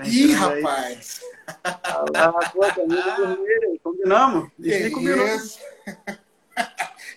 Tá 0.00 0.06
Ih, 0.06 0.32
rapaz! 0.32 1.20
Ah, 1.62 2.50
pô, 2.52 2.60
vermelha, 2.62 3.36
combinamos? 3.82 4.50
Que 4.62 4.90
combinou. 4.90 5.26
isso? 5.26 5.58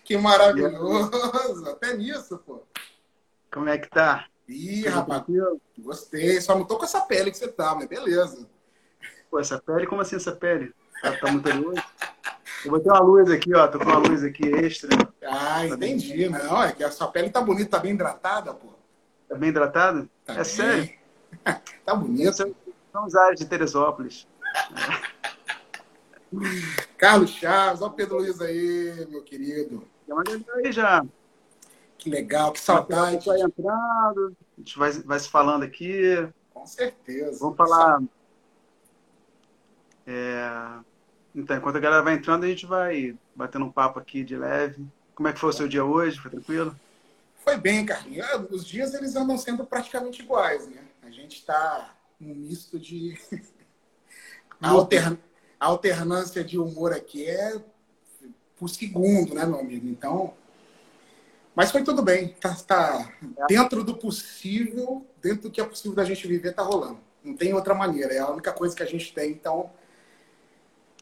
Que 0.04 0.18
maravilhoso! 0.18 1.66
Até 1.70 1.96
nisso, 1.96 2.38
pô. 2.46 2.62
Como 3.50 3.70
é 3.70 3.78
que 3.78 3.90
tá? 3.90 4.26
Ih, 4.50 4.84
Tudo 4.84 4.96
rapaz, 4.96 5.24
tranquilo? 5.24 5.62
gostei. 5.80 6.42
Só 6.42 6.58
não 6.58 6.66
tô 6.66 6.78
com 6.78 6.84
essa 6.84 7.00
pele 7.00 7.32
que 7.32 7.38
você 7.38 7.48
tá, 7.48 7.74
mas 7.74 7.88
beleza. 7.88 8.46
Pô, 9.32 9.40
essa 9.40 9.62
pele, 9.62 9.88
como 9.88 10.02
assim 10.02 10.18
essa 10.18 10.34
pele? 10.34 10.74
Tá, 11.02 11.14
tá 11.16 11.32
muito 11.32 11.50
luz? 11.56 11.80
Eu 12.66 12.72
botei 12.72 12.92
uma 12.92 13.00
luz 13.00 13.32
aqui, 13.32 13.56
ó. 13.56 13.66
Tô 13.66 13.80
com 13.80 13.86
uma 13.86 14.00
luz 14.00 14.26
aqui 14.26 14.46
extra. 14.46 14.90
Ah, 15.26 15.66
entendi. 15.66 16.28
Não, 16.28 16.62
é 16.62 16.74
que 16.74 16.84
a 16.84 16.92
sua 16.92 17.08
pele 17.08 17.30
tá 17.30 17.40
bonita, 17.40 17.70
tá 17.70 17.80
bem 17.80 17.94
hidratada, 17.94 18.54
pô. 18.54 18.68
Tá 19.30 19.36
bem 19.36 19.50
hidratado? 19.50 20.10
Tá 20.26 20.34
é 20.34 20.36
bem. 20.36 20.44
sério? 20.44 20.90
Tá 21.86 21.96
bonito. 21.96 22.56
São, 22.94 23.02
são 23.02 23.06
os 23.08 23.16
ares 23.16 23.40
de 23.40 23.48
Teresópolis. 23.48 24.28
Carlos 26.98 27.32
Chaves, 27.32 27.82
olha 27.82 27.92
o 27.92 27.94
Pedro 27.96 28.18
Luiz 28.18 28.40
aí, 28.40 29.08
meu 29.10 29.24
querido. 29.24 29.84
Aí 30.56 30.72
já. 30.72 31.04
Que 31.98 32.10
legal, 32.10 32.52
que 32.52 32.60
saudade. 32.60 33.26
vai 33.26 33.42
entrando, 33.42 34.36
a 34.58 34.60
gente 34.62 34.78
vai, 34.78 34.92
vai 34.92 35.20
se 35.20 35.30
falando 35.30 35.64
aqui. 35.64 36.28
Com 36.54 36.66
certeza. 36.66 37.40
Vamos 37.40 37.58
falar. 37.58 38.02
É, 40.06 40.50
Então, 41.34 41.58
enquanto 41.58 41.78
a 41.78 41.80
galera 41.80 42.04
vai 42.04 42.14
entrando, 42.14 42.44
a 42.44 42.48
gente 42.48 42.66
vai 42.66 43.18
batendo 43.36 43.66
um 43.66 43.72
papo 43.72 44.00
aqui 44.00 44.24
de 44.24 44.36
leve. 44.36 44.86
Como 45.16 45.28
é 45.28 45.34
que 45.34 45.40
foi 45.40 45.50
o 45.50 45.54
seu 45.54 45.68
dia 45.68 45.84
hoje? 45.86 46.20
Foi 46.20 46.30
tranquilo? 46.30 46.76
Foi 47.38 47.58
bem, 47.58 47.86
Carlinhos. 47.86 48.28
Os 48.52 48.66
dias 48.66 48.94
eles 48.94 49.16
andam 49.16 49.38
sendo 49.38 49.66
praticamente 49.66 50.22
iguais, 50.22 50.68
né? 50.68 50.84
A 51.04 51.10
gente 51.10 51.38
está 51.38 51.94
num 52.24 52.36
misto 52.36 52.80
de. 52.80 53.18
A 54.62 54.70
alter- 54.70 55.18
a 55.60 55.66
alternância 55.66 56.44
de 56.44 56.58
humor 56.58 56.94
aqui 56.94 57.26
é 57.26 57.62
por 58.58 58.70
segundo, 58.70 59.34
né, 59.34 59.46
meu 59.46 59.60
amigo? 59.60 59.88
Então. 59.88 60.34
Mas 61.56 61.72
foi 61.72 61.84
tudo 61.84 62.02
bem. 62.02 62.30
Tá, 62.40 62.56
tá 62.56 63.12
dentro 63.48 63.84
do 63.84 63.96
possível, 63.96 65.06
dentro 65.22 65.44
do 65.44 65.52
que 65.52 65.62
é 65.62 65.66
possível 65.66 65.96
da 65.96 66.04
gente 66.04 66.28
viver, 66.28 66.54
tá 66.54 66.64
rolando. 66.64 67.00
Não 67.24 67.36
tem 67.36 67.54
outra 67.54 67.74
maneira. 67.74 68.14
É 68.14 68.20
a 68.20 68.30
única 68.30 68.52
coisa 68.52 68.76
que 68.76 68.84
a 68.84 68.86
gente 68.86 69.14
tem. 69.14 69.32
Então. 69.32 69.70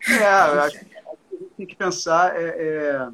É, 0.07 0.23
eu 0.23 0.61
acho 0.61 0.79
que 0.79 0.97
a 0.97 1.35
gente 1.39 1.51
tem 1.57 1.65
que 1.65 1.75
pensar, 1.75 2.35
é, 2.35 2.49
é, 2.49 3.09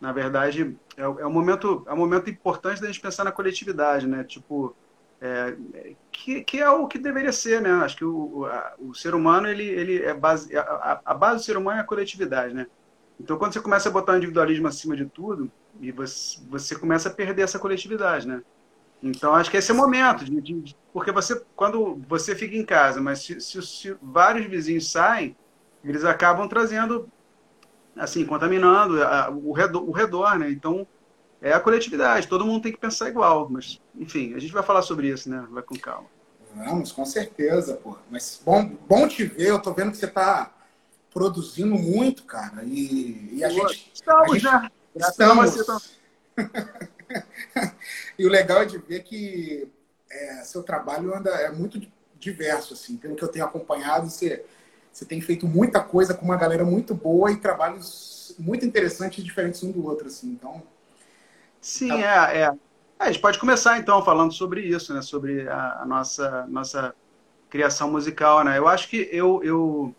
na 0.00 0.12
verdade, 0.12 0.76
é, 0.96 1.02
é 1.02 1.26
um 1.26 1.32
momento, 1.32 1.84
é 1.86 1.92
um 1.92 1.96
momento 1.96 2.30
importante 2.30 2.80
da 2.80 2.86
gente 2.86 3.00
pensar 3.00 3.24
na 3.24 3.32
coletividade, 3.32 4.06
né? 4.06 4.24
Tipo, 4.24 4.74
é, 5.20 5.56
é, 5.74 5.96
que, 6.12 6.44
que 6.44 6.58
é 6.60 6.68
o 6.70 6.88
que 6.88 6.98
deveria 6.98 7.32
ser, 7.32 7.60
né? 7.60 7.70
Acho 7.72 7.96
que 7.96 8.04
o, 8.04 8.46
a- 8.46 8.74
o 8.78 8.94
ser 8.94 9.14
humano, 9.14 9.48
ele, 9.48 9.64
ele 9.64 10.02
é 10.02 10.14
base, 10.14 10.56
a, 10.56 11.02
a- 11.04 11.14
base 11.14 11.38
do 11.40 11.44
ser 11.44 11.56
humano 11.56 11.78
é 11.78 11.82
a 11.82 11.86
coletividade, 11.86 12.54
né? 12.54 12.66
Então, 13.18 13.38
quando 13.38 13.52
você 13.54 13.60
começa 13.62 13.88
a 13.88 13.92
botar 13.92 14.14
o 14.14 14.16
individualismo 14.16 14.66
acima 14.68 14.96
de 14.96 15.06
tudo, 15.10 15.52
e 15.80 15.92
você, 15.92 16.40
você 16.48 16.78
começa 16.78 17.08
a 17.10 17.14
perder 17.14 17.42
essa 17.42 17.58
coletividade, 17.58 18.26
né? 18.26 18.42
Então, 19.02 19.34
acho 19.34 19.50
que 19.50 19.56
esse 19.56 19.70
é 19.70 19.74
o 19.74 19.76
momento, 19.76 20.24
de- 20.24 20.40
de- 20.42 20.76
porque 20.92 21.12
você, 21.12 21.40
quando 21.56 22.02
você 22.08 22.36
fica 22.36 22.56
em 22.56 22.64
casa, 22.66 23.00
mas 23.00 23.24
se, 23.24 23.40
se- 23.40 23.62
se 23.62 23.96
vários 24.02 24.46
vizinhos 24.46 24.90
saem, 24.92 25.36
eles 25.82 26.04
acabam 26.04 26.48
trazendo, 26.48 27.10
assim, 27.96 28.24
contaminando 28.26 29.02
a- 29.02 29.30
o 29.30 29.52
redor, 29.52 29.82
o 29.88 29.92
redor, 29.92 30.38
né? 30.38 30.50
Então, 30.50 30.86
é 31.42 31.52
a 31.52 31.60
coletividade, 31.60 32.28
todo 32.28 32.44
mundo 32.44 32.62
tem 32.62 32.72
que 32.72 32.78
pensar 32.78 33.08
igual, 33.08 33.48
mas, 33.48 33.80
enfim, 33.94 34.34
a 34.34 34.38
gente 34.38 34.52
vai 34.52 34.62
falar 34.62 34.82
sobre 34.82 35.08
isso, 35.08 35.28
né? 35.28 35.46
Vai 35.50 35.62
com 35.62 35.76
calma. 35.76 36.08
Vamos, 36.54 36.92
com 36.92 37.04
certeza, 37.04 37.74
pô. 37.74 37.96
Mas 38.10 38.40
bom, 38.44 38.64
bom 38.88 39.08
te 39.08 39.24
ver. 39.24 39.48
Eu 39.48 39.62
tô 39.62 39.72
vendo 39.72 39.92
que 39.92 39.96
você 39.96 40.06
tá 40.06 40.52
produzindo 41.12 41.74
muito, 41.74 42.24
cara. 42.24 42.64
E, 42.64 43.36
e 43.36 43.44
a 43.44 43.48
gente. 43.48 43.90
Estamos, 43.94 44.30
a 44.30 44.38
gente- 44.38 44.44
né? 44.44 44.70
Você 44.94 45.60
Estamos. 45.60 46.00
e 48.18 48.26
o 48.26 48.28
legal 48.28 48.62
é 48.62 48.64
de 48.64 48.78
ver 48.78 49.02
que 49.04 49.68
é, 50.10 50.42
seu 50.42 50.62
trabalho 50.62 51.14
anda 51.14 51.30
é 51.30 51.50
muito 51.50 51.80
diverso, 52.18 52.74
assim. 52.74 52.96
Pelo 52.96 53.14
que 53.14 53.22
eu 53.22 53.28
tenho 53.28 53.44
acompanhado, 53.44 54.10
você, 54.10 54.44
você 54.92 55.04
tem 55.04 55.20
feito 55.20 55.46
muita 55.46 55.80
coisa 55.80 56.14
com 56.14 56.24
uma 56.24 56.36
galera 56.36 56.64
muito 56.64 56.94
boa 56.94 57.30
e 57.30 57.36
trabalhos 57.36 58.34
muito 58.38 58.66
interessantes 58.66 59.18
e 59.18 59.22
diferentes 59.22 59.62
um 59.62 59.70
do 59.70 59.86
outro, 59.86 60.08
assim. 60.08 60.28
Então, 60.30 60.62
Sim, 61.60 62.02
é, 62.02 62.42
é. 62.42 62.50
A 62.98 63.06
gente 63.10 63.20
pode 63.20 63.38
começar 63.38 63.78
então 63.78 64.04
falando 64.04 64.32
sobre 64.32 64.62
isso, 64.62 64.92
né? 64.94 65.02
Sobre 65.02 65.48
a, 65.48 65.82
a 65.82 65.86
nossa 65.86 66.46
nossa 66.48 66.94
criação 67.50 67.90
musical, 67.90 68.44
né? 68.44 68.58
Eu 68.58 68.68
acho 68.68 68.88
que 68.88 69.08
eu, 69.12 69.42
eu 69.44 69.94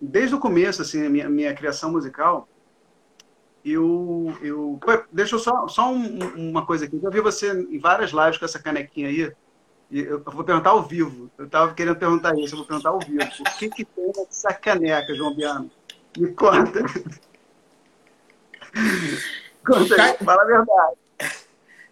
desde 0.00 0.34
o 0.36 0.40
começo, 0.40 0.82
assim, 0.82 1.06
a 1.06 1.10
minha, 1.10 1.28
minha 1.30 1.54
criação 1.54 1.92
musical, 1.92 2.48
eu, 3.64 4.26
eu 4.42 4.78
deixa 5.10 5.36
eu 5.36 5.38
só 5.38 5.66
só 5.68 5.90
um- 5.90 6.18
um- 6.36 6.50
uma 6.50 6.66
coisa 6.66 6.84
aqui. 6.84 6.98
Eu 7.02 7.10
vi 7.10 7.20
você 7.20 7.52
em 7.52 7.78
várias 7.78 8.10
lives 8.10 8.38
com 8.38 8.44
essa 8.44 8.62
canequinha 8.62 9.08
aí. 9.08 9.32
E 9.90 10.00
eu 10.00 10.22
vou 10.24 10.44
perguntar 10.44 10.70
ao 10.70 10.82
vivo. 10.82 11.30
Eu 11.38 11.46
estava 11.46 11.74
querendo 11.74 11.96
perguntar 11.98 12.34
isso, 12.38 12.54
eu 12.54 12.58
vou 12.58 12.66
perguntar 12.66 12.90
ao 12.90 13.00
vivo. 13.00 13.22
O 13.40 13.44
que 13.58 13.68
que 13.70 13.84
tem 13.84 14.12
nessa 14.16 14.52
caneca, 14.54 15.14
João 15.14 15.34
Biano? 15.34 15.70
Me 16.18 16.32
conta. 16.34 16.80
aí, 19.72 20.16
fala 20.24 20.42
a 20.42 20.46
verdade. 20.46 20.96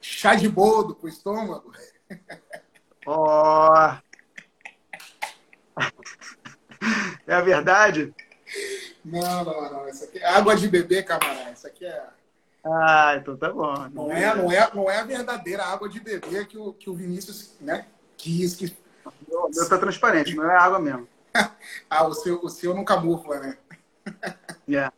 chá 0.00 0.34
de 0.34 0.48
boldo 0.48 0.94
pro 0.94 1.08
estômago. 1.08 1.72
Ó. 3.06 3.96
É 7.26 7.34
a 7.34 7.40
verdade? 7.40 8.14
Não, 9.04 9.44
não, 9.44 9.72
não. 9.72 9.88
Isso 9.88 10.04
aqui 10.04 10.18
é 10.18 10.26
água 10.26 10.54
de 10.54 10.68
bebê, 10.68 11.02
camarada. 11.02 11.50
Isso 11.52 11.66
aqui 11.66 11.84
é. 11.84 12.04
Ah, 12.64 13.16
então 13.16 13.36
tá 13.36 13.50
bom. 13.50 13.74
Não 13.92 14.12
é, 14.12 14.34
não 14.34 14.52
é, 14.52 14.70
não 14.74 14.90
é 14.90 14.98
a 14.98 15.04
verdadeira 15.04 15.64
água 15.64 15.88
de 15.88 15.98
bebê 15.98 16.44
que 16.44 16.56
o, 16.56 16.72
que 16.72 16.88
o 16.88 16.94
Vinícius 16.94 17.56
né, 17.60 17.86
quis 18.16 18.54
que. 18.54 18.76
O 19.28 19.48
meu 19.48 19.68
tá 19.68 19.78
transparente, 19.78 20.34
não 20.34 20.48
é 20.48 20.56
água 20.56 20.78
mesmo. 20.78 21.08
Ah, 21.88 22.06
o 22.06 22.14
seu, 22.14 22.40
o 22.42 22.48
seu 22.48 22.74
não 22.74 22.84
camufla, 22.84 23.38
né? 23.38 23.58
É. 24.68 24.90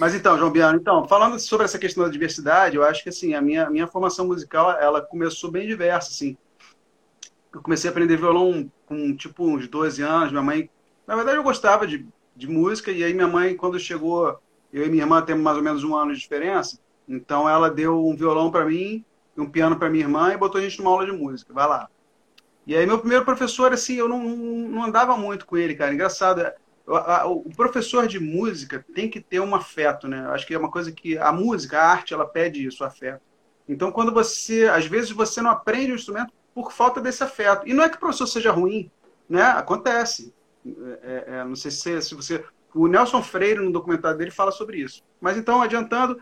Mas 0.00 0.14
então, 0.14 0.38
João 0.38 0.50
Biano, 0.50 0.78
então, 0.78 1.06
falando 1.06 1.38
sobre 1.38 1.66
essa 1.66 1.78
questão 1.78 2.02
da 2.02 2.10
diversidade, 2.10 2.74
eu 2.74 2.82
acho 2.82 3.02
que 3.02 3.10
assim, 3.10 3.34
a 3.34 3.42
minha, 3.42 3.68
minha 3.68 3.86
formação 3.86 4.26
musical, 4.26 4.70
ela 4.70 5.02
começou 5.02 5.50
bem 5.50 5.66
diversa, 5.66 6.08
assim. 6.08 6.38
Eu 7.52 7.60
comecei 7.60 7.86
a 7.86 7.90
aprender 7.90 8.16
violão 8.16 8.72
com, 8.86 9.14
tipo, 9.14 9.44
uns 9.44 9.68
12 9.68 10.00
anos, 10.00 10.30
minha 10.30 10.42
mãe... 10.42 10.70
Na 11.06 11.14
verdade, 11.14 11.36
eu 11.36 11.42
gostava 11.42 11.86
de, 11.86 12.08
de 12.34 12.48
música, 12.48 12.90
e 12.90 13.04
aí 13.04 13.12
minha 13.12 13.28
mãe, 13.28 13.54
quando 13.54 13.78
chegou... 13.78 14.40
Eu 14.72 14.86
e 14.86 14.88
minha 14.88 15.02
irmã 15.02 15.20
temos 15.20 15.42
mais 15.42 15.58
ou 15.58 15.62
menos 15.62 15.84
um 15.84 15.94
ano 15.94 16.14
de 16.14 16.20
diferença, 16.20 16.78
então 17.06 17.46
ela 17.46 17.68
deu 17.68 18.06
um 18.06 18.16
violão 18.16 18.50
para 18.50 18.64
mim, 18.64 19.04
um 19.36 19.50
piano 19.50 19.76
para 19.76 19.90
minha 19.90 20.04
irmã, 20.04 20.32
e 20.32 20.36
botou 20.38 20.58
a 20.58 20.64
gente 20.64 20.78
numa 20.78 20.92
aula 20.92 21.04
de 21.04 21.12
música, 21.12 21.52
vai 21.52 21.68
lá. 21.68 21.90
E 22.66 22.74
aí 22.74 22.86
meu 22.86 22.98
primeiro 23.00 23.26
professor, 23.26 23.70
assim, 23.70 23.96
eu 23.96 24.08
não, 24.08 24.24
não 24.24 24.82
andava 24.82 25.14
muito 25.14 25.44
com 25.44 25.58
ele, 25.58 25.74
cara, 25.74 25.92
engraçado, 25.92 26.40
o 26.86 27.50
professor 27.56 28.06
de 28.06 28.18
música 28.18 28.84
tem 28.94 29.08
que 29.08 29.20
ter 29.20 29.40
um 29.40 29.54
afeto, 29.54 30.08
né? 30.08 30.26
Acho 30.30 30.46
que 30.46 30.54
é 30.54 30.58
uma 30.58 30.70
coisa 30.70 30.90
que 30.90 31.16
a 31.16 31.32
música, 31.32 31.78
a 31.78 31.90
arte, 31.90 32.14
ela 32.14 32.26
pede 32.26 32.66
isso, 32.66 32.82
afeto. 32.84 33.22
Então, 33.68 33.92
quando 33.92 34.12
você, 34.12 34.64
às 34.64 34.86
vezes, 34.86 35.10
você 35.10 35.40
não 35.40 35.50
aprende 35.50 35.92
o 35.92 35.94
instrumento 35.94 36.32
por 36.54 36.72
falta 36.72 37.00
desse 37.00 37.22
afeto. 37.22 37.68
E 37.68 37.72
não 37.72 37.84
é 37.84 37.88
que 37.88 37.96
o 37.96 38.00
professor 38.00 38.26
seja 38.26 38.50
ruim, 38.50 38.90
né? 39.28 39.42
Acontece. 39.42 40.34
É, 41.02 41.24
é, 41.26 41.44
não 41.44 41.54
sei 41.54 41.70
se, 41.70 42.02
se 42.02 42.14
você. 42.14 42.44
O 42.74 42.86
Nelson 42.86 43.22
Freire, 43.22 43.60
no 43.60 43.72
documentário 43.72 44.18
dele, 44.18 44.30
fala 44.30 44.50
sobre 44.50 44.78
isso. 44.78 45.02
Mas 45.20 45.36
então, 45.36 45.62
adiantando, 45.62 46.20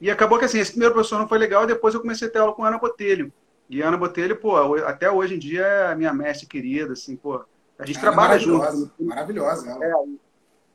e 0.00 0.10
acabou 0.10 0.38
que 0.38 0.44
assim, 0.44 0.58
esse 0.58 0.72
primeiro 0.72 0.94
professor 0.94 1.18
não 1.18 1.28
foi 1.28 1.38
legal, 1.38 1.66
depois 1.66 1.94
eu 1.94 2.00
comecei 2.00 2.28
a 2.28 2.30
ter 2.30 2.38
aula 2.38 2.52
com 2.52 2.64
a 2.64 2.68
Ana 2.68 2.78
Botelho. 2.78 3.32
E 3.68 3.82
a 3.82 3.88
Ana 3.88 3.96
Botelho, 3.96 4.36
pô, 4.36 4.56
até 4.84 5.10
hoje 5.10 5.34
em 5.34 5.38
dia 5.38 5.62
é 5.62 5.92
a 5.92 5.96
minha 5.96 6.12
mestre 6.12 6.46
querida, 6.46 6.92
assim, 6.92 7.16
pô. 7.16 7.44
A 7.78 7.86
gente 7.86 7.98
Ela 7.98 8.06
é 8.06 8.10
trabalha 8.10 8.38
junto. 8.38 8.92
maravilhosa, 9.00 9.70
ela. 9.70 9.84
É, 9.84 9.92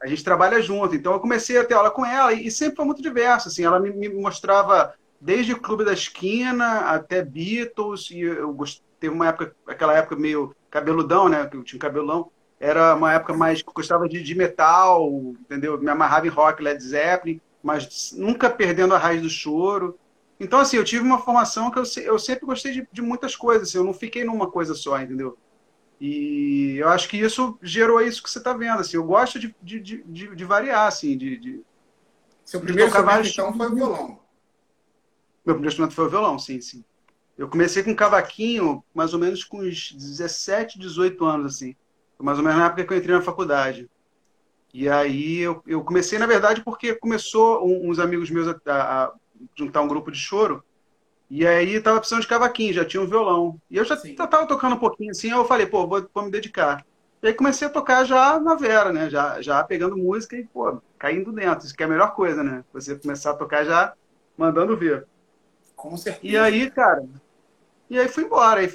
a 0.01 0.07
gente 0.07 0.23
trabalha 0.23 0.61
junto. 0.61 0.95
Então 0.95 1.13
eu 1.13 1.19
comecei 1.19 1.57
a 1.57 1.65
ter 1.65 1.73
aula 1.73 1.91
com 1.91 2.05
ela 2.05 2.33
e, 2.33 2.49
sempre 2.49 2.77
foi 2.77 2.85
muito 2.85 3.01
diverso. 3.01 3.47
Assim, 3.47 3.63
ela 3.63 3.79
me, 3.79 3.91
me 3.91 4.09
mostrava 4.09 4.93
desde 5.19 5.53
o 5.53 5.59
Clube 5.59 5.83
da 5.83 5.93
Esquina 5.93 6.81
até 6.81 7.21
Beatles 7.21 8.09
e 8.11 8.21
eu 8.21 8.53
gost... 8.53 8.81
teve 8.99 9.13
uma 9.13 9.27
época, 9.27 9.53
aquela 9.67 9.93
época 9.93 10.15
meio 10.15 10.55
cabeludão, 10.69 11.27
né? 11.27 11.45
Que 11.47 11.57
eu 11.57 11.63
tinha 11.63 11.77
um 11.77 11.81
cabelão. 11.81 12.31
Era 12.59 12.95
uma 12.95 13.13
época 13.13 13.33
mais 13.33 13.61
que 13.61 13.71
gostava 13.73 14.07
de, 14.07 14.21
de 14.21 14.35
metal, 14.35 15.09
entendeu? 15.39 15.79
Me 15.79 15.89
amarrava 15.89 16.27
em 16.27 16.29
rock, 16.29 16.61
Led 16.61 16.81
Zeppelin, 16.81 17.39
mas 17.63 18.13
nunca 18.17 18.49
perdendo 18.49 18.93
a 18.93 18.97
raiz 18.97 19.21
do 19.21 19.29
choro. 19.29 19.97
Então, 20.39 20.59
assim, 20.59 20.77
eu 20.77 20.83
tive 20.83 21.03
uma 21.03 21.19
formação 21.19 21.71
que 21.71 21.79
eu, 21.79 21.83
eu 22.03 22.19
sempre 22.19 22.45
gostei 22.45 22.71
de, 22.71 22.87
de 22.91 23.01
muitas 23.01 23.35
coisas, 23.35 23.67
assim, 23.69 23.77
eu 23.77 23.83
não 23.83 23.93
fiquei 23.93 24.23
numa 24.23 24.49
coisa 24.49 24.73
só, 24.73 24.99
entendeu? 24.99 25.37
E 25.99 26.77
eu 26.77 26.87
acho 26.89 27.09
que 27.09 27.17
isso 27.17 27.57
gerou 27.61 28.01
isso 28.01 28.23
que 28.23 28.29
você 28.29 28.37
está 28.37 28.53
vendo. 28.53 28.79
Assim, 28.79 28.95
eu 28.95 29.03
gosto 29.03 29.37
de, 29.37 29.53
de, 29.61 29.79
de, 29.79 30.03
de- 30.35 30.45
variar, 30.45 30.87
assim, 30.87 31.17
de, 31.17 31.37
de- 31.37 31.61
Seu 32.45 32.61
primeiro 32.61 32.89
instrumento, 32.89 33.27
então, 33.27 33.53
foi 33.53 33.67
o 33.67 33.75
violão. 33.75 34.19
Meu 35.45 35.55
primeiro 35.55 35.67
instrumento 35.67 35.93
foi 35.95 36.05
o 36.05 36.09
violão, 36.09 36.39
sim, 36.39 36.61
sim. 36.61 36.83
Eu 37.37 37.49
comecei 37.49 37.83
com 37.83 37.95
cavaquinho 37.95 38.83
mais 38.93 39.13
ou 39.13 39.19
menos 39.19 39.43
com 39.43 39.59
uns 39.61 39.91
17, 39.93 40.79
18 40.79 41.25
anos, 41.25 41.55
assim. 41.55 41.75
Mais 42.17 42.37
ou 42.37 42.43
menos 42.43 42.59
na 42.59 42.65
época 42.65 42.85
que 42.85 42.93
eu 42.93 42.97
entrei 42.97 43.15
na 43.15 43.21
faculdade. 43.21 43.89
E 44.73 44.87
aí 44.87 45.39
eu, 45.39 45.63
eu 45.65 45.83
comecei, 45.83 46.19
na 46.19 46.25
verdade, 46.27 46.63
porque 46.63 46.93
começou 46.93 47.65
uns 47.65 47.97
amigos 47.97 48.29
meus 48.29 48.47
a, 48.47 48.59
a, 48.67 49.13
juntar 49.57 49.81
um 49.81 49.87
grupo 49.87 50.11
de 50.11 50.17
choro. 50.19 50.63
E 51.29 51.45
aí 51.45 51.79
tava 51.79 51.99
precisando 51.99 52.21
de 52.21 52.27
cavaquinho, 52.27 52.73
já 52.73 52.83
tinha 52.83 53.01
um 53.01 53.07
violão. 53.07 53.61
E 53.69 53.77
eu 53.77 53.85
já 53.85 53.95
Sim. 53.95 54.15
tava 54.15 54.47
tocando 54.47 54.75
um 54.75 54.79
pouquinho 54.79 55.11
assim, 55.11 55.31
aí 55.31 55.37
eu 55.37 55.45
falei, 55.45 55.67
pô, 55.67 55.87
vou, 55.87 56.09
vou 56.13 56.23
me 56.23 56.31
dedicar. 56.31 56.83
E 57.21 57.27
aí 57.27 57.33
comecei 57.33 57.67
a 57.67 57.71
tocar 57.71 58.03
já 58.05 58.39
na 58.39 58.55
Vera, 58.55 58.91
né? 58.91 59.09
Já, 59.09 59.41
já 59.41 59.63
pegando 59.63 59.97
música 59.97 60.35
e, 60.35 60.45
pô, 60.45 60.81
caindo 60.97 61.31
dentro. 61.31 61.65
Isso 61.65 61.75
que 61.75 61.83
é 61.83 61.85
a 61.85 61.89
melhor 61.89 62.15
coisa, 62.15 62.43
né? 62.43 62.63
Você 62.73 62.95
começar 62.95 63.31
a 63.31 63.35
tocar 63.35 63.63
já 63.63 63.93
mandando 64.37 64.75
ver. 64.75 65.05
Com 65.75 65.95
certeza. 65.97 66.33
E 66.33 66.37
aí, 66.37 66.71
cara, 66.71 67.05
e 67.89 67.99
aí 67.99 68.07
fui 68.07 68.23
embora. 68.23 68.63
E, 68.63 68.73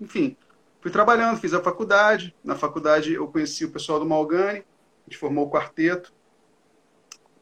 enfim, 0.00 0.36
fui 0.80 0.90
trabalhando, 0.90 1.38
fiz 1.38 1.52
a 1.52 1.62
faculdade. 1.62 2.34
Na 2.42 2.54
faculdade 2.54 3.12
eu 3.12 3.28
conheci 3.28 3.64
o 3.64 3.70
pessoal 3.70 4.00
do 4.00 4.06
Malgani, 4.06 4.60
a 4.60 4.64
gente 5.10 5.18
formou 5.18 5.46
o 5.46 5.50
quarteto. 5.50 6.12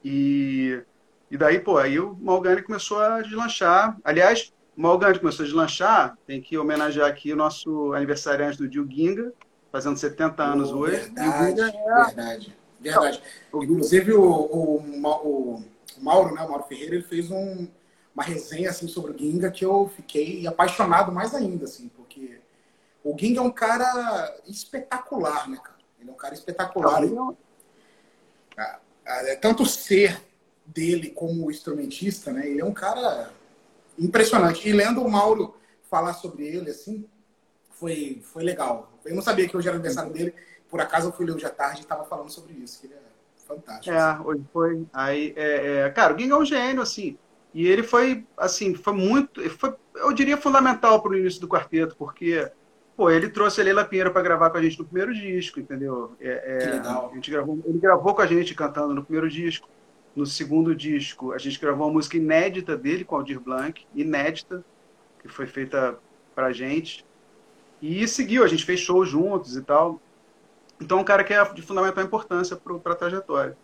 E, 0.04 0.82
e 1.30 1.36
daí, 1.36 1.58
pô, 1.58 1.76
aí 1.78 1.98
o 1.98 2.14
Malgani 2.20 2.62
começou 2.62 3.00
a 3.00 3.20
deslanchar. 3.20 3.96
Aliás, 4.04 4.52
o 4.76 4.80
Malgani 4.80 5.18
começou 5.18 5.42
a 5.42 5.46
deslanchar, 5.46 6.18
tem 6.26 6.40
que 6.40 6.56
homenagear 6.56 7.08
aqui 7.08 7.32
o 7.32 7.36
nosso 7.36 7.92
aniversariante 7.92 8.58
do 8.58 8.68
Dio 8.68 8.86
Ginga, 8.88 9.32
fazendo 9.72 9.96
70 9.98 10.42
anos 10.42 10.70
oh, 10.70 10.78
hoje. 10.78 10.96
Verdade, 10.96 11.60
é... 11.60 12.04
verdade, 12.04 12.56
verdade. 12.80 13.22
Inclusive 13.52 14.12
o, 14.12 14.22
o, 14.22 14.76
o, 14.76 15.64
Mauro, 15.98 16.34
né, 16.34 16.42
o 16.42 16.48
Mauro 16.48 16.64
Ferreira, 16.64 16.94
ele 16.94 17.04
fez 17.04 17.30
um, 17.30 17.66
uma 18.14 18.22
resenha 18.22 18.70
assim 18.70 18.86
sobre 18.86 19.12
o 19.12 19.18
Ginga 19.18 19.50
que 19.50 19.64
eu 19.64 19.90
fiquei 19.96 20.46
apaixonado 20.46 21.10
mais 21.10 21.34
ainda, 21.34 21.64
assim, 21.64 21.88
porque 21.96 22.38
o 23.02 23.16
Ginga 23.18 23.40
é 23.40 23.42
um 23.42 23.50
cara 23.50 24.36
espetacular, 24.46 25.48
né, 25.48 25.56
cara? 25.56 25.76
Ele 26.00 26.10
é 26.10 26.12
um 26.12 26.16
cara 26.16 26.34
espetacular. 26.34 27.02
Então, 27.04 27.36
é, 29.04 29.36
tanto 29.36 29.66
ser 29.66 30.20
dele 30.66 31.10
como 31.10 31.50
instrumentista, 31.50 32.32
né? 32.32 32.48
Ele 32.48 32.60
é 32.60 32.64
um 32.64 32.72
cara 32.72 33.30
impressionante. 33.98 34.68
E 34.68 34.72
lendo 34.72 35.02
o 35.02 35.10
Mauro 35.10 35.54
falar 35.90 36.14
sobre 36.14 36.46
ele, 36.46 36.70
assim, 36.70 37.06
foi, 37.70 38.22
foi 38.32 38.42
legal. 38.42 38.92
Eu 39.04 39.14
não 39.14 39.22
sabia 39.22 39.48
que 39.48 39.56
hoje 39.56 39.68
era 39.68 39.76
aniversário 39.76 40.12
dele. 40.12 40.34
Por 40.68 40.80
acaso 40.80 41.08
eu 41.08 41.12
fui 41.12 41.26
ler 41.26 41.32
hoje 41.32 41.46
à 41.46 41.50
tarde 41.50 41.80
e 41.80 41.82
estava 41.82 42.04
falando 42.04 42.30
sobre 42.30 42.54
isso. 42.54 42.80
Que 42.80 42.86
ele 42.86 42.94
é 42.94 43.46
fantástico. 43.46 43.94
É, 43.94 43.98
assim. 43.98 44.22
hoje 44.24 44.42
foi. 44.52 44.86
Aí, 44.92 45.32
é, 45.36 45.86
é... 45.86 45.90
Cara, 45.90 46.14
o 46.14 46.18
Ginga 46.18 46.34
é 46.34 46.38
um 46.38 46.44
gênio, 46.44 46.82
assim. 46.82 47.16
E 47.56 47.66
ele 47.66 47.82
foi, 47.82 48.26
assim, 48.36 48.74
foi 48.74 48.92
muito, 48.92 49.48
foi, 49.50 49.74
eu 49.94 50.12
diria 50.12 50.36
fundamental 50.36 51.00
para 51.00 51.12
o 51.12 51.16
início 51.16 51.40
do 51.40 51.48
quarteto, 51.48 51.96
porque, 51.96 52.50
pô, 52.94 53.10
ele 53.10 53.30
trouxe 53.30 53.62
a 53.62 53.64
Leila 53.64 53.82
Pinheiro 53.82 54.12
para 54.12 54.20
gravar 54.20 54.50
com 54.50 54.58
a 54.58 54.62
gente 54.62 54.78
no 54.78 54.84
primeiro 54.84 55.14
disco, 55.14 55.58
entendeu? 55.58 56.12
É, 56.20 56.64
é, 56.64 56.70
legal. 56.72 57.08
A 57.10 57.14
gente 57.14 57.30
gravou, 57.30 57.58
ele 57.64 57.78
gravou 57.78 58.14
com 58.14 58.20
a 58.20 58.26
gente 58.26 58.54
cantando 58.54 58.92
no 58.92 59.02
primeiro 59.02 59.30
disco. 59.30 59.70
No 60.16 60.24
segundo 60.24 60.74
disco, 60.74 61.32
a 61.32 61.38
gente 61.38 61.60
gravou 61.60 61.86
uma 61.86 61.92
música 61.92 62.16
inédita 62.16 62.74
dele 62.74 63.04
com 63.04 63.16
Aldir 63.16 63.38
Blanc, 63.38 63.86
inédita, 63.94 64.64
que 65.20 65.28
foi 65.28 65.46
feita 65.46 65.98
para 66.34 66.46
a 66.46 66.52
gente. 66.52 67.04
E 67.82 68.08
seguiu, 68.08 68.42
a 68.42 68.48
gente 68.48 68.64
fez 68.64 68.80
show 68.80 69.04
juntos 69.04 69.56
e 69.56 69.62
tal. 69.62 70.00
Então, 70.80 71.00
um 71.00 71.04
cara 71.04 71.22
que 71.22 71.34
é 71.34 71.44
de 71.52 71.60
fundamental 71.60 72.02
importância 72.02 72.56
para 72.56 72.92
a 72.92 72.96
trajetória. 72.96 73.58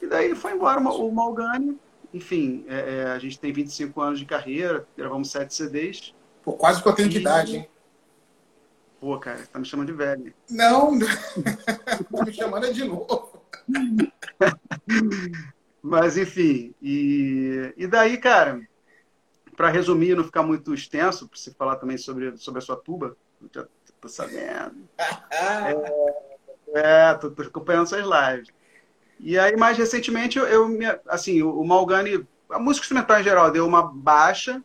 E 0.00 0.06
daí 0.06 0.34
foi 0.34 0.52
embora 0.52 0.80
o 0.80 1.12
Malgani, 1.12 1.78
enfim, 2.14 2.64
é, 2.68 3.00
é, 3.00 3.04
a 3.10 3.18
gente 3.18 3.38
tem 3.38 3.52
25 3.52 4.00
anos 4.00 4.18
de 4.18 4.24
carreira, 4.24 4.86
gravamos 4.96 5.30
sete 5.30 5.54
CDs. 5.54 6.14
Pô, 6.42 6.54
quase 6.54 6.82
que 6.82 6.88
eu 6.88 6.94
tenho 6.94 7.10
de 7.10 7.18
idade, 7.18 7.56
hein? 7.58 7.68
Pô, 8.98 9.18
cara, 9.18 9.46
tá 9.52 9.58
me 9.58 9.66
chamando 9.66 9.88
de 9.88 9.92
velho. 9.92 10.32
Não, 10.50 10.98
tá 10.98 12.24
me 12.24 12.32
chamando 12.32 12.64
é 12.66 12.72
de 12.72 12.84
novo. 12.84 13.42
Mas, 15.82 16.16
enfim, 16.16 16.74
e, 16.82 17.72
e 17.76 17.86
daí, 17.86 18.18
cara, 18.18 18.60
para 19.56 19.70
resumir, 19.70 20.16
não 20.16 20.24
ficar 20.24 20.42
muito 20.42 20.74
extenso, 20.74 21.28
para 21.28 21.38
você 21.38 21.52
falar 21.52 21.76
também 21.76 21.96
sobre, 21.96 22.36
sobre 22.36 22.58
a 22.58 22.62
sua 22.62 22.76
tuba, 22.76 23.16
eu 23.40 23.48
já 23.52 23.66
tô 24.00 24.08
sabendo. 24.08 24.88
é, 26.74 27.10
é 27.10 27.14
tô, 27.14 27.30
tô 27.30 27.42
acompanhando 27.42 27.88
suas 27.88 28.04
lives. 28.04 28.48
E 29.20 29.38
aí, 29.38 29.56
mais 29.56 29.76
recentemente, 29.76 30.38
eu, 30.38 30.46
eu 30.46 30.68
assim, 31.08 31.42
o, 31.42 31.60
o 31.60 31.66
Malgani, 31.66 32.26
a 32.50 32.58
música 32.58 32.84
instrumental 32.84 33.20
em 33.20 33.24
geral 33.24 33.50
deu 33.50 33.66
uma 33.66 33.82
baixa, 33.82 34.62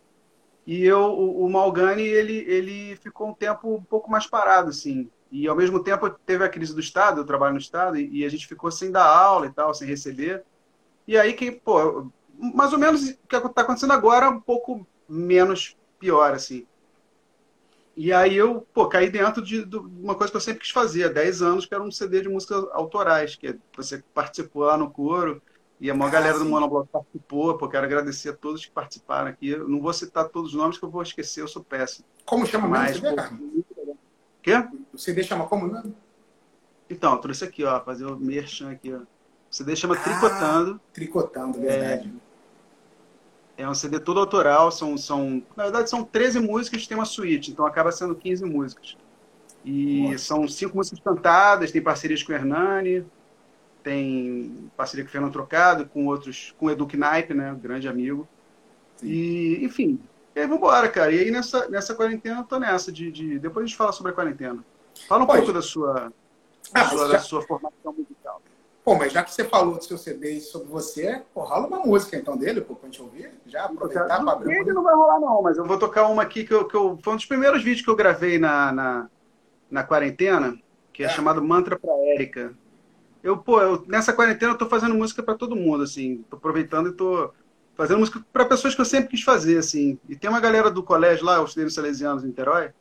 e 0.66 0.84
eu, 0.86 1.02
o, 1.02 1.46
o 1.46 1.50
Malgani, 1.50 2.04
ele, 2.04 2.38
ele 2.48 2.96
ficou 2.98 3.30
um 3.30 3.34
tempo 3.34 3.76
um 3.76 3.84
pouco 3.84 4.10
mais 4.10 4.28
parado, 4.28 4.70
assim. 4.70 5.10
E 5.32 5.48
ao 5.48 5.56
mesmo 5.56 5.84
tempo 5.84 6.10
teve 6.10 6.44
a 6.44 6.50
crise 6.50 6.74
do 6.74 6.80
Estado, 6.80 7.20
eu 7.20 7.26
trabalho 7.26 7.54
no 7.54 7.60
Estado, 7.60 7.98
e, 7.98 8.20
e 8.20 8.26
a 8.26 8.30
gente 8.30 8.48
ficou 8.48 8.72
sem 8.72 8.92
dar 8.92 9.06
aula 9.06 9.48
e 9.48 9.52
tal, 9.52 9.74
sem 9.74 9.88
receber. 9.88 10.44
E 11.08 11.18
aí 11.18 11.34
que, 11.34 11.52
pô, 11.52 12.08
mais 12.38 12.74
ou 12.74 12.80
menos 12.80 13.10
o 13.10 13.18
que 13.28 13.36
está 13.36 13.62
acontecendo 13.62 13.94
agora, 13.94 14.30
um 14.30 14.40
pouco 14.40 14.86
menos 15.08 15.78
pior, 16.00 16.34
assim. 16.34 16.66
E 17.96 18.12
aí 18.12 18.36
eu, 18.36 18.66
pô, 18.74 18.88
caí 18.88 19.10
dentro 19.10 19.42
de, 19.42 19.64
de, 19.64 19.78
uma 19.78 20.16
coisa 20.16 20.32
que 20.32 20.38
eu 20.38 20.42
sempre 20.42 20.62
quis 20.62 20.72
fazer, 20.72 21.04
há 21.04 21.10
10 21.10 21.42
anos, 21.42 21.66
que 21.66 21.74
era 21.74 21.84
um 21.84 21.92
CD 21.92 22.22
de 22.22 22.30
músicas 22.30 22.66
autorais, 22.72 23.36
que 23.36 23.56
você 23.76 24.04
participou 24.14 24.64
lá 24.64 24.76
no 24.76 24.90
coro, 24.90 25.42
e 25.80 25.92
a 25.92 25.94
maior 25.94 26.10
ah, 26.10 26.14
galera 26.14 26.38
sim. 26.38 26.44
do 26.44 26.50
Monobloco 26.50 26.88
participou, 26.88 27.58
pô, 27.58 27.68
quero 27.68 27.86
agradecer 27.86 28.30
a 28.30 28.34
todos 28.34 28.66
que 28.66 28.72
participaram 28.72 29.28
aqui. 29.28 29.50
Eu 29.50 29.68
não 29.68 29.80
vou 29.80 29.94
citar 29.94 30.30
todos 30.30 30.52
os 30.52 30.58
nomes 30.58 30.78
que 30.78 30.86
eu 30.86 30.90
vou 30.90 31.02
esquecer, 31.02 31.42
eu 31.42 31.48
sou 31.48 31.64
péssimo. 31.64 32.06
Como 32.26 32.46
chama 32.46 32.88
CD, 32.88 33.10
Quê? 34.42 34.54
O 34.94 34.98
CD 34.98 35.24
chama 35.24 35.46
como? 35.46 35.94
Então, 36.90 37.18
trouxe 37.18 37.46
aqui, 37.46 37.64
ó, 37.64 37.80
fazer 37.84 38.06
o 38.06 38.18
merchan 38.18 38.72
aqui, 38.72 38.94
ó. 38.94 39.02
O 39.54 39.56
CD 39.56 39.76
chama 39.76 39.94
ah, 39.94 40.00
Tricotando. 40.00 40.82
Tricotando, 40.92 41.62
verdade. 41.62 42.12
É, 43.56 43.62
é 43.62 43.70
um 43.70 43.76
CD 43.76 44.00
todo 44.00 44.20
autoral, 44.20 44.72
são, 44.72 44.98
são, 44.98 45.44
na 45.56 45.66
verdade 45.66 45.92
são 45.92 46.04
13 46.04 46.40
músicas, 46.40 46.88
tem 46.88 46.98
uma 46.98 47.06
suíte, 47.06 47.52
então 47.52 47.64
acaba 47.64 47.92
sendo 47.92 48.16
15 48.16 48.44
músicas. 48.46 48.98
E 49.64 50.08
Nossa. 50.08 50.18
são 50.18 50.48
cinco 50.48 50.76
músicas 50.76 51.00
cantadas, 51.02 51.72
tem 51.72 51.84
parcerias 51.84 52.24
com 52.24 52.32
o 52.32 52.36
Hernani, 52.36 53.06
tem 53.84 54.72
parceria 54.76 55.06
com 55.06 55.10
o 55.10 55.12
Fernando 55.12 55.34
Trocado, 55.34 55.86
com 55.86 56.08
outros, 56.08 56.56
com 56.58 56.66
o 56.66 56.72
Edu 56.72 56.88
Knipe, 56.88 57.36
né, 57.36 57.56
grande 57.62 57.88
amigo. 57.88 58.28
Sim. 58.96 59.08
E, 59.08 59.64
enfim, 59.64 60.00
e 60.36 60.40
aí 60.40 60.48
vambora, 60.48 60.90
cara. 60.90 61.12
E 61.12 61.20
aí 61.20 61.30
nessa, 61.30 61.70
nessa 61.70 61.94
quarentena 61.94 62.40
eu 62.40 62.44
tô 62.44 62.58
nessa, 62.58 62.92
de, 62.92 63.12
de... 63.12 63.38
depois 63.38 63.66
a 63.66 63.68
gente 63.68 63.78
fala 63.78 63.92
sobre 63.92 64.14
a 64.14 64.16
quarentena. 64.16 64.66
Fala 65.08 65.24
um 65.24 65.28
Pode. 65.28 65.42
pouco 65.42 65.54
da 65.54 65.62
sua, 65.62 66.12
da, 66.74 66.82
ah, 66.82 66.90
sua, 66.90 67.06
já... 67.06 67.14
da 67.14 67.20
sua 67.20 67.44
formação 67.44 67.94
musical. 67.94 68.13
Pô, 68.84 68.96
mas 68.96 69.14
já 69.14 69.24
que 69.24 69.34
você 69.34 69.46
falou 69.46 69.78
do 69.78 69.84
seu 69.84 69.98
CD 69.98 70.42
sobre 70.42 70.68
você, 70.68 71.22
pô, 71.34 71.42
rola 71.42 71.68
uma 71.68 71.80
música 71.80 72.18
então 72.18 72.36
dele, 72.36 72.60
pô, 72.60 72.76
pra 72.76 72.90
gente 72.90 73.02
ouvir. 73.02 73.32
Já 73.46 73.64
aproveitar 73.64 74.22
para 74.22 74.32
abrir. 74.34 74.58
Ele 74.58 74.74
não 74.74 74.84
vai 74.84 74.94
rolar, 74.94 75.20
não, 75.22 75.42
mas 75.42 75.58
eu 75.58 75.66
vou 75.66 75.80
tocar 75.80 76.08
uma 76.08 76.22
aqui 76.22 76.44
que 76.44 76.54
eu, 76.54 76.66
que 76.66 76.76
eu. 76.76 77.00
Foi 77.02 77.14
um 77.14 77.16
dos 77.16 77.26
primeiros 77.26 77.64
vídeos 77.64 77.82
que 77.82 77.90
eu 77.90 77.96
gravei 77.96 78.38
na, 78.38 78.74
na, 78.74 79.10
na 79.72 79.84
quarentena, 79.86 80.60
que 80.92 81.02
é, 81.02 81.06
é. 81.06 81.10
chamado 81.10 81.42
Mantra 81.42 81.80
pra 81.80 81.94
Érica. 82.14 82.54
Eu, 83.24 83.38
pô, 83.38 83.62
eu, 83.62 83.86
nessa 83.88 84.12
quarentena 84.12 84.52
eu 84.52 84.58
tô 84.58 84.68
fazendo 84.68 84.96
música 84.96 85.24
para 85.24 85.36
todo 85.36 85.56
mundo, 85.56 85.84
assim. 85.84 86.26
Tô 86.30 86.36
aproveitando 86.36 86.90
e 86.90 86.94
tô 86.94 87.32
fazendo 87.76 88.00
música 88.00 88.22
para 88.34 88.44
pessoas 88.44 88.76
que 88.76 88.82
eu 88.82 88.86
sempre 88.86 89.12
quis 89.12 89.24
fazer, 89.24 89.58
assim. 89.58 89.98
E 90.10 90.16
tem 90.18 90.30
uma 90.30 90.42
galera 90.42 90.70
do 90.70 90.84
colégio 90.84 91.26
lá, 91.26 91.42
os 91.42 91.56
Salesianos 91.74 92.26
em 92.26 92.28
Niterói, 92.28 92.72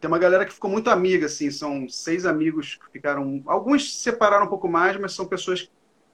tem 0.00 0.08
uma 0.08 0.18
galera 0.18 0.44
que 0.44 0.52
ficou 0.52 0.70
muito 0.70 0.90
amiga, 0.90 1.26
assim, 1.26 1.50
são 1.50 1.88
seis 1.88 2.26
amigos 2.26 2.76
que 2.76 2.92
ficaram. 2.92 3.42
Alguns 3.46 3.94
se 3.94 4.00
separaram 4.00 4.46
um 4.46 4.48
pouco 4.48 4.68
mais, 4.68 4.96
mas 4.96 5.12
são 5.12 5.26
pessoas 5.26 5.70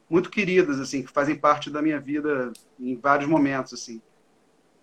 muito 0.08 0.30
queridas, 0.30 0.78
assim, 0.78 1.02
que 1.02 1.10
fazem 1.10 1.34
parte 1.34 1.70
da 1.70 1.80
minha 1.80 1.98
vida 1.98 2.52
em 2.78 2.96
vários 2.96 3.28
momentos, 3.28 3.72
assim. 3.72 4.00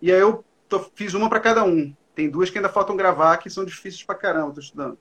E 0.02 0.10
aí 0.10 0.20
eu 0.20 0.44
tô, 0.68 0.80
fiz 0.94 1.14
uma 1.14 1.28
para 1.28 1.40
cada 1.40 1.64
um. 1.64 1.94
Tem 2.14 2.28
duas 2.28 2.50
que 2.50 2.58
ainda 2.58 2.68
faltam 2.68 2.96
gravar, 2.96 3.36
que 3.36 3.48
são 3.48 3.64
difíceis 3.64 4.02
pra 4.02 4.14
caramba, 4.14 4.54
tô 4.54 4.60
estudando. 4.60 4.98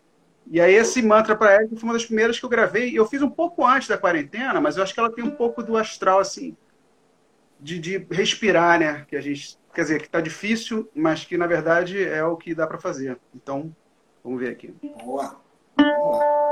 E 0.51 0.59
aí 0.59 0.73
esse 0.73 1.01
mantra 1.01 1.35
para 1.35 1.53
ela 1.53 1.67
foi 1.67 1.83
uma 1.83 1.93
das 1.93 2.05
primeiras 2.05 2.39
que 2.39 2.45
eu 2.45 2.49
gravei. 2.49 2.97
Eu 2.97 3.05
fiz 3.05 3.21
um 3.21 3.29
pouco 3.29 3.65
antes 3.65 3.87
da 3.87 3.97
quarentena, 3.97 4.59
mas 4.61 4.77
eu 4.77 4.83
acho 4.83 4.93
que 4.93 4.99
ela 4.99 5.11
tem 5.11 5.23
um 5.23 5.31
pouco 5.31 5.61
do 5.61 5.77
astral, 5.77 6.19
assim, 6.19 6.55
de, 7.59 7.77
de 7.79 7.97
respirar, 8.09 8.79
né? 8.79 9.05
Que 9.07 9.15
a 9.15 9.21
gente, 9.21 9.57
quer 9.73 9.81
dizer, 9.81 10.01
que 10.01 10.09
tá 10.09 10.21
difícil, 10.21 10.89
mas 10.95 11.25
que 11.25 11.37
na 11.37 11.45
verdade 11.45 12.01
é 12.01 12.23
o 12.23 12.37
que 12.37 12.55
dá 12.55 12.65
para 12.65 12.77
fazer. 12.77 13.19
Então, 13.35 13.75
Vamos 14.29 14.43
ver 14.43 14.51
aqui. 14.51 14.67
Boa. 15.03 15.41
Vamos 15.75 16.19
lá. 16.19 16.48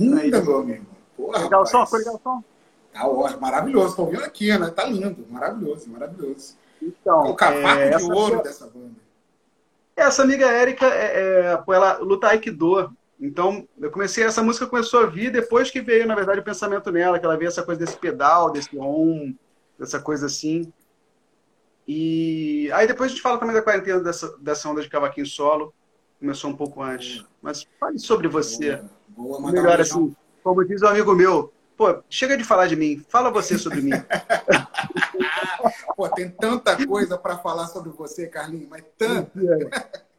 Aí, 0.00 0.30
meu 0.30 0.58
amigo. 0.58 0.86
Porra, 1.16 1.38
legal 1.38 1.66
som, 1.66 1.86
foi 1.86 1.98
legal 2.00 2.20
som. 2.22 2.42
Tá 2.92 3.06
ótimo, 3.06 3.40
maravilhoso. 3.40 3.96
Tô 3.96 4.06
vendo 4.06 4.24
aqui, 4.24 4.56
né? 4.58 4.70
Tá 4.70 4.84
lindo, 4.84 5.26
maravilhoso, 5.28 5.88
maravilhoso. 5.90 6.56
Então, 6.82 7.30
o 7.30 7.34
cavaco 7.34 7.80
é, 7.80 7.96
de 7.96 8.04
ouro 8.04 8.42
dessa 8.42 8.66
banda. 8.66 8.96
Essa 9.94 10.22
amiga 10.22 10.46
Érica, 10.46 10.86
é, 10.86 11.52
é, 11.52 11.62
ela 11.74 11.98
luta 11.98 12.28
Aikido. 12.28 12.90
Então, 13.20 13.68
eu 13.78 13.90
comecei, 13.90 14.24
essa 14.24 14.42
música 14.42 14.66
começou 14.66 15.00
a 15.00 15.06
vir 15.06 15.30
depois 15.30 15.70
que 15.70 15.82
veio, 15.82 16.06
na 16.06 16.14
verdade, 16.14 16.40
o 16.40 16.44
pensamento 16.44 16.90
nela, 16.90 17.18
que 17.18 17.24
ela 17.24 17.36
veio 17.36 17.48
essa 17.48 17.62
coisa 17.62 17.78
desse 17.78 17.98
pedal, 17.98 18.50
desse 18.50 18.76
on, 18.78 19.34
dessa 19.78 20.00
coisa 20.00 20.24
assim. 20.26 20.72
E 21.86 22.70
aí 22.72 22.86
depois 22.86 23.10
a 23.10 23.14
gente 23.14 23.22
fala 23.22 23.36
também 23.36 23.54
da 23.54 23.62
quarentena 23.62 24.00
dessa, 24.00 24.36
dessa 24.38 24.68
onda 24.68 24.80
de 24.80 24.88
cavaquinho 24.88 25.26
solo. 25.26 25.74
Começou 26.18 26.50
um 26.50 26.56
pouco 26.56 26.82
antes. 26.82 27.24
Mas 27.42 27.66
fale 27.78 27.98
sobre 27.98 28.28
você. 28.28 28.80
Boa, 29.16 29.40
boa 29.40 29.52
Melhor 29.52 29.80
assim, 29.80 30.14
como 30.42 30.64
diz 30.64 30.82
um 30.82 30.88
amigo 30.88 31.14
meu, 31.14 31.52
pô, 31.76 32.02
chega 32.08 32.36
de 32.36 32.44
falar 32.44 32.66
de 32.66 32.76
mim, 32.76 33.04
fala 33.08 33.30
você 33.30 33.58
sobre 33.58 33.80
mim. 33.80 33.90
pô, 35.96 36.08
tem 36.08 36.30
tanta 36.30 36.86
coisa 36.86 37.18
para 37.18 37.38
falar 37.38 37.66
sobre 37.66 37.90
você, 37.90 38.26
Carlinhos, 38.26 38.68
mas 38.68 38.84
tanta. 38.96 39.30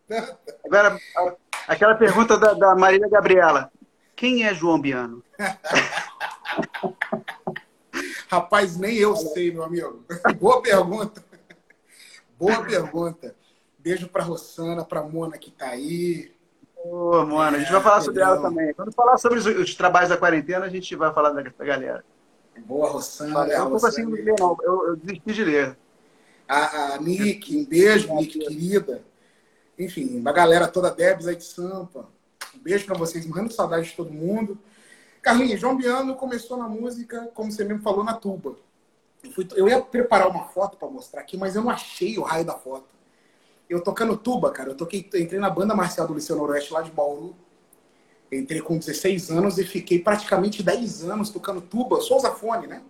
Agora, 0.66 1.00
aquela 1.68 1.96
pergunta 1.96 2.38
da, 2.38 2.54
da 2.54 2.76
Marília 2.76 3.10
Gabriela. 3.10 3.72
Quem 4.16 4.46
é 4.46 4.54
João 4.54 4.80
Biano? 4.80 5.24
Rapaz, 8.28 8.78
nem 8.78 8.96
eu 8.96 9.16
sei, 9.16 9.52
meu 9.52 9.64
amigo. 9.64 10.06
Boa 10.40 10.62
pergunta. 10.62 11.24
Boa 12.38 12.64
pergunta. 12.64 13.36
Beijo 13.78 14.08
para 14.08 14.24
Rossana, 14.24 14.86
para 14.86 15.02
Mona 15.02 15.38
que 15.38 15.50
está 15.50 15.70
aí. 15.70 16.32
Ô, 16.84 17.12
oh, 17.12 17.26
Mona, 17.26 17.58
a 17.58 17.60
gente 17.60 17.72
vai 17.72 17.82
falar 17.82 17.98
é, 17.98 18.02
sobre 18.02 18.22
ela 18.22 18.42
também. 18.42 18.74
Quando 18.74 18.92
falar 18.92 19.18
sobre 19.18 19.40
os, 19.40 19.46
os, 19.46 19.76
trabalhos 19.76 20.10
da 20.10 20.18
quarentena, 20.18 20.66
a 20.66 20.70
gente 20.70 20.96
vai 20.96 21.14
falar 21.14 21.30
da, 21.30 21.42
da 21.42 21.66
galera. 21.66 22.04
Boa, 22.66 22.90
Rossana. 22.90 23.48
Eu 23.48 23.70
não 23.70 23.78
de 23.78 24.06
ler, 24.06 24.36
não. 24.40 24.58
Eu, 24.64 24.88
eu 24.88 24.96
desisti 24.96 25.34
de 25.34 25.44
ler. 25.44 25.78
A, 26.48 26.96
a 26.96 26.98
Nick, 26.98 27.56
um 27.56 27.66
beijo, 27.66 28.14
Nick, 28.16 28.40
querida. 28.40 29.04
Enfim, 29.78 30.22
a 30.26 30.32
galera 30.32 30.68
toda 30.68 30.92
Debs 30.92 31.28
aí 31.28 31.36
de 31.36 31.44
Sampa. 31.44 32.08
Um 32.56 32.60
beijo 32.60 32.86
para 32.86 32.98
vocês, 32.98 33.26
morrendo 33.26 33.54
saudade 33.54 33.90
de 33.90 33.96
todo 33.96 34.12
mundo. 34.12 34.58
Carlinhos, 35.22 35.62
João 35.62 35.78
Biano 35.78 36.16
começou 36.16 36.58
na 36.58 36.68
música, 36.68 37.30
como 37.34 37.52
você 37.52 37.64
mesmo 37.64 37.84
falou, 37.84 38.04
na 38.04 38.14
tuba. 38.14 38.56
Eu, 39.24 39.32
fui, 39.32 39.48
eu 39.56 39.70
ia 39.70 39.80
preparar 39.80 40.28
uma 40.28 40.46
foto 40.46 40.78
para 40.78 40.90
mostrar 40.90 41.22
aqui, 41.22 41.38
mas 41.38 41.56
eu 41.56 41.62
não 41.62 41.70
achei 41.70 42.18
o 42.18 42.24
raio 42.24 42.44
da 42.44 42.54
foto. 42.54 42.86
Eu 43.72 43.80
tocando 43.80 44.18
tuba, 44.18 44.52
cara. 44.52 44.72
Eu 44.72 44.76
toquei, 44.76 45.00
entrei 45.00 45.40
na 45.40 45.50
banda 45.50 45.74
marcial 45.74 46.06
do 46.06 46.14
Liceu 46.14 46.36
Noroeste 46.36 46.74
lá 46.74 46.82
de 46.82 46.92
Bauru. 46.92 47.34
Entrei 48.30 48.62
com 48.62 48.78
16 48.78 49.32
anos 49.32 49.58
e 49.58 49.64
fiquei 49.64 49.98
praticamente 49.98 50.62
10 50.62 51.06
anos 51.06 51.30
tocando 51.30 51.62
tuba, 51.62 52.02
sousafone, 52.02 52.68
né? 52.68 52.82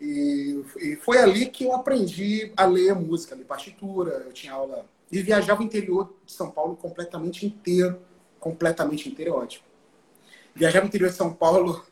E, 0.00 0.64
e, 0.78 0.96
foi 0.96 1.18
ali 1.18 1.46
que 1.46 1.64
eu 1.64 1.74
aprendi 1.74 2.52
a 2.56 2.64
ler 2.64 2.94
música, 2.94 3.34
ler 3.34 3.44
partitura. 3.44 4.22
Eu 4.24 4.32
tinha 4.32 4.52
aula 4.52 4.86
e 5.10 5.20
viajava 5.20 5.60
o 5.60 5.64
interior 5.64 6.14
de 6.24 6.32
São 6.32 6.48
Paulo 6.48 6.76
completamente 6.76 7.44
inteiro, 7.44 8.00
completamente 8.38 9.08
inteiro, 9.08 9.32
é 9.32 9.34
ótimo. 9.34 9.64
Viajava 10.54 10.84
o 10.84 10.88
interior 10.88 11.10
de 11.10 11.16
São 11.16 11.32
Paulo 11.34 11.84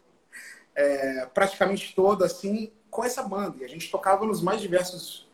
é, 0.77 1.27
praticamente 1.27 1.93
todo 1.93 2.23
assim 2.23 2.71
com 2.89 3.03
essa 3.05 3.23
banda 3.23 3.57
e 3.59 3.65
a 3.65 3.69
gente 3.69 3.91
tocava 3.91 4.25
nos 4.25 4.41
mais 4.41 4.61
diversos 4.61 5.29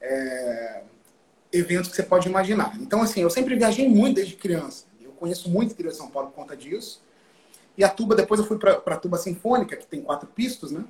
é, 0.00 0.82
eventos 1.54 1.90
que 1.90 1.96
você 1.96 2.02
pode 2.02 2.28
imaginar. 2.28 2.76
Então 2.80 3.02
assim, 3.02 3.20
eu 3.20 3.30
sempre 3.30 3.54
viajei 3.56 3.88
muito 3.88 4.16
desde 4.16 4.34
criança 4.34 4.84
conheço 5.24 5.48
muito 5.48 5.70
o 5.70 5.72
interior 5.72 5.90
de 5.90 5.96
São 5.96 6.10
Paulo 6.10 6.28
por 6.28 6.34
conta 6.34 6.54
disso. 6.54 7.02
E 7.76 7.82
a 7.82 7.88
tuba, 7.88 8.14
depois 8.14 8.38
eu 8.38 8.46
fui 8.46 8.58
para 8.58 8.72
a 8.72 8.96
tuba 8.96 9.16
sinfônica, 9.16 9.74
que 9.76 9.86
tem 9.86 10.02
quatro 10.02 10.28
pistos, 10.28 10.70
né? 10.70 10.84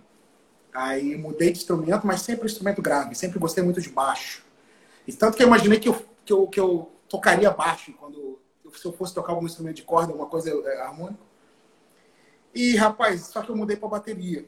Aí 0.73 1.17
mudei 1.17 1.53
de 1.53 1.59
instrumento, 1.59 2.05
mas 2.05 2.21
sempre 2.21 2.47
instrumento 2.47 2.83
grave, 2.83 3.15
sempre 3.15 3.39
gostei 3.39 3.63
muito 3.63 3.81
de 3.81 3.89
baixo. 3.89 4.45
E 5.07 5.13
tanto 5.13 5.37
que 5.37 5.43
eu 5.43 5.47
imaginei 5.47 5.79
que 5.79 5.89
eu, 5.89 6.05
que 6.25 6.33
eu, 6.33 6.47
que 6.49 6.59
eu 6.59 6.91
tocaria 7.09 7.51
baixo 7.51 7.93
quando 7.93 8.41
se 8.75 8.85
eu 8.85 8.93
fosse 8.93 9.15
tocar 9.15 9.33
algum 9.33 9.47
instrumento 9.47 9.77
de 9.77 9.83
corda, 9.83 10.11
alguma 10.11 10.29
coisa 10.29 10.51
é, 10.51 10.81
harmônica. 10.81 11.21
E, 12.53 12.75
rapaz, 12.75 13.27
só 13.27 13.41
que 13.41 13.51
eu 13.51 13.57
mudei 13.57 13.77
para 13.77 13.89
bateria. 13.89 14.45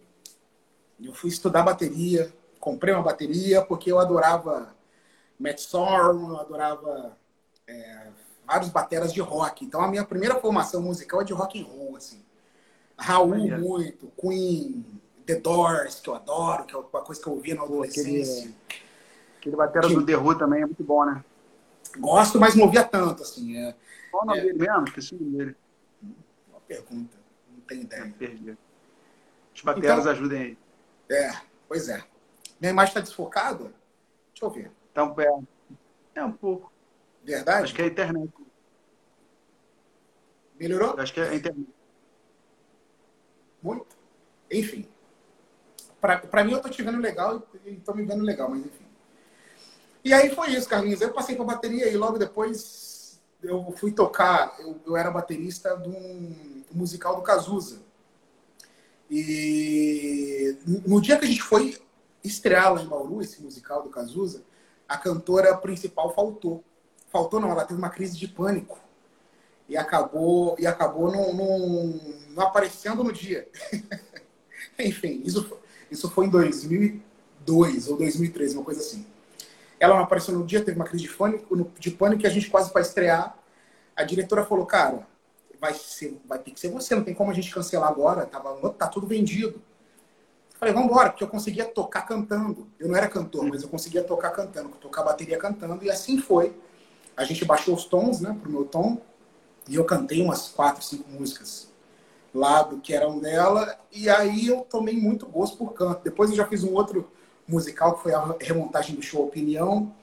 Eu 1.00 1.14
fui 1.14 1.30
estudar 1.30 1.62
bateria, 1.62 2.32
comprei 2.58 2.92
uma 2.92 3.04
bateria, 3.04 3.62
porque 3.62 3.90
eu 3.90 4.00
adorava 4.00 4.74
Matt 5.38 5.58
Sorum, 5.58 6.30
eu 6.30 6.40
adorava 6.40 7.16
é, 7.66 8.08
vários 8.46 8.70
bateras 8.70 9.12
de 9.12 9.20
rock. 9.20 9.64
Então 9.64 9.80
a 9.80 9.88
minha 9.88 10.04
primeira 10.04 10.36
formação 10.36 10.80
musical 10.82 11.20
é 11.20 11.24
de 11.24 11.32
rock 11.32 11.60
and 11.60 11.66
roll, 11.66 11.96
assim. 11.96 12.24
Raul 12.98 13.36
muito, 13.58 14.10
Queen, 14.18 14.84
The 15.26 15.36
Doors, 15.36 16.00
que 16.00 16.08
eu 16.08 16.14
adoro, 16.14 16.64
que 16.64 16.74
é 16.74 16.78
uma 16.78 17.02
coisa 17.02 17.20
que 17.20 17.26
eu 17.26 17.34
ouvia 17.34 17.54
na 17.54 17.62
adolescência. 17.62 18.50
Aquele, 18.66 18.82
aquele 19.38 19.56
batera 19.56 19.88
que... 19.88 19.94
do 19.94 20.06
The 20.06 20.16
Who 20.16 20.38
também 20.38 20.62
é 20.62 20.66
muito 20.66 20.82
bom, 20.82 21.04
né? 21.04 21.22
Gosto, 21.98 22.40
mas 22.40 22.54
não 22.54 22.64
ouvia 22.64 22.84
tanto, 22.84 23.22
assim. 23.22 23.56
É, 23.56 23.74
Qual 24.10 24.22
o 24.22 24.26
nome 24.26 24.38
é... 24.38 24.42
dele 24.44 24.58
mesmo? 24.58 24.84
Esqueci 24.84 25.14
o 25.14 25.18
nome 25.18 25.36
dele. 25.36 25.56
Uma 26.48 26.60
pergunta, 26.60 27.18
não 27.50 27.60
tenho 27.60 27.82
ideia. 27.82 28.14
perdi. 28.18 28.58
Os 29.54 29.62
bateras 29.62 30.00
então, 30.00 30.12
ajudem 30.12 30.42
aí. 30.42 30.58
É, 31.10 31.32
pois 31.68 31.88
é. 31.88 32.02
Minha 32.60 32.70
imagem 32.70 32.90
está 32.90 33.00
desfocada? 33.00 33.72
Deixa 34.32 34.44
eu 34.44 34.50
ver. 34.50 34.70
Então, 34.96 35.14
é, 35.18 36.20
é 36.20 36.24
um 36.24 36.32
pouco. 36.32 36.72
Verdade? 37.22 37.64
Acho 37.64 37.74
que 37.74 37.82
é 37.82 37.84
a 37.84 37.88
internet. 37.88 38.32
Melhorou? 40.58 40.98
Acho 40.98 41.12
que 41.12 41.20
é 41.20 41.28
a 41.28 41.34
internet. 41.34 41.68
Muito. 43.62 43.94
Enfim. 44.50 44.88
Para 46.00 46.44
mim, 46.44 46.52
eu 46.52 46.62
tô 46.62 46.70
te 46.70 46.82
vendo 46.82 46.98
legal 46.98 47.46
e 47.66 47.76
tô 47.76 47.92
me 47.92 48.06
vendo 48.06 48.24
legal, 48.24 48.48
mas 48.48 48.64
enfim. 48.64 48.86
E 50.02 50.14
aí 50.14 50.34
foi 50.34 50.52
isso, 50.52 50.66
Carlinhos. 50.66 51.02
Eu 51.02 51.12
passei 51.12 51.36
para 51.36 51.44
bateria 51.44 51.90
e 51.90 51.96
logo 51.96 52.16
depois 52.16 53.20
eu 53.42 53.70
fui 53.72 53.92
tocar. 53.92 54.56
Eu, 54.58 54.80
eu 54.86 54.96
era 54.96 55.10
baterista 55.10 55.76
de 55.76 55.90
um 55.90 56.64
musical 56.72 57.16
do 57.16 57.22
Cazuza. 57.22 57.82
E 59.10 60.56
no 60.86 61.02
dia 61.02 61.18
que 61.18 61.26
a 61.26 61.28
gente 61.28 61.42
foi 61.42 61.78
estrear 62.24 62.72
lá 62.72 62.80
em 62.80 62.88
Bauru, 62.88 63.20
esse 63.20 63.42
musical 63.42 63.82
do 63.82 63.90
Cazuza, 63.90 64.42
a 64.88 64.96
cantora 64.96 65.56
principal 65.56 66.14
faltou 66.14 66.64
faltou 67.16 67.40
não, 67.40 67.50
ela 67.50 67.64
teve 67.64 67.78
uma 67.78 67.88
crise 67.88 68.16
de 68.16 68.28
pânico 68.28 68.78
e 69.68 69.76
acabou 69.76 70.54
e 70.58 70.66
acabou 70.66 71.10
não, 71.10 71.32
não, 71.32 72.00
não 72.30 72.42
aparecendo 72.42 73.02
no 73.02 73.12
dia. 73.12 73.48
Enfim, 74.78 75.22
isso, 75.24 75.58
isso 75.90 76.10
foi 76.10 76.26
em 76.26 76.30
2002 76.30 77.88
ou 77.88 77.96
2003, 77.96 78.54
uma 78.54 78.64
coisa 78.64 78.80
assim. 78.80 79.06
Ela 79.80 79.94
não 79.96 80.04
apareceu 80.04 80.34
no 80.34 80.44
dia, 80.44 80.64
teve 80.64 80.76
uma 80.76 80.86
crise 80.86 81.04
de 81.04 81.12
pânico, 81.12 81.70
de 81.78 81.90
pânico 81.90 82.22
e 82.22 82.26
a 82.26 82.30
gente 82.30 82.50
quase 82.50 82.70
para 82.70 82.82
estrear. 82.82 83.36
A 83.94 84.04
diretora 84.04 84.44
falou, 84.44 84.66
cara, 84.66 85.06
vai, 85.60 85.74
ser, 85.74 86.20
vai 86.26 86.38
ter 86.38 86.50
que 86.50 86.60
ser 86.60 86.70
você, 86.70 86.94
não 86.94 87.04
tem 87.04 87.14
como 87.14 87.30
a 87.30 87.34
gente 87.34 87.52
cancelar 87.52 87.88
agora, 87.88 88.26
tava, 88.26 88.70
tá 88.70 88.86
tudo 88.86 89.06
vendido. 89.06 89.60
Falei, 90.58 90.72
vamos 90.72 90.90
embora, 90.90 91.10
porque 91.10 91.22
eu 91.22 91.28
conseguia 91.28 91.64
tocar 91.64 92.02
cantando. 92.02 92.66
Eu 92.78 92.88
não 92.88 92.96
era 92.96 93.08
cantor, 93.08 93.44
mas 93.44 93.62
eu 93.62 93.68
conseguia 93.68 94.02
tocar 94.02 94.30
cantando, 94.30 94.70
tocar 94.80 95.02
bateria 95.02 95.38
cantando, 95.38 95.84
e 95.84 95.90
assim 95.90 96.18
foi 96.18 96.56
a 97.16 97.24
gente 97.24 97.44
baixou 97.44 97.74
os 97.74 97.84
tons, 97.84 98.20
né, 98.20 98.36
pro 98.40 98.50
meu 98.50 98.64
tom, 98.64 99.00
e 99.68 99.74
eu 99.74 99.84
cantei 99.84 100.22
umas 100.22 100.48
quatro, 100.48 100.84
cinco 100.84 101.08
músicas 101.10 101.68
lá 102.34 102.62
do 102.62 102.78
que 102.78 102.92
eram 102.94 103.18
dela, 103.18 103.78
e 103.90 104.08
aí 104.10 104.46
eu 104.46 104.60
tomei 104.60 104.96
muito 104.96 105.26
gosto 105.26 105.56
por 105.56 105.72
canto. 105.72 106.02
Depois 106.04 106.30
eu 106.30 106.36
já 106.36 106.46
fiz 106.46 106.62
um 106.62 106.74
outro 106.74 107.10
musical, 107.48 107.94
que 107.94 108.02
foi 108.02 108.12
a 108.12 108.36
remontagem 108.40 108.94
do 108.94 109.02
show 109.02 109.24
Opinião. 109.24 109.94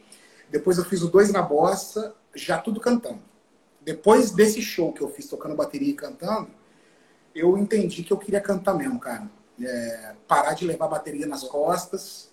Depois 0.50 0.78
eu 0.78 0.86
fiz 0.86 1.04
o 1.04 1.08
Dois 1.08 1.32
na 1.32 1.42
Bossa, 1.42 2.16
já 2.34 2.58
tudo 2.58 2.80
cantando. 2.80 3.22
Depois 3.82 4.32
desse 4.32 4.62
show 4.62 4.92
que 4.92 5.02
eu 5.02 5.10
fiz 5.10 5.28
tocando 5.28 5.56
bateria 5.56 5.90
e 5.90 5.94
cantando, 5.94 6.50
eu 7.36 7.58
entendi 7.58 8.04
que 8.04 8.12
eu 8.12 8.18
queria 8.18 8.42
cantar 8.42 8.74
mesmo, 8.74 9.00
cara. 9.00 9.30
É, 9.62 10.16
parar 10.28 10.54
de 10.54 10.66
levar 10.66 10.88
bateria 10.88 11.28
nas 11.28 11.44
costas. 11.44 12.32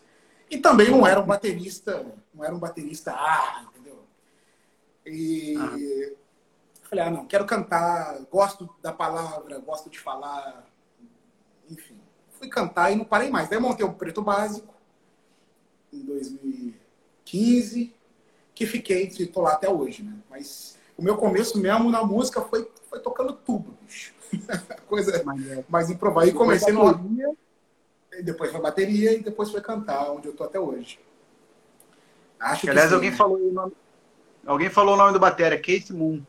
E 0.50 0.58
também 0.58 0.90
não 0.90 1.06
era 1.06 1.20
um 1.20 1.26
baterista, 1.26 2.04
não 2.34 2.44
era 2.44 2.54
um 2.54 2.58
baterista, 2.58 3.12
ah, 3.12 3.70
e 5.06 5.56
ah. 5.56 5.70
falei, 6.88 7.04
ah, 7.04 7.10
não, 7.10 7.26
quero 7.26 7.44
cantar, 7.46 8.20
gosto 8.30 8.68
da 8.82 8.92
palavra, 8.92 9.58
gosto 9.58 9.90
de 9.90 9.98
falar. 9.98 10.66
Enfim, 11.68 11.98
fui 12.38 12.48
cantar 12.48 12.92
e 12.92 12.96
não 12.96 13.04
parei 13.04 13.30
mais. 13.30 13.48
Daí 13.48 13.58
montei 13.58 13.84
o 13.84 13.92
Preto 13.92 14.22
Básico 14.22 14.74
em 15.92 16.04
2015, 16.04 17.94
que 18.54 18.66
fiquei, 18.66 19.06
estou 19.06 19.42
lá 19.42 19.52
até 19.52 19.68
hoje, 19.68 20.02
né? 20.02 20.16
Mas 20.28 20.78
o 20.96 21.02
meu 21.02 21.16
começo 21.16 21.58
mesmo 21.58 21.90
na 21.90 22.04
música 22.04 22.40
foi, 22.42 22.70
foi 22.88 23.00
tocando 23.00 23.32
tubo, 23.32 23.76
bicho. 23.82 24.14
Coisa 24.86 25.16
é. 25.16 25.64
mais 25.68 25.90
improvável. 25.90 26.30
E 26.30 26.32
comecei 26.32 26.72
no. 26.72 27.36
Depois 28.22 28.50
foi 28.50 28.60
bateria 28.60 29.12
e 29.12 29.22
depois 29.22 29.50
foi 29.50 29.60
cantar, 29.60 30.10
onde 30.10 30.28
eu 30.28 30.32
tô 30.34 30.44
até 30.44 30.58
hoje. 30.58 30.98
Acho 32.38 32.62
que, 32.62 32.70
aliás, 32.70 32.88
sim, 32.88 32.94
alguém 32.94 33.10
né? 33.10 33.16
falou 33.16 33.38
o 33.38 33.52
nome, 33.52 33.72
Alguém 34.46 34.70
falou 34.70 34.94
o 34.94 34.96
nome 34.96 35.12
do 35.12 35.20
bateria, 35.20 35.58
Casey 35.58 35.94
Moon. 35.94 36.22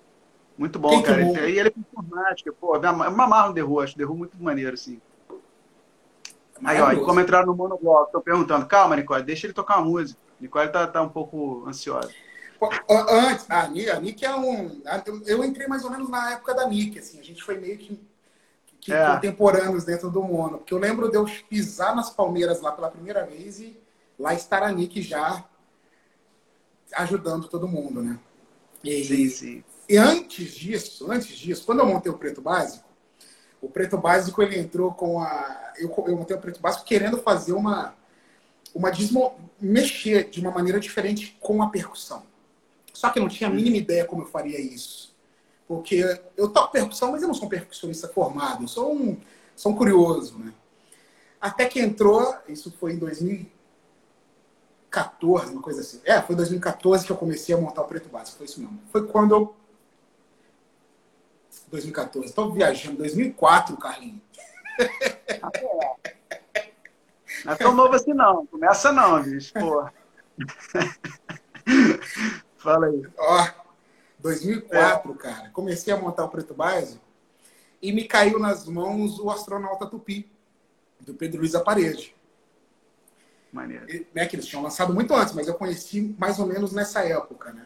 Muito 0.58 0.78
bom, 0.78 0.90
Kate 0.90 1.04
cara. 1.04 1.26
Moon. 1.26 1.36
E 1.38 1.60
ele, 1.60 1.72
temática. 1.72 2.54
Pô, 2.54 2.76
eu 2.76 2.82
me 2.82 2.88
amarro 2.88 3.50
no 3.50 3.56
The 3.56 3.64
Who, 3.64 3.80
acho 3.80 3.98
The 3.98 4.06
Who 4.06 4.16
muito 4.16 4.42
maneiro, 4.42 4.74
assim. 4.74 5.02
Aí, 6.64 6.80
ó, 6.80 6.92
e 6.92 7.04
como 7.04 7.20
entrar 7.20 7.46
no 7.46 7.56
monobloco, 7.56 8.12
tô 8.12 8.22
perguntando, 8.22 8.68
calma, 8.68 8.96
Nicole, 8.96 9.24
deixa 9.24 9.48
ele 9.48 9.54
tocar 9.54 9.78
uma 9.80 9.88
música. 9.88 10.20
Nicole 10.40 10.70
tá, 10.70 10.86
tá 10.86 11.02
um 11.02 11.10
pouco 11.10 11.66
ansiosa. 11.68 12.12
Antes, 12.90 13.50
a 13.50 13.68
Nick, 13.68 13.90
a 13.90 14.00
Nick 14.00 14.26
é 14.26 14.36
um. 14.36 14.82
Eu 15.26 15.44
entrei 15.44 15.68
mais 15.68 15.84
ou 15.84 15.90
menos 15.90 16.10
na 16.10 16.34
época 16.34 16.54
da 16.54 16.68
Nick, 16.68 17.00
assim, 17.00 17.20
a 17.20 17.24
gente 17.24 17.44
foi 17.44 17.58
meio 17.58 17.78
que, 17.78 18.00
que 18.80 18.94
é. 18.94 19.08
contemporâneos 19.08 19.84
dentro 19.84 20.12
do 20.12 20.22
Mono. 20.22 20.60
Porque 20.60 20.74
eu 20.74 20.78
lembro 20.78 21.10
de 21.10 21.18
eu 21.18 21.26
pisar 21.50 21.96
nas 21.96 22.12
Palmeiras 22.12 22.62
lá 22.62 22.72
pela 22.72 22.92
primeira 22.92 23.26
vez 23.26 23.60
e 23.60 23.76
lá 24.20 24.34
estar 24.36 24.62
a 24.62 24.72
Nick 24.72 25.02
já 25.02 25.44
ajudando 26.94 27.48
todo 27.48 27.68
mundo, 27.68 28.04
né? 28.04 28.20
E, 28.84 29.04
sim, 29.06 29.30
sim. 29.30 29.64
E 29.90 29.98
antes 29.98 30.54
disso, 30.54 31.12
antes 31.12 31.36
disso, 31.36 31.66
quando 31.66 31.80
eu 31.80 31.86
montei 31.86 32.12
o 32.12 32.18
Preto 32.18 32.42
Básico, 32.42 32.88
o 33.60 33.70
Preto 33.70 33.98
Básico 33.98 34.42
ele 34.42 34.60
entrou 34.60 34.94
com 34.94 35.20
a. 35.20 35.74
Eu, 35.78 35.92
eu 36.08 36.16
montei 36.16 36.36
o 36.36 36.40
Preto 36.40 36.62
Básico 36.62 36.86
querendo 36.86 37.18
fazer 37.18 37.54
uma. 37.54 37.96
uma 38.74 38.92
desmo... 38.92 39.36
mexer 39.60 40.30
de 40.30 40.40
uma 40.42 40.52
maneira 40.52 40.80
diferente 40.80 41.38
com 41.40 41.64
a 41.64 41.70
percussão. 41.70 42.30
Só 43.02 43.10
que 43.10 43.18
eu 43.18 43.24
não 43.24 43.30
tinha 43.30 43.50
a 43.50 43.52
mínima 43.52 43.78
ideia 43.78 44.06
como 44.06 44.22
eu 44.22 44.28
faria 44.28 44.62
isso. 44.62 45.18
Porque 45.68 46.04
eu 46.38 46.50
toco 46.50 46.72
percussão, 46.72 47.12
mas 47.12 47.24
eu 47.24 47.28
não 47.28 47.34
sou 47.34 47.48
um 47.48 47.50
percussionista 47.50 48.08
formado, 48.08 48.64
eu 48.64 48.68
sou 48.68 48.94
um, 48.94 49.20
sou 49.56 49.72
um 49.72 49.76
curioso, 49.76 50.38
né? 50.38 50.54
Até 51.40 51.66
que 51.66 51.80
entrou, 51.80 52.36
isso 52.48 52.72
foi 52.80 52.94
em 52.94 53.00
2014, 53.00 55.52
uma 55.52 55.64
coisa 55.64 55.82
assim. 55.82 56.00
É, 56.06 56.22
foi 56.22 56.36
em 56.36 56.38
2014 56.38 57.04
que 57.04 57.12
eu 57.12 57.18
comecei 57.18 57.56
a 57.56 57.58
montar 57.58 57.82
o 57.82 57.86
Preto 57.86 58.08
Básico, 58.08 58.38
foi 58.38 58.46
isso 58.46 58.60
mesmo. 58.60 58.80
Foi 58.92 59.08
quando 59.08 59.34
eu 59.34 59.56
2014. 61.72 62.28
Estou 62.28 62.52
viajando. 62.52 62.98
2004, 62.98 63.78
Carlinhos. 63.78 64.22
Não 67.44 67.54
é 67.54 67.56
tão 67.56 67.74
novo 67.74 67.96
assim, 67.96 68.14
não. 68.14 68.46
Começa 68.46 68.92
não, 68.92 69.24
bicho. 69.24 69.52
Pô. 69.54 69.90
Fala 72.62 72.88
aí. 72.88 73.08
Ó, 73.18 73.48
2004, 74.20 75.12
é. 75.12 75.16
cara. 75.16 75.50
Comecei 75.50 75.92
a 75.92 75.98
montar 75.98 76.26
o 76.26 76.30
Preto 76.30 76.54
Básico 76.54 77.04
e 77.82 77.92
me 77.92 78.06
caiu 78.06 78.40
nas 78.40 78.68
mãos 78.68 79.20
o 79.20 79.30
astronauta 79.32 79.88
Tupi, 79.88 80.32
do 81.00 81.16
Pedro 81.16 81.40
Luiz 81.40 81.56
Aparede. 81.56 82.16
Maneiro. 83.52 83.90
E, 83.90 84.08
né, 84.14 84.28
que 84.28 84.36
eles 84.36 84.46
tinham 84.46 84.64
lançado 84.64 84.94
muito 84.94 85.14
antes, 85.14 85.34
mas 85.34 85.48
eu 85.48 85.56
conheci 85.56 86.16
mais 86.20 86.40
ou 86.40 86.46
menos 86.46 86.72
nessa 86.72 87.04
época, 87.04 87.52
né? 87.52 87.66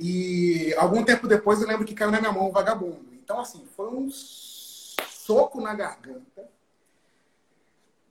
E 0.00 0.74
algum 0.78 1.04
tempo 1.04 1.28
depois 1.28 1.60
eu 1.60 1.68
lembro 1.68 1.84
que 1.84 1.94
caiu 1.94 2.10
na 2.10 2.20
minha 2.20 2.32
mão 2.32 2.48
o 2.48 2.52
vagabundo. 2.52 3.06
Então, 3.12 3.40
assim, 3.40 3.66
foi 3.76 3.88
um 3.88 4.08
soco 4.10 5.60
na 5.60 5.74
garganta 5.74 6.48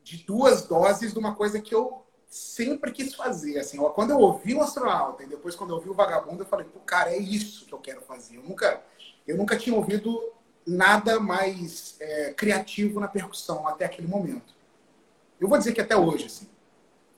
de 0.03 0.17
duas 0.23 0.67
doses 0.67 1.13
de 1.13 1.19
uma 1.19 1.33
coisa 1.33 1.59
que 1.59 1.73
eu 1.73 2.05
sempre 2.29 2.91
quis 2.91 3.15
fazer. 3.15 3.59
Assim, 3.59 3.77
quando 3.77 4.11
eu 4.11 4.19
ouvi 4.19 4.53
o 4.55 4.61
astronauta 4.61 5.23
e 5.23 5.27
depois 5.27 5.55
quando 5.55 5.71
eu 5.71 5.77
ouvi 5.77 5.89
o 5.89 5.93
vagabundo, 5.93 6.43
eu 6.43 6.47
falei, 6.47 6.65
pô, 6.65 6.79
cara, 6.79 7.11
é 7.13 7.17
isso 7.17 7.65
que 7.65 7.73
eu 7.73 7.79
quero 7.79 8.01
fazer. 8.01 8.37
Eu 8.37 8.43
nunca, 8.43 8.81
eu 9.27 9.37
nunca 9.37 9.57
tinha 9.57 9.75
ouvido 9.75 10.21
nada 10.65 11.19
mais 11.19 11.95
é, 11.99 12.33
criativo 12.33 12.99
na 12.99 13.07
percussão 13.07 13.67
até 13.67 13.85
aquele 13.85 14.07
momento. 14.07 14.55
Eu 15.39 15.47
vou 15.47 15.57
dizer 15.57 15.73
que 15.73 15.81
até 15.81 15.95
hoje, 15.95 16.25
assim. 16.25 16.47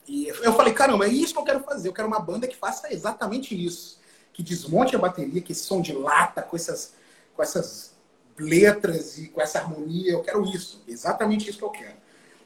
E 0.08 0.28
eu 0.28 0.54
falei, 0.54 0.74
caramba, 0.74 1.06
é 1.06 1.10
isso 1.10 1.34
que 1.34 1.40
eu 1.40 1.44
quero 1.44 1.64
fazer. 1.64 1.88
Eu 1.88 1.94
quero 1.94 2.08
uma 2.08 2.20
banda 2.20 2.48
que 2.48 2.56
faça 2.56 2.92
exatamente 2.94 3.54
isso 3.54 4.00
que 4.40 4.44
desmonte 4.44 4.96
a 4.96 5.00
bateria, 5.00 5.42
que 5.42 5.54
som 5.54 5.82
de 5.82 5.92
lata, 5.92 6.42
com 6.42 6.56
essas, 6.56 6.94
com 7.36 7.44
essas 7.44 7.94
letras 8.38 9.18
e 9.18 9.28
com 9.28 9.42
essa 9.42 9.60
harmonia. 9.60 10.14
Eu 10.14 10.22
quero 10.22 10.46
isso, 10.46 10.82
exatamente 10.88 11.50
isso 11.50 11.60
que 11.60 11.66
eu 11.66 11.70
quero. 11.70 11.98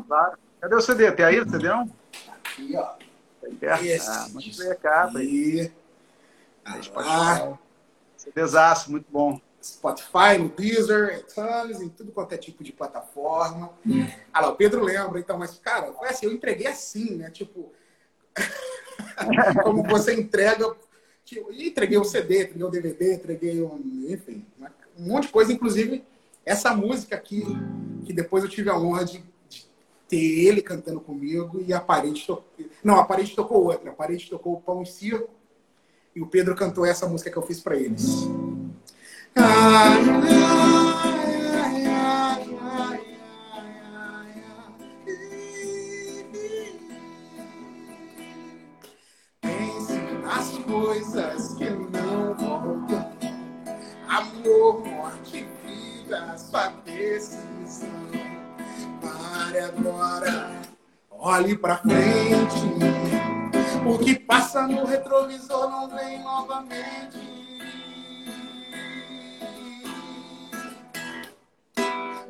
Claro. 0.08 0.38
Cadê 0.62 0.76
o 0.76 0.82
CD? 0.82 1.12
Tem 1.14 1.26
aí 1.26 1.40
o 1.40 1.50
CD 1.50 1.70
não? 1.70 1.92
Aqui, 2.28 2.76
ó. 2.76 2.94
Esse, 3.82 4.08
ah, 4.08 4.28
bem 4.32 4.72
a 4.72 4.76
capa 4.76 5.18
aí. 5.18 5.74
Ah. 6.64 7.58
CDzaço, 8.16 8.92
muito 8.92 9.08
bom. 9.10 9.42
Spotify, 9.60 10.38
no 10.38 10.50
Deezer, 10.50 11.18
iTunes, 11.18 11.82
em 11.82 11.90
tudo 11.90 12.12
quanto 12.12 12.34
é 12.34 12.38
tipo 12.38 12.64
de 12.64 12.72
plataforma. 12.72 13.72
Hum. 13.84 14.08
Ah 14.32 14.42
lá, 14.42 14.50
o 14.50 14.56
Pedro 14.56 14.84
lembra, 14.84 15.20
então, 15.20 15.36
mas, 15.36 15.58
cara, 15.58 15.92
foi 15.94 16.10
assim, 16.10 16.28
eu 16.28 16.32
entreguei 16.32 16.68
assim, 16.68 17.16
né? 17.16 17.32
Tipo, 17.32 17.74
como 19.64 19.84
você 19.84 20.14
entrega. 20.14 20.76
Tipo, 21.26 21.52
entreguei 21.54 21.98
o 21.98 22.04
CD, 22.04 22.44
entreguei 22.44 22.64
o 22.64 22.70
DVD, 22.70 23.14
entreguei 23.16 23.62
um. 23.62 24.06
Enfim, 24.10 24.46
um 24.98 25.08
monte 25.08 25.28
de 25.28 25.34
coisa, 25.34 25.54
inclusive 25.54 26.04
essa 26.46 26.76
música 26.76 27.16
aqui, 27.16 27.44
que 28.06 28.14
depois 28.14 28.44
eu 28.44 28.50
tive 28.50 28.70
a 28.70 28.78
honra 28.78 29.06
de, 29.06 29.24
de 29.50 29.66
ter 30.08 30.46
ele 30.46 30.62
cantando 30.62 31.00
comigo 31.00 31.64
e 31.66 31.74
a 31.74 31.80
parede 31.80 32.26
tocou. 32.26 32.46
Não, 32.84 33.00
a 33.00 33.06
parede 33.06 33.36
tocou 33.36 33.64
outra. 33.64 33.92
A 33.92 33.94
parede 33.94 34.30
tocou 34.30 34.54
o 34.54 34.62
Pão 34.62 34.84
e 34.84 34.86
Circo 34.86 35.30
e 36.16 36.22
o 36.22 36.28
Pedro 36.28 36.56
cantou 36.56 36.86
essa 36.86 37.08
música 37.08 37.32
que 37.32 37.38
eu 37.38 37.44
fiz 37.44 37.60
para 37.60 37.78
eles. 37.78 38.28
Pense 39.34 40.43
coisas 50.74 51.54
que 51.54 51.70
não 51.70 52.34
voltam. 52.34 53.12
Amor, 54.08 54.84
morte, 54.84 55.48
vida, 55.64 56.36
sua 56.36 56.70
decisão. 56.84 57.90
Pare 59.00 59.60
agora, 59.60 60.62
olhe 61.12 61.56
pra 61.56 61.78
frente 61.78 62.64
o 63.86 64.00
que 64.00 64.16
passa 64.16 64.68
no 64.68 64.86
retrovisor 64.86 65.70
não 65.70 65.90
vem 65.90 66.24
novamente. 66.24 67.20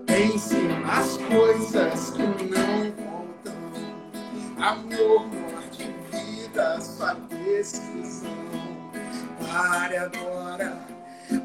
Pense 0.05 0.55
nas 0.55 1.17
coisas 1.17 2.09
que 2.09 2.21
não 2.21 2.91
voltam. 2.91 3.53
Amor, 4.57 5.27
morte, 5.27 5.95
vida, 6.11 6.81
sua 6.81 7.15
Pare 9.45 9.97
agora, 9.97 10.77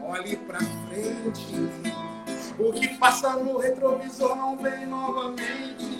olhe 0.03 0.37
pra 0.37 0.59
frente. 0.59 1.71
O 2.59 2.73
que 2.73 2.89
passa 2.99 3.37
no 3.37 3.59
retrovisor 3.59 4.37
não 4.37 4.57
vem 4.57 4.87
novamente. 4.87 5.99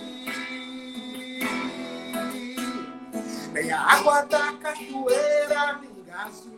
Nem 3.53 3.71
a 3.73 3.81
água 3.81 4.23
da 4.23 4.53
cachoeira, 4.55 5.79
nem 5.81 6.05
gasolina 6.05 6.58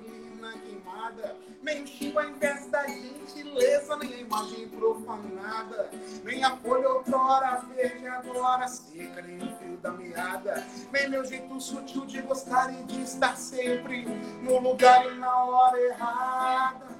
o 1.82 1.86
chimbo 1.86 2.18
ao 2.18 2.28
invés 2.28 2.66
da 2.66 2.86
gentileza, 2.86 3.96
nem 3.96 4.14
a 4.14 4.18
imagem 4.18 4.68
profanada, 4.68 5.90
nem 6.24 6.42
a 6.44 6.56
folha 6.56 6.88
outrora 6.88 7.62
verde, 7.74 8.06
agora 8.06 8.68
seca, 8.68 9.22
nem 9.22 9.36
o 9.36 9.56
fio 9.56 9.76
da 9.78 9.92
meada, 9.92 10.66
nem 10.92 11.08
meu 11.08 11.24
jeito 11.24 11.60
sutil 11.60 12.06
de 12.06 12.22
gostar 12.22 12.72
e 12.72 12.82
de 12.84 13.02
estar 13.02 13.36
sempre 13.36 14.04
no 14.42 14.58
lugar 14.58 15.06
e 15.06 15.14
na 15.16 15.44
hora 15.44 15.80
errada. 15.80 16.90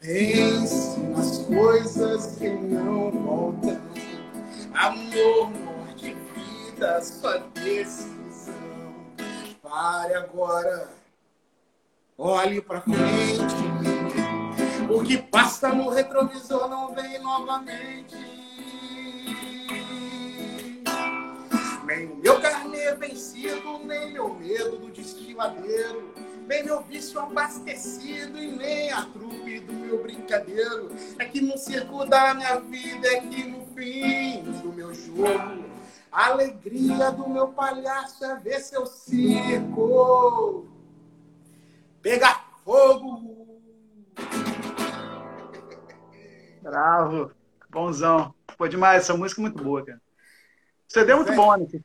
Pense 0.00 0.98
nas 0.98 1.38
coisas 1.38 2.36
que 2.36 2.50
não 2.50 3.10
voltam. 3.10 3.81
Amor, 4.74 5.50
morte, 5.50 6.16
vida, 6.34 7.02
sua 7.02 7.38
decisão. 7.54 8.54
Pare 9.62 10.14
agora. 10.14 10.88
Olhe 12.16 12.60
pra 12.60 12.80
frente. 12.80 13.54
O 14.90 15.02
que 15.02 15.18
passa 15.18 15.68
no 15.68 15.90
retrovisor 15.90 16.68
não 16.68 16.94
vem 16.94 17.18
novamente. 17.20 18.16
Nem 21.84 22.06
o 22.06 22.16
meu 22.16 22.40
carnê 22.40 22.94
vencido, 22.94 23.78
nem 23.84 24.12
meu 24.12 24.34
medo 24.34 24.78
do 24.78 24.88
destiladeiro 24.88 26.31
nem 26.52 26.64
meu 26.64 26.82
vício 26.82 27.18
abastecido 27.18 28.38
e 28.38 28.52
nem 28.52 28.92
a 28.92 29.06
trupe 29.06 29.60
do 29.60 29.72
meu 29.72 30.02
brincadeiro. 30.02 30.90
É 31.18 31.24
que 31.24 31.40
no 31.40 31.56
circo 31.56 32.04
da 32.04 32.34
minha 32.34 32.60
vida, 32.60 33.08
é 33.08 33.20
que 33.20 33.44
no 33.44 33.64
fim 33.68 34.42
do 34.60 34.70
meu 34.70 34.92
jogo, 34.92 35.64
a 36.10 36.26
alegria 36.26 37.10
do 37.10 37.26
meu 37.26 37.48
palhaço 37.48 38.22
é 38.26 38.38
ver 38.38 38.60
seu 38.60 38.84
circo 38.84 40.66
pegar 42.02 42.46
fogo. 42.62 43.62
Bravo, 46.60 47.32
bonzão. 47.70 48.34
Pô, 48.58 48.68
demais, 48.68 49.04
essa 49.04 49.16
música 49.16 49.40
é 49.40 49.42
muito 49.42 49.64
boa, 49.64 49.82
cara. 49.82 50.02
O 50.86 50.92
CD 50.92 51.12
é 51.12 51.14
muito 51.14 51.32
bom, 51.34 51.56
né? 51.56 51.66
CD, 51.66 51.82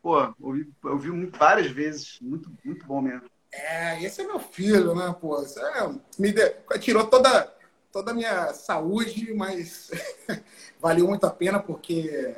pô, 0.00 0.34
ouvi, 0.40 0.72
ouvi 0.82 1.26
várias 1.26 1.70
vezes. 1.70 2.18
Muito, 2.22 2.50
muito 2.64 2.86
bom 2.86 3.02
mesmo. 3.02 3.28
É, 3.58 4.02
esse 4.02 4.20
é 4.20 4.24
meu 4.24 4.38
filho, 4.38 4.94
né, 4.94 5.14
pô? 5.20 5.42
É, 5.42 5.90
me 6.18 6.32
de... 6.32 6.48
Tirou 6.80 7.06
toda, 7.06 7.52
toda 7.92 8.12
a 8.12 8.14
minha 8.14 8.52
saúde, 8.54 9.32
mas 9.34 9.90
valeu 10.80 11.06
muito 11.06 11.26
a 11.26 11.30
pena, 11.30 11.58
porque 11.58 12.34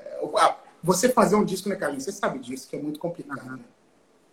você 0.83 1.09
fazer 1.09 1.37
um 1.37 1.45
disco, 1.45 1.69
né, 1.69 1.77
Carlinhos? 1.77 2.05
Você 2.05 2.13
sabe 2.13 2.39
disso, 2.39 2.69
que 2.69 2.77
é 2.77 2.81
muito 2.81 2.99
complicado. 2.99 3.47
Uhum. 3.47 3.61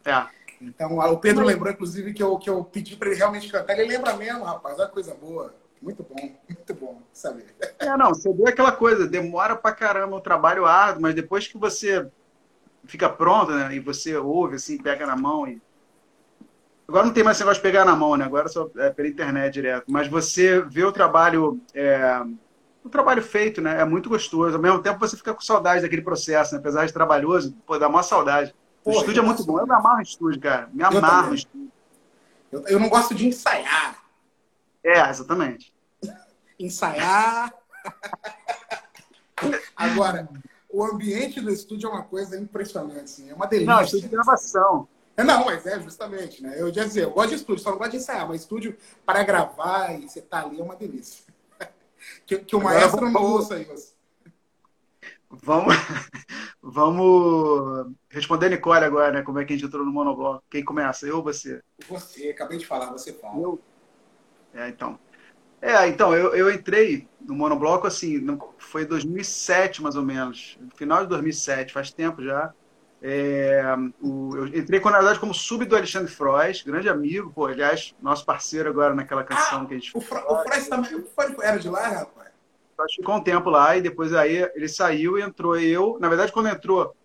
É. 0.06 0.28
Então, 0.62 0.98
o 0.98 1.18
Pedro 1.18 1.46
lembrou, 1.46 1.72
inclusive, 1.72 2.14
que 2.14 2.24
eu, 2.24 2.38
que 2.38 2.50
eu 2.50 2.64
pedi 2.64 2.96
para 2.96 3.10
ele 3.10 3.18
realmente 3.18 3.52
cantar. 3.52 3.78
Ele 3.78 3.90
lembra 3.90 4.16
mesmo, 4.16 4.44
rapaz, 4.44 4.80
olha 4.80 4.88
coisa 4.90 5.14
boa. 5.14 5.54
Muito 5.82 6.04
bom, 6.04 6.16
muito 6.50 6.74
bom 6.74 7.02
saber. 7.14 7.54
É, 7.78 7.96
não, 7.96 8.10
você 8.10 8.34
vê 8.34 8.50
aquela 8.50 8.72
coisa, 8.72 9.08
demora 9.08 9.56
pra 9.56 9.72
caramba 9.72 10.16
o 10.16 10.22
trabalho 10.22 10.66
árduo, 10.66 11.02
mas 11.02 11.14
depois 11.14 11.48
que 11.48 11.58
você 11.58 12.10
fica 12.86 13.10
pronto, 13.10 13.52
né, 13.52 13.76
e 13.76 13.80
você 13.80 14.16
ouve, 14.16 14.56
assim, 14.56 14.78
pega 14.78 15.06
na 15.06 15.16
mão 15.16 15.48
e 15.48 15.62
Agora 16.88 17.06
não 17.06 17.14
tem 17.14 17.24
mais 17.24 17.36
esse 17.36 17.44
negócio 17.44 17.62
de 17.62 17.70
pegar 17.70 17.84
na 17.84 17.96
mão, 17.96 18.16
né? 18.16 18.24
Agora 18.24 18.48
só 18.48 18.70
é 18.78 18.90
pela 18.90 19.10
internet 19.10 19.54
direto. 19.54 19.86
Mas 19.90 20.08
você 20.08 20.62
vê 20.62 20.86
o 20.86 20.92
trabalho, 20.92 21.60
é, 21.74 22.22
o 22.82 22.88
trabalho 22.88 23.22
feito, 23.22 23.62
né? 23.62 23.82
É 23.82 23.86
muito 23.86 24.08
gostoso. 24.08 24.56
Ao 24.56 24.62
mesmo 24.62 24.82
tempo 24.82 24.98
você 24.98 25.18
fica 25.18 25.34
com 25.34 25.42
saudade 25.42 25.82
daquele 25.82 26.02
processo, 26.02 26.54
né? 26.54 26.60
apesar 26.60 26.86
de 26.86 26.94
trabalhoso, 26.94 27.54
pô, 27.66 27.78
dá 27.78 27.90
uma 27.90 28.04
saudade. 28.04 28.56
o 28.86 28.92
estúdio 28.92 29.22
é 29.22 29.26
muito 29.26 29.44
bom. 29.44 29.60
Eu 29.60 29.68
me 29.68 29.74
amarro 29.74 30.00
em 30.00 30.04
estúdio, 30.04 30.40
cara. 30.40 30.70
Me 30.72 30.82
amarro 30.82 31.34
em 31.34 31.36
estúdio. 31.36 31.72
Eu, 32.50 32.66
eu 32.68 32.80
não 32.80 32.88
gosto 32.88 33.14
de 33.14 33.28
ensaiar. 33.28 34.02
É, 34.82 35.10
exatamente. 35.10 35.74
ensaiar. 36.58 37.54
Agora, 39.76 40.30
o 40.70 40.86
ambiente 40.86 41.42
do 41.42 41.52
estúdio 41.52 41.90
é 41.90 41.92
uma 41.92 42.04
coisa 42.04 42.40
impressionante, 42.40 43.04
assim. 43.04 43.30
é 43.30 43.34
uma 43.34 43.46
delícia. 43.46 43.74
Não, 43.74 43.82
estúdio 43.82 44.08
de 44.08 44.16
gravação. 44.16 44.88
É, 45.18 45.24
não, 45.24 45.46
mas 45.46 45.66
é 45.66 45.80
justamente, 45.82 46.44
né? 46.44 46.62
Eu 46.62 46.68
ia 46.68 46.86
dizer, 46.86 47.06
eu 47.06 47.10
gosto 47.10 47.30
de 47.30 47.36
estúdio, 47.36 47.64
só 47.64 47.72
não 47.72 47.80
gosto 47.80 47.92
de 47.92 47.98
ensaiar, 47.98 48.28
mas 48.28 48.42
estúdio 48.42 48.78
para 49.04 49.24
gravar 49.24 50.00
e 50.00 50.08
você 50.08 50.22
tá 50.22 50.44
ali 50.44 50.60
é 50.60 50.64
uma 50.64 50.76
delícia. 50.76 51.26
que, 52.24 52.38
que 52.38 52.56
o 52.56 52.62
maestro 52.62 53.00
vamos, 53.00 53.14
não 53.14 53.24
ouça 53.24 53.60
isso. 53.60 53.96
Vamos, 55.28 55.74
vamos 56.62 57.92
responder 58.10 58.46
a 58.46 58.50
Nicole 58.50 58.86
agora, 58.86 59.12
né? 59.12 59.22
Como 59.24 59.40
é 59.40 59.46
que 59.46 59.54
a 59.54 59.56
gente 59.56 59.66
entrou 59.66 59.84
no 59.84 59.92
monobloco? 59.92 60.44
Quem 60.52 60.64
começa? 60.64 61.08
Eu 61.08 61.18
ou 61.18 61.24
você? 61.24 61.64
Você, 61.90 62.30
acabei 62.30 62.60
de 62.60 62.68
falar, 62.68 62.92
você 62.92 63.12
fala. 63.12 63.40
Eu? 63.40 63.60
É, 64.54 64.70
então. 64.70 65.00
É, 65.60 65.88
então, 65.88 66.16
eu, 66.16 66.36
eu 66.36 66.54
entrei 66.54 67.08
no 67.20 67.34
monobloco 67.34 67.88
assim, 67.88 68.24
foi 68.60 68.84
em 68.84 68.86
2007 68.86 69.82
mais 69.82 69.96
ou 69.96 70.04
menos, 70.04 70.60
final 70.76 71.02
de 71.02 71.10
2007, 71.10 71.74
faz 71.74 71.90
tempo 71.90 72.24
já. 72.24 72.54
É, 73.02 73.62
o, 74.02 74.36
eu 74.36 74.48
entrei, 74.48 74.80
na 74.80 74.98
verdade, 74.98 75.20
como 75.20 75.34
sub 75.34 75.64
do 75.66 75.76
Alexandre 75.76 76.12
Frois, 76.12 76.64
grande 76.64 76.90
amigo, 76.90 77.32
pô, 77.32 77.46
aliás, 77.46 77.96
nosso 78.02 78.26
parceiro 78.26 78.70
agora 78.70 78.96
naquela 78.96 79.24
canção 79.24 79.62
ah, 79.62 79.66
que 79.66 79.74
a 79.76 79.78
gente 79.78 79.96
o, 79.96 80.00
o 80.00 80.02
Frois 80.02 80.68
também 80.68 81.06
era 81.44 81.60
de 81.60 81.70
lá, 81.70 81.88
rapaz? 81.88 82.28
Ficou 82.96 83.16
um 83.16 83.24
tempo 83.24 83.50
lá 83.50 83.76
e 83.76 83.82
depois 83.82 84.14
aí 84.14 84.50
ele 84.56 84.68
saiu 84.68 85.18
e 85.18 85.22
entrou 85.22 85.60
eu. 85.60 85.98
Na 86.00 86.08
verdade, 86.10 86.32
quando 86.32 86.48
entrou, 86.48 86.96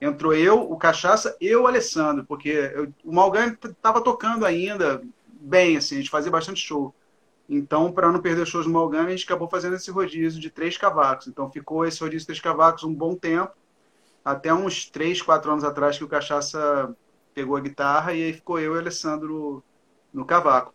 entrou 0.00 0.34
eu, 0.34 0.60
o 0.70 0.76
Cachaça 0.76 1.36
e 1.40 1.54
o 1.54 1.66
Alessandro, 1.66 2.24
porque 2.24 2.48
eu, 2.74 2.92
o 3.04 3.12
Malgan 3.14 3.56
estava 3.62 4.00
tocando 4.00 4.46
ainda 4.46 5.02
bem, 5.26 5.76
assim, 5.76 5.96
a 5.96 5.98
gente 5.98 6.10
fazia 6.10 6.30
bastante 6.30 6.60
show. 6.60 6.94
Então, 7.48 7.92
para 7.92 8.10
não 8.10 8.20
perder 8.20 8.46
shows 8.46 8.64
do 8.64 8.72
Malgan, 8.72 9.04
a 9.04 9.10
gente 9.10 9.24
acabou 9.24 9.48
fazendo 9.48 9.76
esse 9.76 9.90
rodízio 9.90 10.40
de 10.40 10.48
três 10.48 10.78
cavacos. 10.78 11.26
Então, 11.26 11.50
ficou 11.50 11.84
esse 11.84 12.00
rodízio 12.00 12.20
de 12.20 12.26
três 12.26 12.40
cavacos 12.40 12.84
um 12.84 12.94
bom 12.94 13.14
tempo 13.14 13.52
até 14.24 14.52
uns 14.52 14.86
3, 14.86 15.20
4 15.20 15.50
anos 15.50 15.64
atrás 15.64 15.98
que 15.98 16.04
o 16.04 16.08
Cachaça 16.08 16.94
pegou 17.34 17.56
a 17.56 17.60
guitarra 17.60 18.12
e 18.12 18.22
aí 18.22 18.32
ficou 18.32 18.58
eu 18.58 18.74
e 18.74 18.76
o 18.76 18.80
Alessandro 18.80 19.62
no 20.12 20.24
cavaco. 20.24 20.74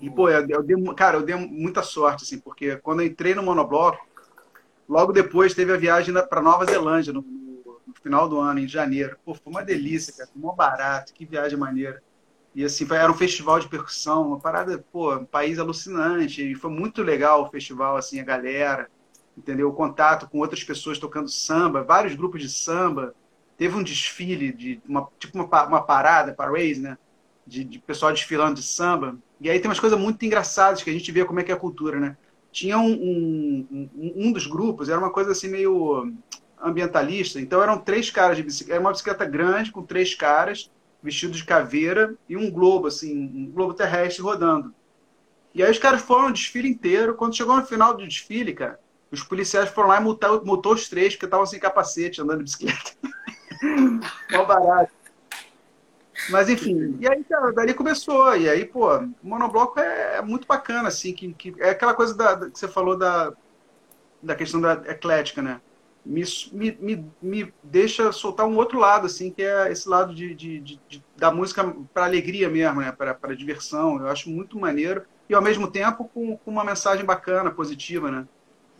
E, 0.00 0.10
pô, 0.10 0.28
eu, 0.28 0.46
eu 0.48 0.62
dei, 0.62 0.76
cara, 0.94 1.18
eu 1.18 1.22
dei 1.22 1.34
muita 1.34 1.82
sorte, 1.82 2.24
assim, 2.24 2.38
porque 2.38 2.76
quando 2.76 3.00
eu 3.00 3.06
entrei 3.06 3.34
no 3.34 3.42
monobloco, 3.42 4.06
logo 4.88 5.12
depois 5.12 5.54
teve 5.54 5.72
a 5.72 5.76
viagem 5.76 6.14
para 6.28 6.42
Nova 6.42 6.64
Zelândia, 6.64 7.12
no, 7.12 7.22
no, 7.22 7.94
final 8.02 8.28
do 8.28 8.38
ano, 8.40 8.58
em 8.58 8.68
janeiro. 8.68 9.16
Pô, 9.24 9.34
foi 9.34 9.52
uma 9.52 9.62
delícia, 9.62 10.12
cara, 10.12 10.28
foi 10.32 10.40
mó 10.40 10.52
barato, 10.52 11.12
que 11.12 11.26
viagem 11.26 11.58
maneira. 11.58 12.02
E, 12.54 12.64
assim, 12.64 12.86
era 12.90 13.10
um 13.10 13.14
festival 13.14 13.60
de 13.60 13.68
percussão, 13.68 14.26
uma 14.26 14.40
parada, 14.40 14.84
pô, 14.90 15.14
um 15.14 15.24
país 15.24 15.58
alucinante. 15.58 16.42
E 16.42 16.54
foi 16.54 16.70
muito 16.70 17.02
legal 17.02 17.42
o 17.42 17.50
festival, 17.50 17.96
assim, 17.96 18.18
a 18.20 18.24
galera 18.24 18.90
entendeu? 19.36 19.68
O 19.68 19.72
contato 19.72 20.28
com 20.28 20.38
outras 20.38 20.62
pessoas 20.62 20.98
tocando 20.98 21.28
samba, 21.28 21.82
vários 21.82 22.14
grupos 22.14 22.40
de 22.42 22.48
samba. 22.48 23.14
Teve 23.56 23.76
um 23.76 23.82
desfile 23.82 24.52
de 24.52 24.80
uma 24.86 25.08
tipo 25.18 25.36
uma, 25.36 25.66
uma 25.66 25.82
parada, 25.82 26.32
parade, 26.32 26.80
né? 26.80 26.98
De, 27.46 27.64
de 27.64 27.78
pessoal 27.78 28.12
desfilando 28.12 28.60
de 28.60 28.62
samba. 28.62 29.16
E 29.40 29.50
aí 29.50 29.58
tem 29.58 29.68
umas 29.68 29.80
coisas 29.80 29.98
muito 29.98 30.24
engraçadas 30.24 30.82
que 30.82 30.90
a 30.90 30.92
gente 30.92 31.10
vê 31.10 31.24
como 31.24 31.40
é 31.40 31.42
que 31.42 31.50
é 31.50 31.54
a 31.54 31.58
cultura, 31.58 31.98
né? 31.98 32.16
Tinha 32.50 32.78
um, 32.78 32.92
um, 32.92 33.88
um, 33.94 34.12
um 34.28 34.32
dos 34.32 34.46
grupos, 34.46 34.88
era 34.88 34.98
uma 34.98 35.10
coisa 35.10 35.32
assim 35.32 35.48
meio 35.48 36.12
ambientalista. 36.60 37.40
Então 37.40 37.62
eram 37.62 37.78
três 37.78 38.10
caras 38.10 38.36
de 38.36 38.42
bicicleta, 38.42 38.74
era 38.74 38.80
uma 38.80 38.92
bicicleta 38.92 39.24
grande 39.24 39.72
com 39.72 39.82
três 39.82 40.14
caras 40.14 40.70
vestidos 41.02 41.38
de 41.38 41.44
caveira 41.44 42.14
e 42.28 42.36
um 42.36 42.50
globo 42.50 42.86
assim, 42.86 43.12
um 43.34 43.50
globo 43.50 43.74
terrestre 43.74 44.22
rodando. 44.22 44.72
E 45.54 45.62
aí 45.62 45.70
os 45.70 45.78
caras 45.78 46.00
foram 46.00 46.28
o 46.28 46.32
desfile 46.32 46.68
inteiro. 46.68 47.14
Quando 47.14 47.36
chegou 47.36 47.56
no 47.56 47.66
final 47.66 47.94
do 47.94 48.06
desfile, 48.06 48.54
cara, 48.54 48.78
os 49.12 49.22
policiais 49.22 49.68
foram 49.68 49.90
lá 49.90 49.98
e 49.98 50.02
multou, 50.02 50.44
multou 50.44 50.72
os 50.72 50.88
três, 50.88 51.14
porque 51.14 51.26
estavam 51.26 51.44
sem 51.44 51.60
capacete, 51.60 52.22
andando 52.22 52.38
de 52.38 52.44
bicicleta. 52.44 52.92
Mal 54.32 54.46
barato. 54.46 54.90
Mas 56.30 56.48
enfim, 56.48 56.96
e 57.00 57.08
aí, 57.08 57.22
cara, 57.24 57.52
dali 57.52 57.74
começou. 57.74 58.34
E 58.36 58.48
aí, 58.48 58.64
pô, 58.64 58.88
monobloco 59.22 59.78
é, 59.78 60.16
é 60.16 60.22
muito 60.22 60.46
bacana, 60.46 60.88
assim, 60.88 61.12
que, 61.12 61.32
que 61.34 61.54
é 61.58 61.70
aquela 61.70 61.94
coisa 61.94 62.14
da, 62.14 62.34
da, 62.34 62.50
que 62.50 62.58
você 62.58 62.68
falou 62.68 62.96
da, 62.96 63.32
da 64.22 64.34
questão 64.34 64.60
da 64.60 64.72
eclética, 64.86 65.42
né? 65.42 65.60
Me, 66.04 66.24
me, 66.52 67.12
me 67.20 67.54
deixa 67.62 68.10
soltar 68.12 68.46
um 68.46 68.56
outro 68.56 68.78
lado, 68.78 69.06
assim, 69.06 69.30
que 69.30 69.42
é 69.42 69.70
esse 69.70 69.88
lado 69.88 70.14
de, 70.14 70.34
de, 70.34 70.60
de, 70.60 70.80
de 70.88 71.04
da 71.16 71.30
música 71.30 71.64
para 71.92 72.06
alegria 72.06 72.48
mesmo, 72.48 72.80
né? 72.80 72.92
Para 72.92 73.36
diversão. 73.36 73.98
Eu 73.98 74.08
acho 74.08 74.30
muito 74.30 74.58
maneiro. 74.58 75.04
e 75.28 75.34
ao 75.34 75.42
mesmo 75.42 75.70
tempo 75.70 76.08
com, 76.12 76.36
com 76.36 76.50
uma 76.50 76.64
mensagem 76.64 77.04
bacana, 77.04 77.50
positiva, 77.50 78.10
né? 78.10 78.26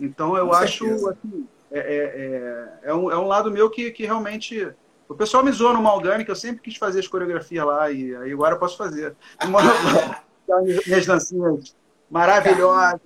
Então 0.03 0.37
eu 0.37 0.49
com 0.49 0.55
acho 0.55 0.85
assim, 1.09 1.47
é, 1.71 1.79
é, 1.79 1.97
é, 1.97 2.91
é, 2.91 2.95
um, 2.95 3.11
é 3.11 3.17
um 3.17 3.27
lado 3.27 3.51
meu 3.51 3.71
que, 3.71 3.93
que 3.93 4.05
realmente. 4.05 4.69
O 5.09 5.15
pessoal 5.15 5.45
me 5.45 5.53
zoou 5.53 5.75
no 5.75 5.83
Malgame, 5.83 6.25
que 6.25 6.31
eu 6.31 6.37
sempre 6.37 6.63
quis 6.63 6.77
fazer 6.77 7.01
as 7.01 7.07
coreografias 7.07 7.67
lá, 7.67 7.91
e 7.91 8.17
aí 8.17 8.33
agora 8.33 8.55
eu 8.55 8.59
posso 8.59 8.77
fazer. 8.77 9.15
Minhas 10.87 11.07
dancinhas 11.07 11.77
maravilhosas. 12.11 13.01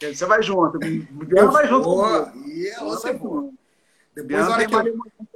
Você 0.00 0.24
vai 0.24 0.42
junto. 0.42 0.78
Biana 0.78 1.50
vai 1.50 1.68
junto. 1.68 1.84
Boa. 1.84 2.32
E 2.46 2.68
ela 2.68 2.96
junto. 2.96 3.54
Depois, 4.14 4.46
a 4.46 4.50
hora 4.50 4.66
que 4.66 4.74
eu... 4.74 4.82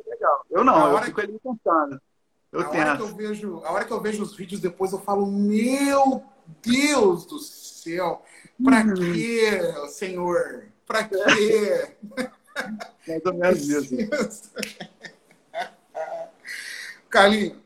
legal. 0.09 0.47
Eu 0.51 0.65
não, 0.65 0.93
eu 0.93 1.03
fico 1.03 1.21
ali 1.21 1.39
pensando. 1.39 2.01
Eu 2.51 2.61
a, 2.61 2.69
hora 2.69 2.97
que 2.97 3.03
eu 3.03 3.09
vejo, 3.09 3.63
a 3.65 3.73
hora 3.73 3.85
que 3.85 3.93
eu 3.93 4.01
vejo 4.01 4.23
os 4.23 4.37
vídeos 4.37 4.61
depois, 4.61 4.93
eu 4.93 5.01
falo, 5.01 5.27
meu 5.27 6.23
Deus 6.63 7.27
do 7.27 7.39
céu, 7.41 8.23
pra 8.63 8.81
hum. 8.81 8.95
quê, 8.95 9.61
senhor? 9.89 10.74
Pra 10.87 11.05
quê? 11.05 11.17
Mais 13.07 13.27
ou 13.27 13.35
menos 13.35 13.69
isso. 13.69 14.53
Carlinhos. 17.11 17.59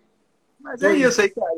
Mas 0.61 0.83
é 0.83 0.93
isso 0.95 1.21
aí, 1.21 1.31
cara. 1.31 1.51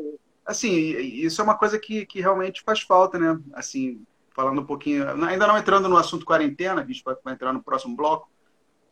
Assim, 0.45 0.71
isso 0.71 1.41
é 1.41 1.43
uma 1.43 1.57
coisa 1.57 1.77
que, 1.77 2.05
que 2.05 2.21
realmente 2.21 2.61
faz 2.61 2.81
falta, 2.81 3.17
né? 3.17 3.39
Assim, 3.53 4.03
falando 4.29 4.61
um 4.61 4.65
pouquinho, 4.65 5.07
ainda 5.25 5.47
não 5.47 5.57
entrando 5.57 5.89
no 5.89 5.97
assunto 5.97 6.25
quarentena, 6.25 6.81
a 6.81 6.85
gente 6.85 7.03
vai 7.03 7.15
entrar 7.33 7.53
no 7.53 7.63
próximo 7.63 7.95
bloco. 7.95 8.29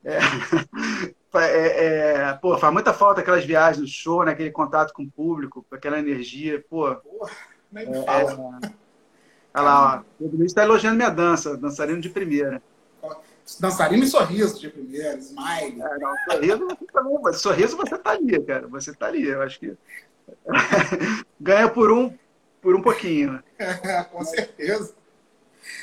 É, 0.04 0.18
é, 1.36 1.86
é, 1.86 2.34
pô, 2.34 2.58
faz 2.58 2.72
muita 2.72 2.94
falta 2.94 3.22
aquelas 3.22 3.46
viagens 3.46 3.82
no 3.82 3.88
show, 3.88 4.24
né? 4.24 4.32
aquele 4.32 4.52
contato 4.52 4.94
com 4.94 5.04
o 5.04 5.12
público, 5.12 5.66
aquela 5.72 6.00
energia. 6.00 6.64
Pô, 6.70 6.96
Porra, 6.96 7.32
nem 7.72 7.90
me 7.90 7.98
é, 7.98 8.04
fala. 8.04 8.60
Olha 9.54 9.64
lá, 9.64 10.04
ó, 10.22 10.26
o 10.26 10.44
está 10.44 10.64
elogiando 10.64 10.98
minha 10.98 11.10
dança, 11.10 11.58
dançarino 11.58 12.02
de 12.02 12.10
primeira. 12.10 12.62
Dançarino 13.60 14.04
e 14.04 14.08
sorriso 14.08 14.60
de 14.60 14.70
primeira, 14.70 15.18
smile. 15.18 15.82
É, 15.82 15.98
não, 15.98 16.16
sorriso 16.30 16.78
também, 16.94 17.34
sorriso 17.34 17.78
você 17.78 17.98
tá 17.98 18.12
ali, 18.12 18.40
cara. 18.44 18.68
Você 18.68 18.94
tá 18.94 19.08
ali, 19.08 19.28
eu 19.28 19.42
acho 19.42 19.60
que. 19.60 19.76
Ganha 21.40 21.68
por 21.70 21.92
um, 21.92 22.14
por 22.62 22.76
um 22.76 22.82
pouquinho. 22.82 23.42
com 24.12 24.24
certeza. 24.24 24.94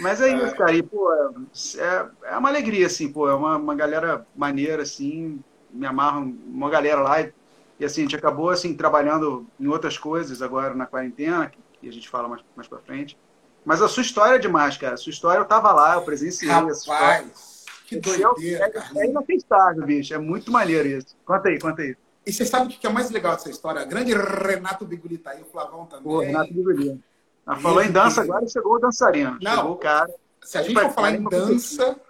Mas 0.00 0.20
é 0.20 0.29
isso, 0.29 0.55
cara. 0.55 0.72
E, 0.72 0.83
pô, 0.83 1.12
é, 1.12 2.11
é 2.24 2.37
uma 2.37 2.48
alegria, 2.48 2.87
assim, 2.87 3.11
pô. 3.11 3.29
É 3.29 3.35
uma, 3.35 3.57
uma 3.57 3.74
galera 3.74 4.26
maneira, 4.37 4.83
assim. 4.83 5.42
Me 5.70 5.87
amarra 5.87 6.18
uma 6.20 6.70
galera 6.70 7.00
lá. 7.00 7.20
E, 7.20 7.33
e, 7.81 7.85
assim, 7.85 8.02
a 8.02 8.05
gente 8.05 8.16
acabou, 8.16 8.50
assim, 8.50 8.74
trabalhando 8.74 9.46
em 9.59 9.66
outras 9.66 9.98
coisas 9.98 10.40
agora 10.40 10.74
na 10.74 10.87
quarentena, 10.87 11.48
que, 11.48 11.59
que 11.81 11.88
a 11.88 11.92
gente 11.92 12.09
fala 12.09 12.29
mais, 12.29 12.42
mais 12.55 12.68
pra 12.68 12.79
frente. 12.79 13.18
Mas 13.66 13.83
a 13.83 13.88
sua 13.88 14.02
história 14.02 14.37
é 14.37 14.38
demais, 14.38 14.76
cara. 14.76 14.94
A 14.94 14.96
sua 14.96 15.11
história 15.11 15.40
eu 15.40 15.44
tava 15.44 15.72
lá, 15.72 15.94
eu 15.94 16.02
presenciei. 16.02 16.48
Rapaz, 16.48 17.64
que 17.85 17.98
doideira, 17.98 18.70
é, 18.94 19.00
é 19.00 19.07
inacreditável, 19.11 19.85
bicho. 19.85 20.14
É 20.14 20.18
muito 20.18 20.52
maneiro 20.52 20.87
isso. 20.87 21.16
Conta 21.24 21.48
aí, 21.48 21.59
conta 21.59 21.83
aí. 21.83 21.96
E 22.24 22.33
você 22.33 22.46
sabe 22.46 22.66
o 22.66 22.79
que 22.79 22.87
é 22.87 22.90
mais 22.90 23.11
legal 23.11 23.35
dessa 23.35 23.50
história? 23.50 23.85
grande 23.85 24.14
Renato 24.14 24.85
Biguli 24.85 25.18
tá 25.18 25.33
aí, 25.33 25.42
o 25.42 25.46
Flavão 25.46 25.85
também. 25.85 26.05
Pô, 26.05 26.20
Renato 26.20 26.55
Biguli. 26.55 27.02
Ah, 27.44 27.57
falou 27.57 27.83
em 27.83 27.90
dança, 27.90 28.22
agora 28.22 28.46
chegou 28.46 28.74
o 28.74 28.79
dançarino. 28.79 29.37
Não, 29.42 29.57
chegou 29.57 29.72
o 29.72 29.76
cara. 29.76 30.14
Se 30.44 30.59
a 30.59 30.62
gente 30.62 30.81
for 30.81 30.92
falar 30.92 31.11
em 31.12 31.24
dança, 31.24 32.00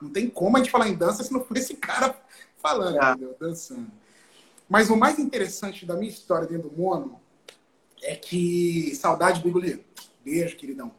não 0.00 0.08
tem 0.08 0.30
como 0.30 0.56
a 0.56 0.60
gente 0.60 0.70
falar 0.70 0.88
em 0.88 0.94
dança 0.94 1.22
se 1.22 1.30
não 1.30 1.44
for 1.44 1.56
esse 1.58 1.74
cara 1.74 2.16
falando, 2.56 2.98
é. 2.98 3.10
entendeu? 3.10 3.36
dançando. 3.38 3.90
Mas 4.66 4.88
o 4.88 4.96
mais 4.96 5.18
interessante 5.18 5.84
da 5.84 5.94
minha 5.94 6.10
história 6.10 6.46
dentro 6.46 6.70
do 6.70 6.78
Mono 6.78 7.20
é 8.02 8.16
que. 8.16 8.94
Saudade, 8.96 9.42
Bigoli. 9.42 9.86
Beijo, 10.28 10.56
queridão. 10.56 10.92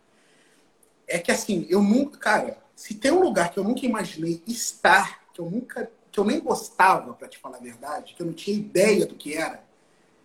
É 1.08 1.20
que 1.20 1.32
assim, 1.32 1.68
eu 1.70 1.84
nunca. 1.84 2.18
Cara, 2.18 2.58
se 2.76 2.96
tem 2.96 3.12
um 3.12 3.22
lugar 3.22 3.52
que 3.52 3.60
eu 3.60 3.64
nunca 3.64 3.86
imaginei 3.86 4.42
estar, 4.48 5.24
que 5.32 5.40
eu 5.40 5.50
nunca. 5.50 5.92
que 6.12 6.20
eu 6.20 6.24
nem 6.24 6.40
gostava, 6.40 7.14
para 7.14 7.28
te 7.28 7.38
falar 7.38 7.58
a 7.58 7.62
verdade, 7.62 8.16
que 8.16 8.24
eu 8.24 8.26
não 8.26 8.34
tinha 8.34 8.58
ideia 8.58 9.06
do 9.06 9.16
que 9.16 9.36
era, 9.36 9.64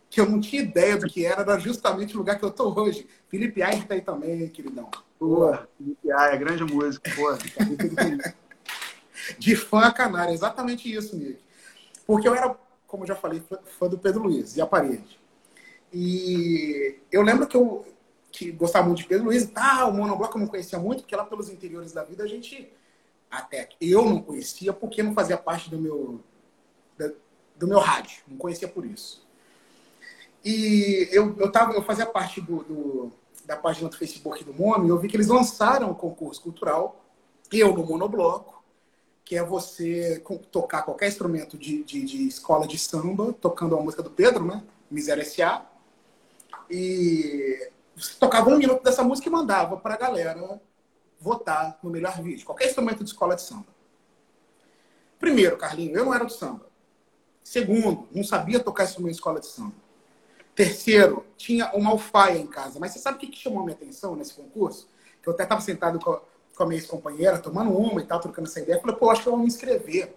que 0.08 0.20
eu 0.20 0.28
não 0.28 0.40
tinha 0.40 0.62
ideia 0.62 0.96
do 0.96 1.06
que 1.06 1.26
era, 1.26 1.42
era 1.42 1.58
justamente 1.58 2.14
o 2.14 2.18
lugar 2.18 2.38
que 2.38 2.44
eu 2.44 2.50
tô 2.50 2.72
hoje. 2.80 3.06
Felipe 3.28 3.62
Aire 3.62 3.84
tá 3.84 3.94
aí 3.94 4.00
também, 4.00 4.48
queridão. 4.48 4.90
Pô, 5.18 5.54
Felipe 5.76 6.10
Aire, 6.10 6.38
grande 6.38 6.64
músico. 6.64 7.04
Pô, 7.14 7.36
de 9.38 9.54
fã 9.54 9.80
a 9.80 9.92
canária, 9.92 10.32
exatamente 10.32 10.92
isso, 10.92 11.14
Nick. 11.14 11.38
Porque 12.06 12.26
eu 12.26 12.34
era, 12.34 12.56
como 12.86 13.04
eu 13.04 13.08
já 13.08 13.16
falei, 13.16 13.42
fã 13.78 13.86
do 13.86 13.98
Pedro 13.98 14.22
Luiz 14.22 14.56
e 14.56 14.62
a 14.62 14.66
parede. 14.66 15.20
E 15.92 16.98
eu 17.12 17.22
lembro 17.22 17.46
que 17.46 17.56
eu 17.56 17.86
que 18.34 18.50
gostava 18.50 18.84
muito 18.86 18.98
de 18.98 19.06
Pedro 19.06 19.26
Luiz, 19.26 19.46
tá, 19.46 19.86
o 19.86 19.92
monobloco 19.92 20.36
eu 20.36 20.40
não 20.40 20.48
conhecia 20.48 20.76
muito, 20.76 21.02
porque 21.02 21.14
lá 21.14 21.24
pelos 21.24 21.48
interiores 21.48 21.92
da 21.92 22.02
vida 22.02 22.24
a 22.24 22.26
gente 22.26 22.68
até 23.30 23.68
eu 23.80 24.04
não 24.04 24.20
conhecia 24.20 24.72
porque 24.72 25.04
não 25.04 25.14
fazia 25.14 25.38
parte 25.38 25.70
do 25.70 25.78
meu 25.78 26.20
do 27.56 27.68
meu 27.68 27.78
rádio, 27.78 28.24
não 28.26 28.36
conhecia 28.36 28.66
por 28.66 28.84
isso. 28.84 29.24
E 30.44 31.08
eu, 31.12 31.36
eu, 31.38 31.52
tava, 31.52 31.72
eu 31.74 31.82
fazia 31.82 32.04
parte 32.04 32.40
do, 32.40 32.64
do 32.64 33.12
da 33.46 33.56
página 33.56 33.88
do 33.88 33.96
Facebook 33.96 34.42
do 34.42 34.52
Mono 34.52 34.84
e 34.84 34.88
eu 34.88 34.98
vi 34.98 35.06
que 35.06 35.16
eles 35.16 35.28
lançaram 35.28 35.92
um 35.92 35.94
concurso 35.94 36.42
cultural, 36.42 37.00
eu 37.52 37.72
no 37.72 37.86
monobloco, 37.86 38.64
que 39.24 39.36
é 39.36 39.44
você 39.44 40.20
tocar 40.50 40.82
qualquer 40.82 41.06
instrumento 41.06 41.56
de, 41.56 41.84
de, 41.84 42.04
de 42.04 42.26
escola 42.26 42.66
de 42.66 42.76
samba, 42.76 43.32
tocando 43.34 43.76
a 43.76 43.80
música 43.80 44.02
do 44.02 44.10
Pedro, 44.10 44.44
né? 44.44 44.64
Miséria 44.90 45.22
S.A. 45.22 45.64
E 46.68 47.70
você 47.96 48.14
tocava 48.18 48.50
um 48.50 48.58
minuto 48.58 48.82
dessa 48.82 49.02
música 49.02 49.28
e 49.28 49.32
mandava 49.32 49.76
para 49.76 49.94
a 49.94 49.98
galera 49.98 50.60
votar 51.20 51.78
no 51.82 51.90
melhor 51.90 52.20
vídeo. 52.22 52.44
Qualquer 52.44 52.66
instrumento 52.66 53.04
de 53.04 53.10
escola 53.10 53.36
de 53.36 53.42
samba. 53.42 53.66
Primeiro, 55.18 55.56
Carlinho, 55.56 55.96
eu 55.96 56.04
não 56.04 56.14
era 56.14 56.24
do 56.24 56.32
samba. 56.32 56.66
Segundo, 57.42 58.08
não 58.12 58.24
sabia 58.24 58.60
tocar 58.60 58.84
instrumento 58.84 59.12
de 59.12 59.18
escola 59.18 59.40
de 59.40 59.46
samba. 59.46 59.74
Terceiro, 60.54 61.24
tinha 61.36 61.70
uma 61.74 61.90
alfaia 61.90 62.38
em 62.38 62.46
casa. 62.46 62.78
Mas 62.78 62.92
você 62.92 62.98
sabe 62.98 63.16
o 63.16 63.20
que, 63.20 63.36
chamou 63.36 63.60
a 63.60 63.64
minha 63.64 63.74
atenção 63.74 64.14
nesse 64.14 64.34
concurso? 64.34 64.88
Que 65.22 65.28
eu 65.28 65.32
até 65.32 65.42
estava 65.42 65.60
sentado 65.60 65.98
com 65.98 66.62
a, 66.62 66.66
minha 66.66 66.78
ex-companheira, 66.78 67.38
tomando 67.38 67.70
uma 67.76 68.00
e 68.00 68.04
tal, 68.04 68.20
trocando 68.20 68.48
essa 68.48 68.60
ideia. 68.60 68.76
Eu 68.76 68.80
falei, 68.80 68.96
pô, 68.96 69.10
acho 69.10 69.22
que 69.22 69.28
eu 69.28 69.32
vou 69.32 69.40
me 69.40 69.48
inscrever. 69.48 70.14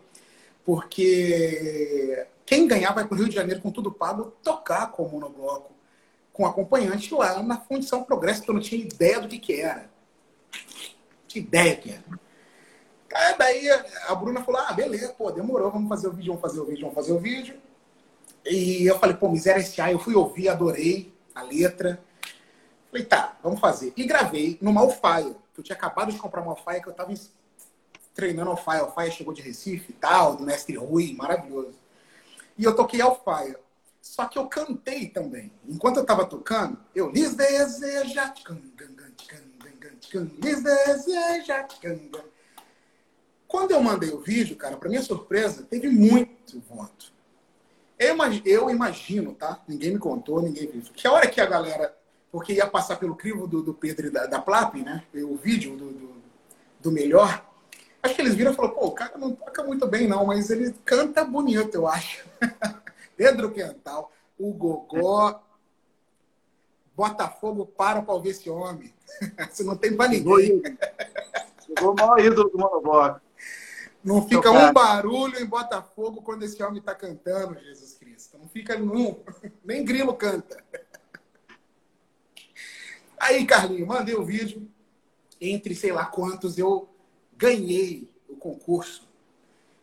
Porque 0.63 2.28
quem 2.46 2.68
ganhar 2.68 2.94
vai 2.94 3.06
para 3.06 3.16
o 3.16 3.18
Rio 3.18 3.30
de 3.30 3.36
Janeiro 3.36 3.62
com 3.62 3.72
tudo 3.72 3.92
pago 3.92 4.34
tocar 4.44 4.92
com 4.92 5.04
o 5.04 5.12
monobloco, 5.12 5.74
com 6.38 6.45
acompanhante 6.45 7.12
lá 7.15 7.41
na 7.41 7.58
Fundição 7.58 8.04
Progresso, 8.04 8.43
que 8.43 8.50
eu 8.50 8.54
não 8.54 8.62
tinha 8.62 8.80
ideia 8.80 9.19
do 9.19 9.28
que, 9.28 9.39
que 9.39 9.60
era. 9.60 9.89
Tinha 11.28 11.43
ideia 11.43 11.76
que 11.76 11.89
era. 11.89 12.04
Aí 13.12 13.38
daí 13.38 13.69
a 14.08 14.13
Bruna 14.13 14.43
falou: 14.43 14.62
ah, 14.62 14.71
beleza, 14.71 15.13
pô, 15.17 15.32
demorou, 15.32 15.71
vamos 15.71 15.89
fazer 15.89 16.08
o 16.08 16.12
vídeo, 16.12 16.28
vamos 16.28 16.41
fazer 16.41 16.60
o 16.60 16.65
vídeo, 16.65 16.82
vamos 16.82 16.95
fazer 16.95 17.12
o 17.12 17.19
vídeo. 17.19 17.60
E 18.45 18.86
eu 18.86 19.00
falei, 19.00 19.15
pô, 19.17 19.28
Miséria 19.28 19.60
S.A., 19.60 19.91
eu 19.91 20.00
fui 20.00 20.13
ouvir, 20.13 20.47
adorei 20.47 21.12
a 21.34 21.41
letra. 21.41 22.00
Falei, 22.91 23.06
tá, 23.06 23.36
vamos 23.41 23.60
fazer. 23.60 23.91
E 23.97 24.06
gravei 24.06 24.60
no 24.62 24.71
Malfaia, 24.71 25.36
que 25.54 25.60
eu 25.60 25.63
tinha 25.63 25.76
acabado 25.76 26.12
de 26.12 26.19
comprar 26.19 26.41
uma 26.41 26.54
Malfaia, 26.54 26.82
que 26.82 26.88
eu 26.88 26.93
tava 26.93 27.13
treinando 28.13 28.52
Alfaia. 28.52 28.82
Alfaia 28.82 29.12
chegou 29.12 29.34
de 29.34 29.41
Recife 29.41 29.91
e 29.91 29.95
tal, 29.95 30.36
do 30.36 30.43
Mestre 30.43 30.78
Rui, 30.78 31.13
maravilhoso. 31.17 31.76
E 32.58 32.63
eu 32.63 32.76
toquei 32.76 33.02
Alfaia. 33.02 33.60
Só 34.08 34.26
que 34.26 34.39
eu 34.39 34.48
cantei 34.48 35.08
também. 35.08 35.52
Enquanto 35.67 35.98
eu 35.98 36.06
tava 36.06 36.26
tocando, 36.26 36.80
eu 36.96 37.12
lhes 37.12 37.36
deseja, 37.36 38.34
lhes 40.41 40.63
deseja, 40.63 41.67
quando 43.48 43.72
eu 43.72 43.84
mandei 43.84 44.10
o 44.12 44.20
vídeo, 44.20 44.56
cara, 44.56 44.78
para 44.78 44.89
minha 44.89 45.02
surpresa, 45.04 45.63
teve 45.70 45.89
muito 45.89 46.60
voto. 46.70 47.12
Eu 48.00 48.13
imagino, 48.13 48.48
eu 48.48 48.70
imagino, 48.70 49.34
tá? 49.34 49.62
Ninguém 49.67 49.91
me 49.91 50.00
contou, 50.00 50.41
ninguém 50.41 50.67
viu. 50.67 50.82
Que 50.93 51.06
a 51.06 51.12
hora 51.12 51.28
que 51.28 51.41
a 51.41 51.46
galera. 51.46 51.96
Porque 52.32 52.54
ia 52.54 52.67
passar 52.67 52.96
pelo 52.98 53.15
crivo 53.15 53.46
do, 53.46 53.62
do 53.62 53.74
Pedro 53.74 54.08
e 54.08 54.10
da, 54.10 54.26
da 54.26 54.39
Plap, 54.39 54.76
né? 54.76 55.04
O 55.15 55.36
vídeo 55.36 55.76
do, 55.76 55.91
do, 55.91 56.22
do, 56.80 56.91
melhor. 56.91 57.46
Acho 58.02 58.15
que 58.15 58.22
eles 58.22 58.36
viram 58.36 58.52
e 58.52 58.56
falaram, 58.56 58.76
pô, 58.76 58.88
o 58.88 58.91
cara 58.91 59.17
não 59.17 59.34
toca 59.34 59.63
muito 59.63 59.86
bem, 59.88 60.08
não, 60.08 60.26
mas 60.26 60.50
ele 60.50 60.74
canta 60.86 61.24
bonito, 61.26 61.76
eu 61.76 61.88
acho. 61.88 62.26
Pedro 63.17 63.51
Quental, 63.51 64.12
o 64.39 64.53
Gogó. 64.53 65.43
Botafogo 66.95 67.65
para 67.65 68.01
pra 68.01 68.13
ouvir 68.13 68.30
esse 68.30 68.49
homem. 68.49 68.91
Você 69.51 69.63
não 69.63 69.75
tem 69.75 69.95
pra 69.95 70.08
ninguém. 70.08 70.62
Chegou 71.65 71.91
o 71.91 71.95
maior 71.95 72.19
ídolo 72.19 72.49
do 72.49 72.58
Monobloco. 72.58 73.21
Não 74.03 74.27
fica 74.27 74.49
um 74.49 74.71
barulho 74.71 75.38
em 75.39 75.45
Botafogo 75.45 76.21
quando 76.21 76.43
esse 76.43 76.62
homem 76.63 76.80
está 76.80 76.95
cantando, 76.95 77.60
Jesus 77.60 77.93
Cristo. 77.95 78.38
Não 78.38 78.47
fica 78.47 78.77
nenhum. 78.77 79.19
Nem 79.65 79.84
grilo 79.84 80.13
canta. 80.15 80.63
Aí, 83.19 83.45
Carlinho, 83.45 83.86
mandei 83.86 84.15
o 84.15 84.23
vídeo. 84.23 84.67
Entre 85.39 85.75
sei 85.75 85.91
lá 85.91 86.06
quantos, 86.06 86.58
eu 86.58 86.89
ganhei 87.36 88.10
o 88.27 88.36
concurso 88.36 89.08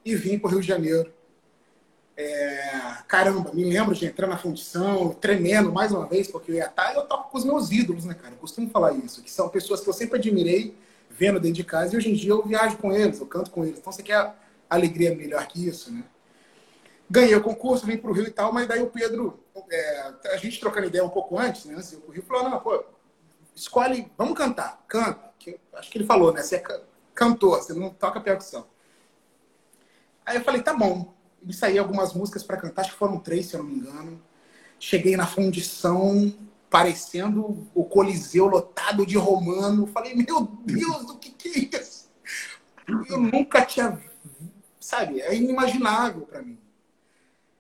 e 0.05 0.17
vim 0.17 0.39
para 0.39 0.49
o 0.49 0.51
Rio 0.53 0.61
de 0.61 0.67
Janeiro. 0.67 1.13
É, 2.17 2.99
caramba, 3.09 3.53
me 3.53 3.65
lembro 3.65 3.95
de 3.95 4.07
entrar 4.07 4.29
na 4.29 4.39
fundição, 4.39 5.11
tremendo 5.15 5.73
mais 5.73 5.91
uma 5.91 6.07
vez, 6.07 6.29
porque 6.29 6.53
eu 6.53 6.57
ia 6.57 6.67
estar, 6.67 6.93
tá, 6.93 6.95
eu 6.95 7.03
toco 7.07 7.31
com 7.31 7.39
os 7.39 7.45
meus 7.45 7.73
ídolos, 7.73 8.05
né, 8.05 8.15
cara? 8.15 8.35
Eu 8.35 8.39
costumo 8.39 8.71
falar 8.71 8.93
isso, 8.93 9.23
que 9.23 9.31
são 9.31 9.49
pessoas 9.49 9.81
que 9.81 9.89
eu 9.89 9.93
sempre 9.93 10.19
admirei 10.19 10.77
vendo 11.11 11.41
dentro 11.41 11.57
de 11.57 11.65
casa 11.65 11.95
e 11.95 11.97
hoje 11.97 12.11
em 12.11 12.15
dia 12.15 12.31
eu 12.31 12.45
viajo 12.45 12.77
com 12.77 12.93
eles, 12.93 13.21
eu 13.21 13.27
canto 13.27 13.51
com 13.51 13.65
eles. 13.65 13.79
Então 13.79 13.93
você 13.93 14.03
quer 14.03 14.35
alegria 14.69 15.15
melhor 15.15 15.47
que 15.47 15.67
isso, 15.67 15.93
né? 15.93 16.05
Ganhei 17.11 17.35
o 17.35 17.43
concurso, 17.43 17.87
vim 17.87 17.97
para 17.97 18.11
o 18.11 18.15
Rio 18.15 18.27
e 18.27 18.31
tal, 18.31 18.53
mas 18.53 18.67
daí 18.67 18.81
o 18.81 18.89
Pedro, 18.89 19.39
é, 19.71 20.13
a 20.33 20.37
gente 20.37 20.59
trocando 20.59 20.87
ideia 20.87 21.05
um 21.05 21.11
pouco 21.11 21.39
antes, 21.39 21.65
né? 21.67 21.75
Assim, 21.77 22.01
o 22.07 22.11
Rio 22.11 22.23
falou: 22.23 22.49
não, 22.49 22.61
pô, 22.61 22.83
escolhe, 23.55 24.11
vamos 24.17 24.37
cantar, 24.37 24.83
canta. 24.89 25.33
Que, 25.39 25.59
acho 25.75 25.91
que 25.91 25.99
ele 25.99 26.07
falou, 26.07 26.33
né? 26.33 26.43
Você 26.43 26.57
é 26.57 26.63
cantor, 27.15 27.63
você 27.63 27.75
não 27.75 27.91
toca 27.91 28.21
percussão. 28.21 28.67
Aí 30.25 30.37
eu 30.37 30.45
falei: 30.45 30.63
tá 30.63 30.73
bom. 30.73 31.14
Saí 31.51 31.79
algumas 31.79 32.15
músicas 32.15 32.43
para 32.43 32.57
cantar, 32.57 32.83
acho 32.83 32.93
que 32.93 32.99
foram 32.99 33.19
três, 33.19 33.47
se 33.47 33.55
eu 33.55 33.63
não 33.63 33.71
me 33.71 33.77
engano. 33.77 34.21
Cheguei 34.79 35.17
na 35.17 35.27
fundição, 35.27 36.33
parecendo 36.71 37.69
o 37.75 37.85
Coliseu 37.85 38.47
lotado 38.47 39.07
de 39.07 39.17
romano. 39.17 39.87
Falei: 39.87 40.15
meu 40.15 40.43
Deus, 40.65 41.11
o 41.11 41.19
que, 41.19 41.31
que 41.31 41.49
é 41.49 41.81
isso? 41.81 42.11
Eu 43.09 43.21
nunca 43.21 43.65
tinha. 43.65 43.99
Sabe, 44.81 45.21
é 45.21 45.35
inimaginável 45.35 46.23
para 46.23 46.43
mim. 46.43 46.59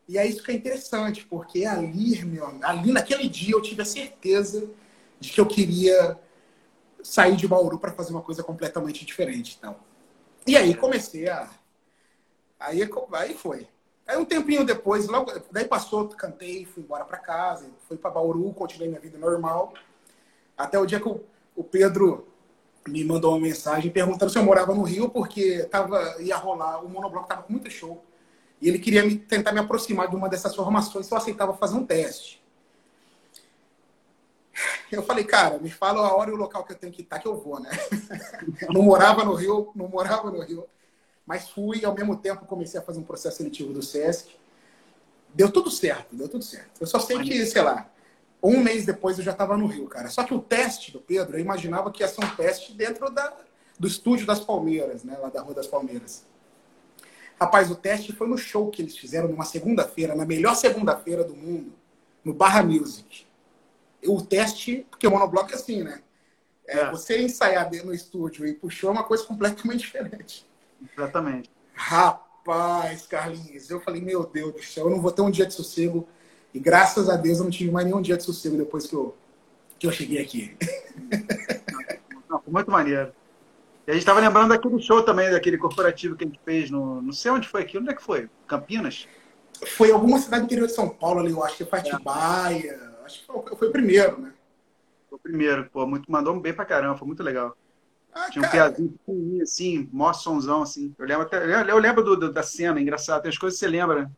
E 0.07 0.19
é 0.19 0.27
isso 0.27 0.43
que 0.43 0.51
é 0.51 0.55
interessante, 0.55 1.25
porque 1.25 1.65
ali, 1.65 2.23
meu, 2.25 2.59
ali 2.63 2.93
naquele 2.93 3.29
dia 3.29 3.55
eu 3.55 3.63
tive 3.63 3.81
a 3.81 3.87
certeza 3.87 4.69
de 5.19 5.33
que 5.33 5.41
eu 5.41 5.47
queria 5.47 6.19
sair 7.03 7.37
de 7.37 7.49
Bauru 7.49 7.79
para 7.79 7.93
fazer 7.93 8.11
uma 8.11 8.23
coisa 8.23 8.43
completamente 8.43 9.05
diferente. 9.05 9.57
Então. 9.59 9.77
E 10.47 10.57
aí 10.57 10.75
comecei 10.75 11.29
a. 11.29 11.49
Aí, 12.59 12.81
aí 13.13 13.35
foi. 13.35 13.69
Aí 14.07 14.19
um 14.19 14.25
tempinho 14.25 14.65
depois, 14.65 15.09
logo, 15.09 15.33
daí 15.51 15.65
passou, 15.65 16.09
cantei, 16.09 16.67
fui 16.67 16.83
embora 16.83 17.05
para 17.05 17.19
casa, 17.19 17.67
fui 17.89 17.97
para 17.97 18.11
Bauru, 18.11 18.53
continuei 18.53 18.89
minha 18.89 19.01
vida 19.01 19.17
normal. 19.17 19.73
Até 20.57 20.79
o 20.79 20.85
dia 20.85 21.01
que 21.01 21.09
o, 21.09 21.23
o 21.57 21.65
Pedro 21.65 22.29
me 22.87 23.03
mandou 23.03 23.33
uma 23.33 23.41
mensagem 23.41 23.91
perguntando 23.91 24.31
se 24.31 24.39
eu 24.39 24.45
morava 24.45 24.75
no 24.75 24.83
Rio, 24.83 25.09
porque 25.09 25.65
tava, 25.71 26.17
ia 26.21 26.37
rolar, 26.37 26.85
o 26.85 26.89
monobloco 26.89 27.27
tava 27.27 27.43
com 27.43 27.53
muito 27.53 27.71
show. 27.71 28.05
E 28.61 28.69
ele 28.69 28.79
queria 28.79 29.03
me, 29.03 29.17
tentar 29.17 29.53
me 29.53 29.61
aproximar 29.61 30.09
de 30.09 30.17
uma 30.17 30.29
dessas 30.29 30.55
formações 30.55 31.07
se 31.07 31.13
eu 31.13 31.19
aceitava 31.19 31.55
fazer 31.55 31.77
um 31.77 31.87
teste. 31.87 32.43
Eu 34.93 35.03
falei, 35.03 35.25
cara, 35.25 35.59
me 35.59 35.71
fala 35.71 36.07
a 36.07 36.15
hora 36.15 36.31
e 36.31 36.33
o 36.33 36.37
local 36.37 36.63
que 36.65 36.73
eu 36.73 36.79
tenho 36.79 36.93
que 36.93 37.03
estar 37.03 37.19
que 37.19 37.27
eu 37.27 37.37
vou, 37.37 37.59
né? 37.59 37.71
Não 38.71 38.83
morava 38.83 39.25
no 39.25 39.35
Rio, 39.35 39.73
não 39.75 39.89
morava 39.89 40.31
no 40.31 40.41
Rio. 40.41 40.67
Mas 41.27 41.49
fui 41.49 41.85
ao 41.85 41.95
mesmo 41.95 42.17
tempo 42.17 42.45
comecei 42.45 42.79
a 42.79 42.83
fazer 42.83 43.01
um 43.01 43.05
processo 43.05 43.39
seletivo 43.39 43.73
do 43.73 43.83
SESC. 43.83 44.37
Deu 45.35 45.51
tudo 45.51 45.71
certo, 45.71 46.15
deu 46.15 46.29
tudo 46.29 46.45
certo. 46.45 46.81
Eu 46.81 46.87
só 46.87 46.99
sei 46.99 47.19
que, 47.21 47.45
sei 47.47 47.63
lá, 47.63 47.91
um 48.43 48.63
mês 48.63 48.85
depois 48.85 49.19
eu 49.19 49.25
já 49.25 49.33
estava 49.33 49.57
no 49.57 49.67
Rio, 49.67 49.87
cara. 49.87 50.09
Só 50.09 50.23
que 50.23 50.35
o 50.35 50.39
teste 50.39 50.93
do 50.93 51.01
Pedro, 51.01 51.37
eu 51.37 51.41
imaginava 51.41 51.91
que 51.91 52.03
ia 52.03 52.09
ser 52.09 52.23
um 52.23 52.37
teste 52.37 52.75
dentro 52.75 53.11
da, 53.11 53.35
do 53.79 53.89
estúdio 53.89 54.27
das 54.27 54.41
Palmeiras, 54.41 55.03
né? 55.03 55.17
Lá 55.17 55.31
da 55.31 55.41
Rua 55.41 55.55
das 55.55 55.67
Palmeiras. 55.67 56.25
Rapaz, 57.41 57.71
o 57.71 57.75
teste 57.75 58.13
foi 58.13 58.29
no 58.29 58.39
show 58.39 58.71
que 58.71 58.83
eles 58.83 58.97
fizeram 58.97 59.29
numa 59.29 59.45
segunda-feira, 59.45 60.15
na 60.15 60.25
melhor 60.25 60.55
segunda-feira 60.55 61.25
do 61.25 61.35
mundo, 61.35 61.73
no 62.23 62.33
Barra 62.33 62.63
Music. 62.63 63.27
O 64.07 64.23
teste, 64.23 64.87
porque 64.91 65.07
o 65.07 65.11
monobloco 65.11 65.51
é 65.51 65.55
assim, 65.55 65.83
né? 65.83 66.01
É, 66.67 66.81
é. 66.81 66.91
Você 66.91 67.21
ensaiar 67.21 67.71
no 67.85 67.93
estúdio 67.93 68.47
e 68.47 68.55
puxou 68.55 68.91
é 68.91 68.93
uma 68.93 69.05
coisa 69.05 69.25
completamente 69.25 69.81
diferente. 69.85 70.47
Exatamente. 70.97 71.51
Rapaz, 71.73 73.07
Carlinhos, 73.07 73.71
eu 73.71 73.81
falei, 73.81 74.01
meu 74.01 74.25
Deus 74.25 74.53
do 74.53 74.63
céu, 74.63 74.85
eu 74.87 74.91
não 74.91 75.01
vou 75.01 75.11
ter 75.11 75.23
um 75.23 75.31
dia 75.31 75.47
de 75.47 75.55
sossego. 75.55 76.09
E 76.53 76.61
graças 76.61 77.09
a 77.09 77.17
Deus 77.17 77.39
eu 77.39 77.45
não 77.45 77.51
tive 77.51 77.71
mais 77.71 77.87
nenhum 77.87 78.01
dia 78.01 78.17
de 78.17 78.23
sossego 78.23 78.57
depois 78.57 78.87
que 78.87 78.95
eu, 78.95 79.17
que 79.79 79.87
eu 79.87 79.93
cheguei 79.93 80.23
aqui. 80.23 80.57
Não, 82.31 82.43
muito 82.47 82.71
maneiro. 82.71 83.13
E 83.87 83.91
a 83.91 83.95
gente 83.95 84.03
estava 84.03 84.21
lembrando 84.21 84.49
daquele 84.49 84.81
show 84.81 85.03
também, 85.03 85.31
daquele 85.31 85.59
corporativo 85.59 86.17
que 86.17 86.25
a 86.25 86.27
gente 86.27 86.41
fez 86.45 86.71
no. 86.71 87.03
Não 87.03 87.13
sei 87.13 87.31
onde 87.31 87.47
foi 87.47 87.63
aqui. 87.63 87.77
Onde 87.77 87.91
é 87.91 87.95
que 87.95 88.03
foi? 88.03 88.31
Campinas? 88.47 89.07
Foi 89.77 89.91
alguma 89.91 90.19
cidade 90.19 90.43
do 90.43 90.47
interior 90.47 90.67
de 90.67 90.73
São 90.73 90.89
Paulo 90.89 91.21
ali, 91.21 91.31
eu 91.31 91.45
acho 91.45 91.57
que 91.57 91.65
foi 91.65 91.79
Atibaia. 91.79 92.73
É. 92.73 93.05
Acho 93.05 93.21
que 93.21 93.27
foi, 93.27 93.57
foi, 93.57 93.69
o 93.69 93.71
primeiro, 93.71 94.21
né? 94.21 94.33
Foi 95.09 95.19
o 95.19 95.21
primeiro, 95.21 95.69
pô, 95.71 95.87
muito, 95.87 96.11
mandou 96.11 96.39
bem 96.41 96.55
pra 96.55 96.65
caramba, 96.65 96.97
foi 96.97 97.07
muito 97.07 97.23
legal. 97.23 97.57
Ah, 98.15 98.31
Tinha 98.31 98.47
um 98.47 98.51
piadinho 98.51 99.43
assim, 99.43 99.89
mó 99.93 100.13
sonzão, 100.13 100.63
assim. 100.63 100.95
Eu 100.97 101.05
lembro, 101.05 101.23
até, 101.25 101.39
eu 101.69 101.79
lembro 101.79 102.05
do, 102.05 102.17
do, 102.17 102.33
da 102.33 102.45
cena, 102.45 102.81
engraçado. 102.81 103.23
Tem 103.23 103.29
as 103.29 103.37
coisas 103.37 103.59
que 103.59 103.67
você 103.67 103.71
lembra, 103.71 104.09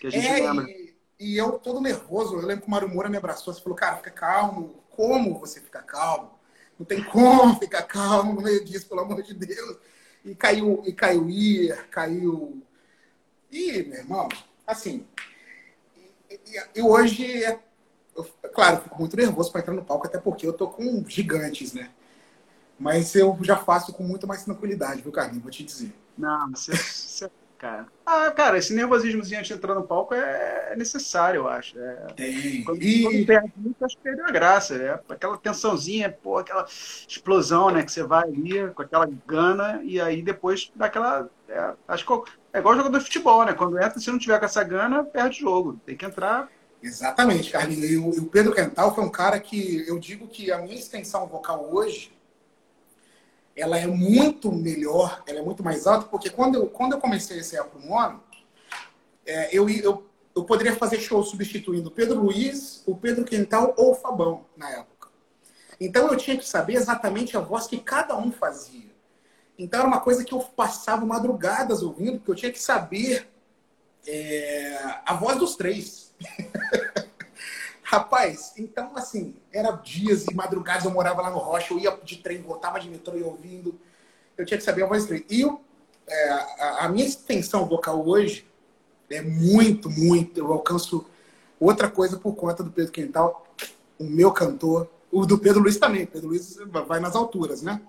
que 0.00 0.06
a 0.06 0.10
gente 0.10 0.24
é, 0.24 0.34
lembra. 0.34 0.70
E, 0.70 0.94
e, 1.18 1.36
eu 1.36 1.58
todo 1.58 1.80
nervoso, 1.80 2.36
eu 2.36 2.46
lembro 2.46 2.62
que 2.62 2.68
o 2.68 2.70
Mário 2.70 2.88
Moura 2.88 3.08
me 3.08 3.16
abraçou, 3.16 3.52
você 3.52 3.60
falou, 3.60 3.76
cara, 3.76 3.96
fica 3.96 4.12
calmo. 4.12 4.84
Como 4.90 5.40
você 5.40 5.60
fica 5.60 5.82
calmo? 5.82 6.38
Não 6.78 6.86
tem 6.86 7.02
como 7.02 7.58
ficar 7.58 7.82
calmo 7.82 8.34
no 8.34 8.40
meio 8.40 8.64
disso, 8.64 8.88
pelo 8.88 9.00
amor 9.00 9.20
de 9.20 9.34
Deus. 9.34 9.78
E 10.24 10.32
caiu, 10.36 10.80
e 10.86 10.92
caiu 10.92 11.28
Ir, 11.28 11.88
caiu. 11.88 12.62
E, 13.50 13.82
meu 13.82 13.98
irmão, 13.98 14.28
assim. 14.64 15.04
E, 16.30 16.40
e 16.76 16.82
hoje, 16.82 17.42
é, 17.42 17.58
eu, 18.14 18.24
claro, 18.54 18.82
fico 18.82 18.96
muito 18.96 19.16
nervoso 19.16 19.50
para 19.50 19.60
entrar 19.60 19.74
no 19.74 19.84
palco, 19.84 20.06
até 20.06 20.18
porque 20.18 20.46
eu 20.46 20.52
tô 20.52 20.68
com 20.68 21.04
gigantes, 21.08 21.72
né? 21.72 21.90
Mas 22.78 23.14
eu 23.14 23.38
já 23.42 23.56
faço 23.56 23.92
com 23.92 24.02
muito 24.02 24.26
mais 24.26 24.44
tranquilidade, 24.44 25.02
viu, 25.02 25.12
Carlinhos? 25.12 25.42
Vou 25.42 25.50
te 25.50 25.62
dizer. 25.62 25.94
Não, 26.18 26.50
você, 26.50 26.72
você 26.74 27.30
cara. 27.64 27.86
Ah, 28.04 28.30
cara, 28.30 28.58
esse 28.58 28.74
nervosismozinho 28.74 29.38
antes 29.38 29.48
de 29.48 29.54
entrar 29.54 29.74
no 29.74 29.84
palco 29.84 30.12
é 30.12 30.74
necessário, 30.76 31.38
eu 31.38 31.48
acho. 31.48 31.78
É... 31.78 31.94
Tem. 32.14 32.62
Quando, 32.62 32.82
e... 32.82 33.02
quando 33.02 33.26
perde 33.26 33.52
muito, 33.56 33.84
acho 33.84 33.96
que 33.96 34.02
perdeu 34.02 34.26
a 34.26 34.30
graça. 34.30 34.74
É 34.74 35.00
aquela 35.08 35.38
tensãozinha, 35.38 36.10
pô, 36.10 36.36
aquela 36.36 36.66
explosão, 37.08 37.70
né? 37.70 37.82
Que 37.82 37.90
você 37.90 38.02
vai 38.02 38.24
ali 38.24 38.70
com 38.74 38.82
aquela 38.82 39.08
gana 39.26 39.80
e 39.82 39.98
aí 39.98 40.22
depois 40.22 40.70
dá 40.76 40.86
aquela. 40.86 41.28
É, 41.48 41.72
acho 41.88 42.04
que 42.04 42.32
é 42.52 42.58
igual 42.58 42.76
jogador 42.76 42.98
de 42.98 43.04
futebol, 43.04 43.44
né? 43.44 43.54
Quando 43.54 43.78
entra, 43.78 43.98
se 43.98 44.10
não 44.10 44.18
tiver 44.18 44.38
com 44.38 44.44
essa 44.44 44.62
gana, 44.62 45.02
perde 45.02 45.38
o 45.38 45.40
jogo. 45.40 45.80
Tem 45.86 45.96
que 45.96 46.04
entrar. 46.04 46.50
Exatamente, 46.82 47.50
Carlinhos. 47.50 48.16
E 48.16 48.20
o 48.20 48.26
Pedro 48.26 48.52
Quental 48.52 48.94
foi 48.94 49.02
um 49.02 49.08
cara 49.08 49.40
que 49.40 49.88
eu 49.88 49.98
digo 49.98 50.28
que 50.28 50.52
a 50.52 50.58
minha 50.58 50.74
extensão 50.74 51.26
vocal 51.26 51.70
hoje 51.72 52.13
ela 53.56 53.78
é 53.78 53.86
muito 53.86 54.50
melhor, 54.50 55.22
ela 55.26 55.38
é 55.38 55.42
muito 55.42 55.62
mais 55.62 55.86
alta, 55.86 56.06
porque 56.06 56.30
quando 56.30 56.56
eu, 56.56 56.66
quando 56.66 56.94
eu 56.94 57.00
comecei 57.00 57.36
a 57.36 57.40
ensaiar 57.40 57.66
para 57.66 58.20
é, 59.26 59.56
eu, 59.56 59.68
eu, 59.68 60.06
eu 60.34 60.44
poderia 60.44 60.74
fazer 60.76 61.00
show 61.00 61.22
substituindo 61.22 61.88
o 61.88 61.92
Pedro 61.92 62.20
Luiz, 62.20 62.82
o 62.86 62.96
Pedro 62.96 63.24
Quental 63.24 63.74
ou 63.76 63.92
o 63.92 63.94
Fabão, 63.94 64.44
na 64.56 64.68
época. 64.70 65.08
Então 65.80 66.08
eu 66.08 66.16
tinha 66.16 66.36
que 66.36 66.46
saber 66.46 66.74
exatamente 66.74 67.36
a 67.36 67.40
voz 67.40 67.66
que 67.66 67.78
cada 67.78 68.16
um 68.16 68.30
fazia. 68.30 68.92
Então 69.58 69.80
era 69.80 69.88
uma 69.88 70.00
coisa 70.00 70.24
que 70.24 70.34
eu 70.34 70.40
passava 70.40 71.06
madrugadas 71.06 71.82
ouvindo, 71.82 72.18
porque 72.18 72.30
eu 72.32 72.34
tinha 72.34 72.52
que 72.52 72.60
saber 72.60 73.28
é, 74.06 75.00
a 75.06 75.14
voz 75.14 75.38
dos 75.38 75.56
três. 75.56 76.12
Rapaz, 77.94 78.52
então, 78.58 78.90
assim, 78.96 79.36
era 79.52 79.70
dias 79.70 80.26
e 80.26 80.34
madrugadas, 80.34 80.84
eu 80.84 80.90
morava 80.90 81.22
lá 81.22 81.30
no 81.30 81.38
Rocha, 81.38 81.72
eu 81.72 81.78
ia 81.78 81.96
de 82.02 82.16
trem, 82.16 82.42
voltava 82.42 82.80
de 82.80 82.90
metrô 82.90 83.16
e 83.16 83.22
ouvindo. 83.22 83.78
Eu 84.36 84.44
tinha 84.44 84.58
que 84.58 84.64
saber 84.64 84.82
a 84.82 84.86
voz 84.88 85.06
dele. 85.06 85.24
E 85.30 85.42
eu, 85.42 85.60
é, 86.04 86.28
a, 86.28 86.86
a, 86.86 86.88
minha 86.88 87.06
extensão 87.06 87.64
vocal 87.66 88.04
hoje 88.04 88.44
é 89.08 89.22
muito, 89.22 89.88
muito. 89.88 90.36
Eu 90.36 90.52
alcanço 90.52 91.06
outra 91.60 91.88
coisa 91.88 92.16
por 92.16 92.34
conta 92.34 92.64
do 92.64 92.72
Pedro 92.72 92.90
Quental, 92.90 93.46
o 93.96 94.02
meu 94.02 94.32
cantor, 94.32 94.90
o 95.12 95.24
do 95.24 95.38
Pedro 95.38 95.62
Luiz 95.62 95.78
também. 95.78 96.04
Pedro 96.04 96.30
Luiz 96.30 96.56
vai 96.88 96.98
nas 96.98 97.14
alturas, 97.14 97.62
né? 97.62 97.80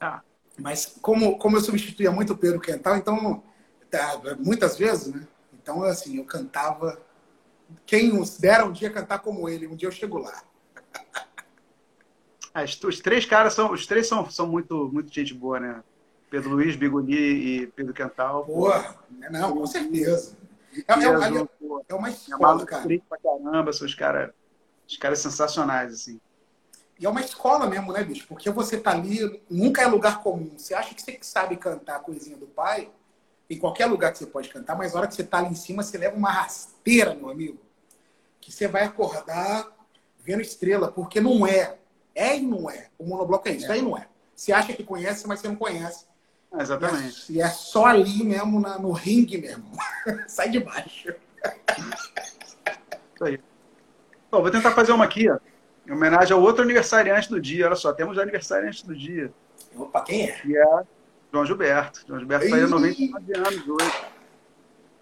Ah. 0.00 0.22
Mas 0.58 0.96
como, 1.00 1.38
como 1.38 1.56
eu 1.56 1.60
substituía 1.60 2.10
muito 2.10 2.32
o 2.32 2.36
Pedro 2.36 2.58
Quental, 2.58 2.96
então, 2.96 3.44
tá, 3.88 4.20
muitas 4.40 4.76
vezes, 4.76 5.14
né? 5.14 5.24
Então, 5.54 5.84
assim, 5.84 6.16
eu 6.16 6.24
cantava 6.24 7.00
quem 7.84 8.12
nos 8.12 8.38
dera 8.38 8.64
um 8.64 8.72
dia 8.72 8.90
cantar 8.90 9.20
como 9.20 9.48
ele, 9.48 9.66
um 9.66 9.76
dia 9.76 9.88
eu 9.88 9.92
chego 9.92 10.18
lá. 10.18 10.42
Ah, 12.54 12.64
os 12.64 13.00
três 13.00 13.26
caras 13.26 13.52
são, 13.52 13.72
os 13.72 13.86
três 13.86 14.06
são, 14.06 14.30
são 14.30 14.46
muito, 14.46 14.90
muito 14.92 15.12
gente 15.12 15.34
boa, 15.34 15.60
né? 15.60 15.82
Pedro 16.30 16.50
Luiz, 16.50 16.74
Bigoni 16.74 17.14
e 17.14 17.66
Pedro 17.68 17.92
Quental. 17.92 18.44
Boa, 18.44 18.96
não, 19.30 19.56
com 19.56 19.66
certeza. 19.66 20.36
É, 20.88 20.92
é, 20.92 21.06
é, 21.06 21.46
é 21.88 21.94
uma 21.94 22.10
escola, 22.10 22.64
cara. 22.64 22.88
Pra 23.08 23.18
caramba, 23.18 23.72
são 23.72 23.86
os 23.86 23.94
caras 23.94 24.30
os 24.88 24.96
caras 24.96 25.18
sensacionais, 25.18 25.92
assim. 25.92 26.20
E 26.98 27.04
é 27.04 27.08
uma 27.08 27.20
escola 27.20 27.66
mesmo, 27.66 27.92
né, 27.92 28.02
bicho? 28.02 28.26
Porque 28.26 28.48
você 28.50 28.78
tá 28.78 28.92
ali, 28.92 29.42
nunca 29.50 29.82
é 29.82 29.86
lugar 29.86 30.22
comum. 30.22 30.54
Você 30.56 30.74
acha 30.74 30.94
que 30.94 31.02
você 31.02 31.18
sabe 31.20 31.56
cantar 31.56 31.96
a 31.96 32.00
coisinha 32.00 32.36
do 32.36 32.46
pai, 32.46 32.90
em 33.50 33.58
qualquer 33.58 33.86
lugar 33.86 34.12
que 34.12 34.18
você 34.18 34.26
pode 34.26 34.48
cantar, 34.48 34.76
mas 34.76 34.92
na 34.92 35.00
hora 35.00 35.08
que 35.08 35.14
você 35.14 35.22
está 35.22 35.38
ali 35.38 35.48
em 35.48 35.54
cima, 35.54 35.82
você 35.82 35.98
leva 35.98 36.16
uma 36.16 36.30
rasteira, 36.86 37.14
meu 37.14 37.28
amigo, 37.28 37.58
que 38.40 38.52
você 38.52 38.68
vai 38.68 38.84
acordar 38.84 39.66
vendo 40.20 40.40
estrela, 40.40 40.90
porque 40.90 41.20
não 41.20 41.46
é. 41.46 41.78
É 42.14 42.36
e 42.36 42.40
não 42.40 42.70
é. 42.70 42.88
O 42.98 43.04
monobloco 43.04 43.48
é 43.48 43.52
isso, 43.52 43.70
é, 43.70 43.76
é 43.76 43.78
e 43.78 43.82
não 43.82 43.96
é. 43.96 44.06
Você 44.34 44.52
acha 44.52 44.72
que 44.72 44.84
conhece, 44.84 45.26
mas 45.26 45.40
você 45.40 45.48
não 45.48 45.56
conhece. 45.56 46.06
exatamente. 46.58 47.32
E 47.32 47.40
é, 47.40 47.44
e 47.44 47.46
é, 47.46 47.48
só 47.48 47.86
ali 47.86 48.24
mesmo, 48.24 48.60
na, 48.60 48.78
no 48.78 48.92
ringue 48.92 49.38
mesmo. 49.38 49.64
Sai 50.26 50.48
de 50.48 50.60
baixo. 50.60 51.14
Isso 53.14 53.24
aí. 53.24 53.40
Bom, 54.30 54.42
vou 54.42 54.50
tentar 54.50 54.72
fazer 54.72 54.92
uma 54.92 55.04
aqui, 55.04 55.28
ó, 55.28 55.38
em 55.86 55.92
homenagem 55.92 56.34
ao 56.34 56.42
outro 56.42 56.62
aniversariante 56.62 57.28
do 57.28 57.40
dia. 57.40 57.66
Olha 57.66 57.76
só, 57.76 57.92
temos 57.92 58.18
aniversariante 58.18 58.86
do 58.86 58.94
dia. 58.94 59.32
Opa, 59.76 60.02
quem 60.02 60.28
é? 60.28 60.32
Que 60.32 60.56
é 60.56 60.82
João 61.32 61.44
Gilberto. 61.44 62.04
João 62.06 62.18
Gilberto 62.18 62.48
faz 62.48 62.70
99 62.70 63.38
anos 63.38 63.68
hoje. 63.68 64.15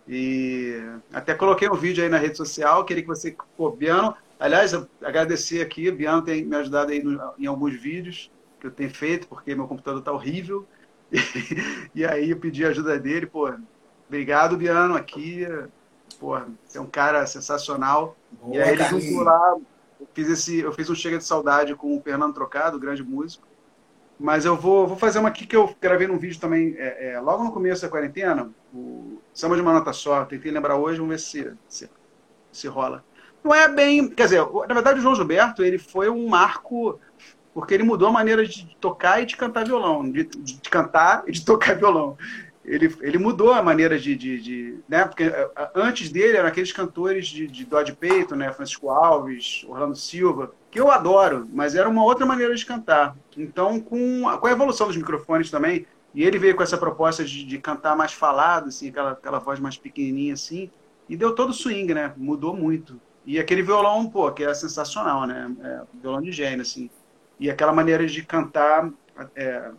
E 0.06 0.82
até 1.12 1.34
coloquei 1.34 1.68
um 1.68 1.74
vídeo 1.74 2.04
aí 2.04 2.10
na 2.10 2.18
rede 2.18 2.36
social, 2.36 2.84
queria 2.84 3.02
que 3.02 3.08
você, 3.08 3.34
pô, 3.56 3.70
Biano, 3.70 4.14
aliás, 4.38 4.74
agradecer 5.02 5.62
aqui, 5.62 5.90
Biano 5.90 6.22
tem 6.22 6.44
me 6.44 6.56
ajudado 6.56 6.92
aí 6.92 7.02
no, 7.02 7.32
em 7.38 7.46
alguns 7.46 7.74
vídeos 7.80 8.30
que 8.60 8.66
eu 8.66 8.70
tenho 8.70 8.90
feito, 8.90 9.26
porque 9.26 9.54
meu 9.54 9.66
computador 9.66 10.02
tá 10.02 10.12
horrível. 10.12 10.66
E, 11.10 11.18
e 12.00 12.04
aí 12.04 12.30
eu 12.30 12.36
pedi 12.38 12.64
a 12.64 12.68
ajuda 12.68 12.98
dele, 12.98 13.26
pô, 13.26 13.50
obrigado, 14.06 14.56
Biano, 14.56 14.94
aqui, 14.94 15.46
pô, 16.18 16.38
você 16.64 16.76
é 16.76 16.80
um 16.80 16.86
cara 16.86 17.26
sensacional. 17.26 18.16
Boa, 18.30 18.56
e 18.56 18.60
aí 18.60 18.72
ele 18.72 18.84
juntou 18.84 19.22
lá, 19.22 19.56
eu 19.98 20.08
fiz, 20.12 20.28
esse, 20.28 20.60
eu 20.60 20.72
fiz 20.72 20.90
um 20.90 20.94
Chega 20.94 21.16
de 21.16 21.24
Saudade 21.24 21.74
com 21.74 21.96
o 21.96 22.02
Fernando 22.02 22.34
Trocado, 22.34 22.78
grande 22.78 23.02
músico. 23.02 23.46
Mas 24.18 24.44
eu 24.44 24.56
vou, 24.56 24.86
vou 24.86 24.96
fazer 24.96 25.18
uma 25.18 25.28
aqui 25.28 25.46
que 25.46 25.56
eu 25.56 25.74
gravei 25.80 26.06
num 26.06 26.18
vídeo 26.18 26.40
também, 26.40 26.74
é, 26.78 27.12
é, 27.12 27.20
logo 27.20 27.42
no 27.42 27.52
começo 27.52 27.82
da 27.82 27.88
quarentena, 27.88 28.50
o 28.72 29.20
Samba 29.32 29.56
de 29.56 29.62
uma 29.62 29.72
Nota 29.72 29.92
Só. 29.92 30.24
Tentei 30.24 30.52
lembrar 30.52 30.76
hoje, 30.76 30.98
vamos 30.98 31.14
ver 31.14 31.18
se, 31.18 31.52
se, 31.68 31.90
se 32.52 32.68
rola. 32.68 33.04
Não 33.42 33.54
é 33.54 33.68
bem. 33.68 34.08
Quer 34.08 34.24
dizer, 34.24 34.46
na 34.68 34.74
verdade, 34.74 34.98
o 34.98 35.02
João 35.02 35.14
Gilberto 35.14 35.62
ele 35.62 35.78
foi 35.78 36.08
um 36.08 36.28
marco, 36.28 36.98
porque 37.52 37.74
ele 37.74 37.82
mudou 37.82 38.08
a 38.08 38.12
maneira 38.12 38.46
de 38.46 38.76
tocar 38.80 39.20
e 39.22 39.26
de 39.26 39.36
cantar 39.36 39.66
violão, 39.66 40.08
de, 40.10 40.24
de 40.24 40.70
cantar 40.70 41.24
e 41.26 41.32
de 41.32 41.44
tocar 41.44 41.76
violão. 41.76 42.16
Ele, 42.64 42.94
ele 43.02 43.18
mudou 43.18 43.52
a 43.52 43.62
maneira 43.62 43.98
de, 43.98 44.16
de, 44.16 44.40
de, 44.40 44.78
né? 44.88 45.04
Porque 45.04 45.30
antes 45.74 46.10
dele 46.10 46.38
eram 46.38 46.48
aqueles 46.48 46.72
cantores 46.72 47.26
de, 47.26 47.46
de 47.46 47.64
Dodge 47.64 47.92
Peito, 47.92 48.34
né? 48.34 48.52
Francisco 48.52 48.88
Alves, 48.88 49.64
Orlando 49.68 49.96
Silva 49.96 50.52
que 50.74 50.80
eu 50.80 50.90
adoro, 50.90 51.48
mas 51.52 51.76
era 51.76 51.88
uma 51.88 52.02
outra 52.02 52.26
maneira 52.26 52.52
de 52.52 52.66
cantar. 52.66 53.16
Então, 53.36 53.78
com 53.78 54.28
a, 54.28 54.36
com 54.36 54.48
a 54.48 54.50
evolução 54.50 54.88
dos 54.88 54.96
microfones 54.96 55.48
também, 55.48 55.86
e 56.12 56.24
ele 56.24 56.36
veio 56.36 56.56
com 56.56 56.64
essa 56.64 56.76
proposta 56.76 57.24
de, 57.24 57.44
de 57.44 57.58
cantar 57.60 57.94
mais 57.94 58.12
falado, 58.12 58.66
assim, 58.66 58.88
aquela, 58.88 59.12
aquela 59.12 59.38
voz 59.38 59.60
mais 59.60 59.76
pequenininha, 59.76 60.34
assim, 60.34 60.68
e 61.08 61.16
deu 61.16 61.32
todo 61.32 61.50
o 61.50 61.54
swing, 61.54 61.94
né? 61.94 62.12
Mudou 62.16 62.56
muito. 62.56 63.00
E 63.24 63.38
aquele 63.38 63.62
violão, 63.62 64.10
pô, 64.10 64.32
que 64.32 64.42
é 64.42 64.52
sensacional, 64.52 65.28
né? 65.28 65.54
É, 65.62 65.82
violão 66.02 66.20
de 66.20 66.32
gênio, 66.32 66.62
assim. 66.62 66.90
E 67.38 67.48
aquela 67.48 67.72
maneira 67.72 68.04
de 68.04 68.24
cantar 68.24 68.90
é, 69.36 69.70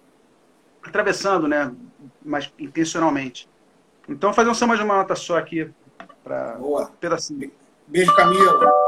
atravessando, 0.86 1.48
né? 1.48 1.72
Mais 2.24 2.52
intencionalmente. 2.60 3.50
Então, 4.08 4.34
fazer 4.34 4.50
um 4.50 4.54
samba 4.54 4.78
de 4.78 4.84
uma 4.84 4.96
nota 4.96 5.16
só 5.16 5.38
aqui 5.38 5.70
para 6.24 6.58
um 6.60 6.86
pedacinho. 7.00 7.52
Beijo, 7.88 8.16
Camila. 8.16 8.85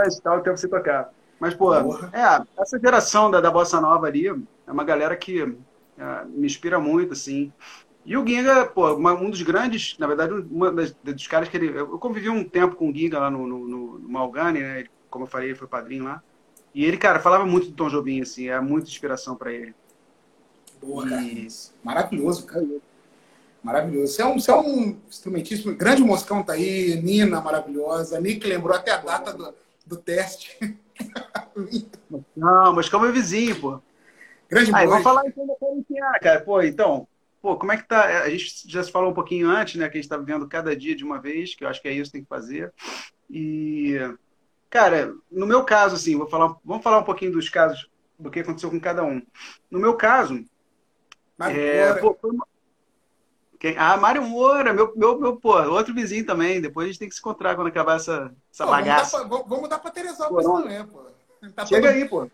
Mas 0.00 0.18
tá 0.18 0.34
o 0.34 0.40
tempo 0.40 0.56
sem 0.56 0.70
tocar. 0.70 1.12
Mas, 1.38 1.54
pô, 1.54 1.70
Porra. 1.82 2.10
é, 2.12 2.62
essa 2.62 2.78
geração 2.78 3.30
da, 3.30 3.40
da 3.40 3.50
Bossa 3.50 3.80
Nova 3.80 4.06
ali 4.06 4.28
é 4.28 4.34
uma 4.70 4.84
galera 4.84 5.16
que 5.16 5.42
é, 5.98 6.24
me 6.26 6.46
inspira 6.46 6.78
muito, 6.78 7.12
assim. 7.12 7.52
E 8.04 8.16
o 8.16 8.26
Ginga, 8.26 8.66
pô, 8.66 8.94
uma, 8.94 9.12
um 9.12 9.30
dos 9.30 9.42
grandes, 9.42 9.96
na 9.98 10.06
verdade, 10.06 10.32
um 10.32 11.14
dos 11.14 11.26
caras 11.26 11.48
que 11.48 11.56
ele. 11.56 11.78
Eu 11.78 11.98
convivi 11.98 12.28
um 12.28 12.44
tempo 12.44 12.76
com 12.76 12.90
o 12.90 12.94
Ginga 12.94 13.18
lá 13.18 13.30
no, 13.30 13.46
no, 13.46 13.58
no, 13.66 13.98
no 13.98 14.08
Malgani, 14.08 14.60
né? 14.60 14.80
Ele, 14.80 14.90
como 15.08 15.24
eu 15.24 15.28
falei, 15.28 15.48
ele 15.48 15.58
foi 15.58 15.68
padrinho 15.68 16.04
lá. 16.04 16.22
E 16.74 16.84
ele, 16.84 16.96
cara, 16.96 17.20
falava 17.20 17.44
muito 17.44 17.68
do 17.68 17.74
Tom 17.74 17.88
Jobim, 17.88 18.20
assim, 18.20 18.48
é 18.48 18.60
muita 18.60 18.88
inspiração 18.88 19.34
para 19.34 19.52
ele. 19.52 19.74
Boa, 20.80 21.08
cara. 21.08 21.22
Maravilhoso, 21.82 22.46
cara. 22.46 22.66
Maravilhoso. 23.62 24.12
Você 24.12 24.22
é 24.22 24.26
um, 24.26 24.38
você 24.38 24.50
é 24.50 24.56
um 24.56 24.96
instrumentista, 25.08 25.72
grande 25.72 26.02
moscão 26.02 26.42
tá 26.42 26.54
aí, 26.54 27.00
Nina 27.02 27.40
maravilhosa. 27.40 28.20
Nick 28.20 28.46
lembrou 28.46 28.74
até 28.74 28.92
a 28.92 28.98
data 28.98 29.32
do, 29.32 29.54
do 29.90 29.96
teste. 29.96 30.56
Não, 32.36 32.72
mas 32.72 32.88
como 32.88 33.06
é 33.06 33.12
vizinho, 33.12 33.60
pô. 33.60 33.82
Grande 34.48 34.74
Aí, 34.74 34.86
vamos 34.86 35.02
falar 35.02 35.26
então 35.26 35.46
da 35.46 35.54
quarentena, 35.56 36.18
cara. 36.20 36.40
Pô, 36.40 36.62
então, 36.62 37.06
pô, 37.42 37.56
como 37.56 37.72
é 37.72 37.76
que 37.76 37.86
tá? 37.86 38.22
A 38.22 38.30
gente 38.30 38.70
já 38.70 38.82
se 38.82 38.90
falou 38.90 39.10
um 39.10 39.14
pouquinho 39.14 39.50
antes, 39.50 39.74
né? 39.74 39.88
Que 39.88 39.98
a 39.98 40.00
gente 40.00 40.08
tá 40.08 40.16
vivendo 40.16 40.48
cada 40.48 40.74
dia 40.76 40.94
de 40.94 41.04
uma 41.04 41.20
vez, 41.20 41.54
que 41.54 41.64
eu 41.64 41.68
acho 41.68 41.82
que 41.82 41.88
é 41.88 41.92
isso 41.92 42.10
que 42.10 42.18
tem 42.18 42.22
que 42.22 42.28
fazer. 42.28 42.72
E, 43.28 43.96
cara, 44.68 45.12
no 45.30 45.46
meu 45.46 45.64
caso, 45.64 45.96
assim, 45.96 46.16
vou 46.16 46.28
falar, 46.28 46.56
vamos 46.64 46.84
falar 46.84 46.98
um 46.98 47.04
pouquinho 47.04 47.32
dos 47.32 47.48
casos, 47.48 47.88
do 48.18 48.30
que 48.30 48.40
aconteceu 48.40 48.70
com 48.70 48.80
cada 48.80 49.02
um. 49.02 49.20
No 49.70 49.80
meu 49.80 49.96
caso, 49.96 50.44
Mas, 51.36 51.56
é, 51.56 51.94
pô, 51.94 52.16
foi 52.20 52.30
uma, 52.30 52.46
quem? 53.60 53.76
Ah, 53.76 53.94
Mário 53.98 54.22
Moura, 54.22 54.72
meu, 54.72 54.90
meu, 54.96 55.20
meu, 55.20 55.36
pô, 55.36 55.60
outro 55.68 55.92
vizinho 55.92 56.24
também. 56.24 56.62
Depois 56.62 56.86
a 56.86 56.88
gente 56.88 56.98
tem 56.98 57.08
que 57.10 57.14
se 57.14 57.20
encontrar 57.20 57.54
quando 57.54 57.66
acabar 57.66 57.96
essa, 57.96 58.34
essa 58.50 58.64
pô, 58.64 58.70
bagaça. 58.70 59.18
Vamos 59.18 59.30
dar 59.30 59.38
pra, 59.38 59.48
vamos 59.48 59.68
dar 59.68 59.78
pra 59.78 59.90
Teresópolis 59.90 60.46
pô, 60.46 60.62
também, 60.62 60.86
pô. 60.86 61.02
Tá 61.54 61.66
Chega 61.66 61.88
todo... 61.88 61.96
aí, 61.96 62.08
pô. 62.08 62.30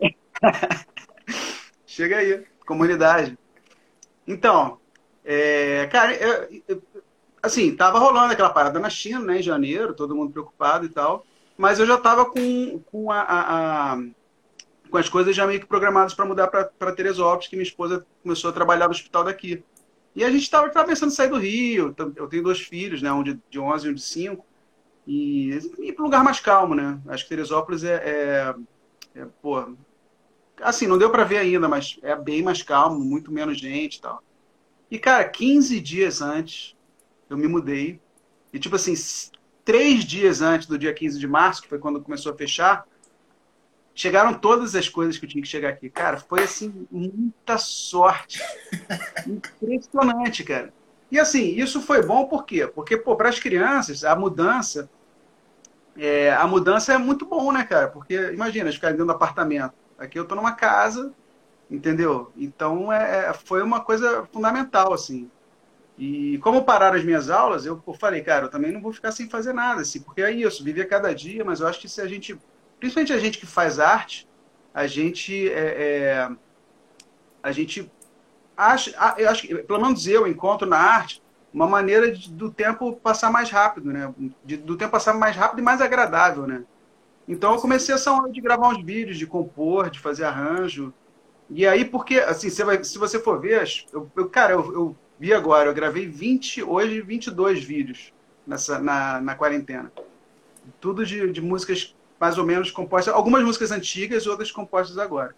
Chega 1.86 2.16
aí, 2.16 2.46
comunidade. 2.66 3.38
Então, 4.26 4.78
é, 5.22 5.86
cara, 5.92 6.14
eu, 6.14 6.62
eu, 6.66 6.82
assim, 7.42 7.76
tava 7.76 7.98
rolando 7.98 8.32
aquela 8.32 8.50
parada 8.50 8.80
na 8.80 8.88
China, 8.88 9.20
né, 9.20 9.40
em 9.40 9.42
janeiro, 9.42 9.92
todo 9.92 10.16
mundo 10.16 10.32
preocupado 10.32 10.86
e 10.86 10.88
tal. 10.88 11.26
Mas 11.58 11.78
eu 11.78 11.84
já 11.84 11.98
tava 11.98 12.24
com, 12.24 12.80
com 12.90 13.12
a, 13.12 13.20
a, 13.20 13.92
a 13.92 13.98
com 14.90 14.96
as 14.96 15.08
coisas 15.08 15.36
já 15.36 15.46
meio 15.46 15.60
que 15.60 15.66
programadas 15.66 16.14
para 16.14 16.24
mudar 16.24 16.48
para 16.48 16.92
Teresópolis, 16.92 17.48
que 17.48 17.56
minha 17.56 17.68
esposa 17.68 18.06
começou 18.22 18.48
a 18.48 18.54
trabalhar 18.54 18.86
no 18.86 18.92
hospital 18.92 19.24
daqui. 19.24 19.62
E 20.14 20.24
a 20.24 20.30
gente 20.30 20.42
estava 20.42 20.68
pensando 20.84 21.10
em 21.10 21.14
sair 21.14 21.28
do 21.28 21.38
Rio. 21.38 21.94
Eu 22.16 22.26
tenho 22.26 22.42
dois 22.42 22.60
filhos, 22.60 23.00
né? 23.00 23.12
Um 23.12 23.22
de, 23.22 23.38
de 23.48 23.58
11 23.58 23.86
e 23.86 23.90
um 23.90 23.94
de 23.94 24.02
5. 24.02 24.46
E 25.06 25.50
ir 25.78 25.92
para 25.92 26.02
um 26.02 26.06
lugar 26.06 26.24
mais 26.24 26.40
calmo, 26.40 26.74
né? 26.74 27.00
Acho 27.08 27.24
que 27.24 27.30
Teresópolis 27.30 27.84
é, 27.84 27.94
é, 27.94 29.20
é 29.20 29.26
pô, 29.40 29.74
assim, 30.60 30.86
não 30.86 30.98
deu 30.98 31.10
para 31.10 31.24
ver 31.24 31.38
ainda, 31.38 31.68
mas 31.68 31.98
é 32.02 32.14
bem 32.14 32.42
mais 32.42 32.62
calmo, 32.62 33.00
muito 33.00 33.32
menos 33.32 33.58
gente 33.58 33.96
e 33.96 34.00
tal. 34.00 34.22
E, 34.90 34.98
cara, 34.98 35.28
15 35.28 35.80
dias 35.80 36.20
antes, 36.20 36.76
eu 37.28 37.36
me 37.36 37.46
mudei. 37.46 38.00
E, 38.52 38.58
tipo 38.58 38.74
assim, 38.76 38.94
três 39.64 40.04
dias 40.04 40.42
antes 40.42 40.66
do 40.66 40.76
dia 40.76 40.92
15 40.92 41.18
de 41.18 41.28
março, 41.28 41.62
que 41.62 41.68
foi 41.68 41.78
quando 41.78 42.02
começou 42.02 42.32
a 42.32 42.36
fechar, 42.36 42.84
chegaram 43.94 44.34
todas 44.34 44.74
as 44.74 44.88
coisas 44.88 45.18
que 45.18 45.24
eu 45.24 45.28
tinha 45.28 45.42
que 45.42 45.48
chegar 45.48 45.70
aqui. 45.70 45.90
Cara, 45.90 46.18
foi 46.18 46.42
assim, 46.42 46.86
muita 46.90 47.58
sorte. 47.58 48.42
Impressionante, 49.26 50.44
cara. 50.44 50.72
E 51.10 51.18
assim, 51.18 51.56
isso 51.56 51.80
foi 51.80 52.02
bom 52.02 52.26
por 52.26 52.44
quê? 52.44 52.66
Porque, 52.66 52.96
pô, 52.96 53.16
para 53.16 53.28
as 53.28 53.38
crianças, 53.38 54.04
a 54.04 54.14
mudança. 54.14 54.88
É, 55.96 56.32
a 56.32 56.46
mudança 56.46 56.92
é 56.92 56.98
muito 56.98 57.26
bom, 57.26 57.52
né, 57.52 57.64
cara? 57.64 57.88
Porque, 57.88 58.14
imagina, 58.32 58.70
ficar 58.72 58.90
dentro 58.90 59.06
do 59.06 59.12
apartamento. 59.12 59.74
Aqui 59.98 60.18
eu 60.18 60.24
tô 60.24 60.34
numa 60.34 60.52
casa 60.52 61.12
entendeu? 61.70 62.32
Então 62.36 62.92
é, 62.92 63.28
é, 63.28 63.32
foi 63.32 63.62
uma 63.62 63.80
coisa 63.80 64.26
fundamental, 64.32 64.92
assim. 64.92 65.30
E 65.96 66.38
como 66.38 66.64
pararam 66.64 66.96
as 66.96 67.04
minhas 67.04 67.30
aulas, 67.30 67.66
eu, 67.66 67.82
falei, 67.98 68.22
cara, 68.22 68.46
eu 68.46 68.50
também 68.50 68.72
não 68.72 68.80
vou 68.80 68.92
ficar 68.92 69.12
sem 69.12 69.28
fazer 69.28 69.52
nada, 69.52 69.82
assim, 69.82 70.00
porque 70.00 70.22
é 70.22 70.30
isso, 70.30 70.64
viver 70.64 70.86
cada 70.86 71.14
dia, 71.14 71.44
mas 71.44 71.60
eu 71.60 71.68
acho 71.68 71.78
que 71.78 71.88
se 71.88 72.00
a 72.00 72.06
gente, 72.06 72.38
principalmente 72.80 73.12
a 73.12 73.18
gente 73.18 73.38
que 73.38 73.46
faz 73.46 73.78
arte, 73.78 74.28
a 74.74 74.86
gente 74.86 75.48
é, 75.48 76.28
é 76.28 76.30
a 77.42 77.52
gente 77.52 77.90
acha, 78.56 78.94
eu 79.16 79.28
acho 79.28 79.46
que, 79.46 79.54
pelo 79.54 79.80
menos 79.80 80.06
eu 80.06 80.26
encontro 80.26 80.68
na 80.68 80.78
arte 80.78 81.22
uma 81.52 81.66
maneira 81.66 82.12
de, 82.12 82.30
do 82.32 82.50
tempo 82.50 82.92
passar 82.94 83.30
mais 83.30 83.50
rápido, 83.50 83.92
né? 83.92 84.12
De, 84.44 84.56
do 84.56 84.76
tempo 84.76 84.92
passar 84.92 85.14
mais 85.14 85.36
rápido 85.36 85.58
e 85.60 85.62
mais 85.62 85.80
agradável, 85.80 86.46
né? 86.46 86.64
Então 87.26 87.54
eu 87.54 87.60
comecei 87.60 87.94
essa 87.94 88.12
onda 88.12 88.30
de 88.30 88.40
gravar 88.40 88.68
uns 88.68 88.84
vídeos, 88.84 89.18
de 89.18 89.26
compor, 89.26 89.90
de 89.90 89.98
fazer 89.98 90.24
arranjo. 90.24 90.92
E 91.48 91.66
aí, 91.66 91.84
porque, 91.84 92.18
assim, 92.18 92.48
você 92.48 92.64
vai, 92.64 92.82
se 92.84 92.98
você 92.98 93.18
for 93.18 93.40
ver, 93.40 93.68
eu, 93.92 94.10
eu 94.16 94.28
cara, 94.28 94.52
eu, 94.52 94.72
eu, 94.72 94.96
vi 95.18 95.32
agora, 95.34 95.68
eu 95.68 95.74
gravei 95.74 96.06
20, 96.06 96.62
hoje 96.62 97.00
22 97.00 97.62
vídeos 97.62 98.12
nessa, 98.46 98.78
na, 98.78 99.20
na 99.20 99.34
quarentena. 99.34 99.92
Tudo 100.80 101.04
de, 101.04 101.30
de 101.32 101.40
músicas 101.40 101.94
mais 102.20 102.36
ou 102.36 102.44
menos 102.44 102.70
compostas, 102.70 103.14
algumas 103.14 103.42
músicas 103.42 103.72
antigas, 103.72 104.26
outras 104.26 104.52
compostas 104.52 104.98
agora. 104.98 105.34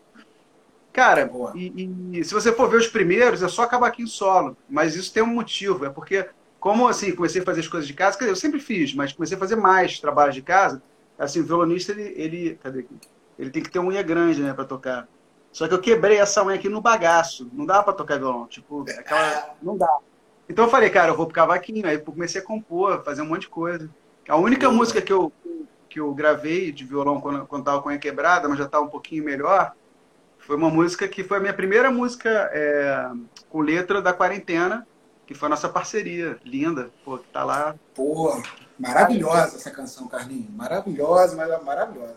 Cara, 0.93 1.31
e, 1.55 1.89
e, 2.13 2.25
se 2.25 2.35
você 2.35 2.53
for 2.53 2.69
ver 2.69 2.77
os 2.77 2.89
primeiros, 2.89 3.43
é 3.43 3.49
só 3.49 3.67
cavaquinho 3.67 4.09
solo. 4.09 4.57
Mas 4.69 4.95
isso 4.95 5.13
tem 5.13 5.23
um 5.23 5.27
motivo. 5.27 5.87
É 5.87 5.91
porque, 5.91 6.29
como 6.61 6.87
assim, 6.87 7.15
comecei 7.15 7.41
a 7.41 7.45
fazer 7.45 7.61
as 7.61 7.69
coisas 7.69 7.87
de 7.87 7.95
casa, 7.95 8.23
eu 8.25 8.37
sempre 8.37 8.61
fiz, 8.61 8.93
mas 8.93 9.13
comecei 9.13 9.37
a 9.37 9.41
fazer 9.41 9.57
mais 9.57 9.99
trabalhos 10.01 10.35
de 10.35 10.43
casa. 10.43 10.83
Assim, 11.19 11.41
o 11.41 11.45
violonista, 11.45 11.93
ele, 11.93 12.13
ele, 12.17 12.59
cadê 12.63 12.81
aqui? 12.81 12.95
ele 13.39 13.51
tem 13.51 13.63
que 13.63 13.71
ter 13.71 13.79
uma 13.79 13.89
unha 13.89 14.03
grande, 14.03 14.43
né, 14.43 14.53
para 14.53 14.65
tocar. 14.65 15.09
Só 15.51 15.69
que 15.69 15.75
eu 15.75 15.81
quebrei 15.81 16.19
essa 16.19 16.45
unha 16.45 16.57
aqui 16.57 16.69
no 16.69 16.81
bagaço. 16.81 17.49
Não 17.53 17.65
dá 17.65 17.83
para 17.83 17.93
tocar 17.93 18.19
violão. 18.19 18.47
Tipo, 18.47 18.83
aquela. 18.83 19.55
Não 19.63 19.77
dá. 19.77 19.99
Então 20.49 20.65
eu 20.65 20.71
falei, 20.71 20.91
cara, 20.91 21.13
eu 21.13 21.17
vou 21.17 21.27
pro 21.27 21.35
cavaquinho. 21.35 21.87
Aí 21.87 21.99
comecei 21.99 22.41
a 22.41 22.45
compor, 22.45 23.03
fazer 23.03 23.23
um 23.23 23.27
monte 23.27 23.43
de 23.43 23.49
coisa. 23.49 23.89
A 24.29 24.37
única 24.37 24.71
música 24.71 25.01
que 25.01 25.13
eu, 25.13 25.33
que 25.93 26.01
eu 26.01 26.13
gravei 26.15 26.73
de 26.73 26.87
violão 26.87 27.21
quando, 27.21 27.47
quando 27.47 27.65
tava 27.65 27.83
com 27.83 27.91
a 27.91 27.99
quebrada, 27.99 28.49
mas 28.49 28.57
já 28.57 28.67
tava 28.67 28.85
um 28.85 28.89
pouquinho 28.89 29.23
melhor, 29.23 29.75
foi 30.39 30.57
uma 30.57 30.71
música 30.71 31.07
que 31.07 31.23
foi 31.23 31.37
a 31.37 31.41
minha 31.41 31.53
primeira 31.53 31.91
música 31.91 32.31
é, 32.51 33.11
com 33.51 33.61
letra 33.61 34.01
da 34.01 34.13
quarentena, 34.13 34.87
que 35.27 35.35
foi 35.35 35.49
a 35.49 35.51
nossa 35.51 35.69
parceria, 35.69 36.39
linda, 36.45 36.91
pô, 37.05 37.19
que 37.19 37.29
tá 37.29 37.45
lá. 37.45 37.75
Pô, 37.95 38.43
maravilhosa 38.79 39.57
essa 39.57 39.71
canção, 39.71 40.09
Carlinhos. 40.09 40.51
Maravilhosa, 40.51 41.37
mas 41.37 41.63
maravilhosa. 41.63 42.17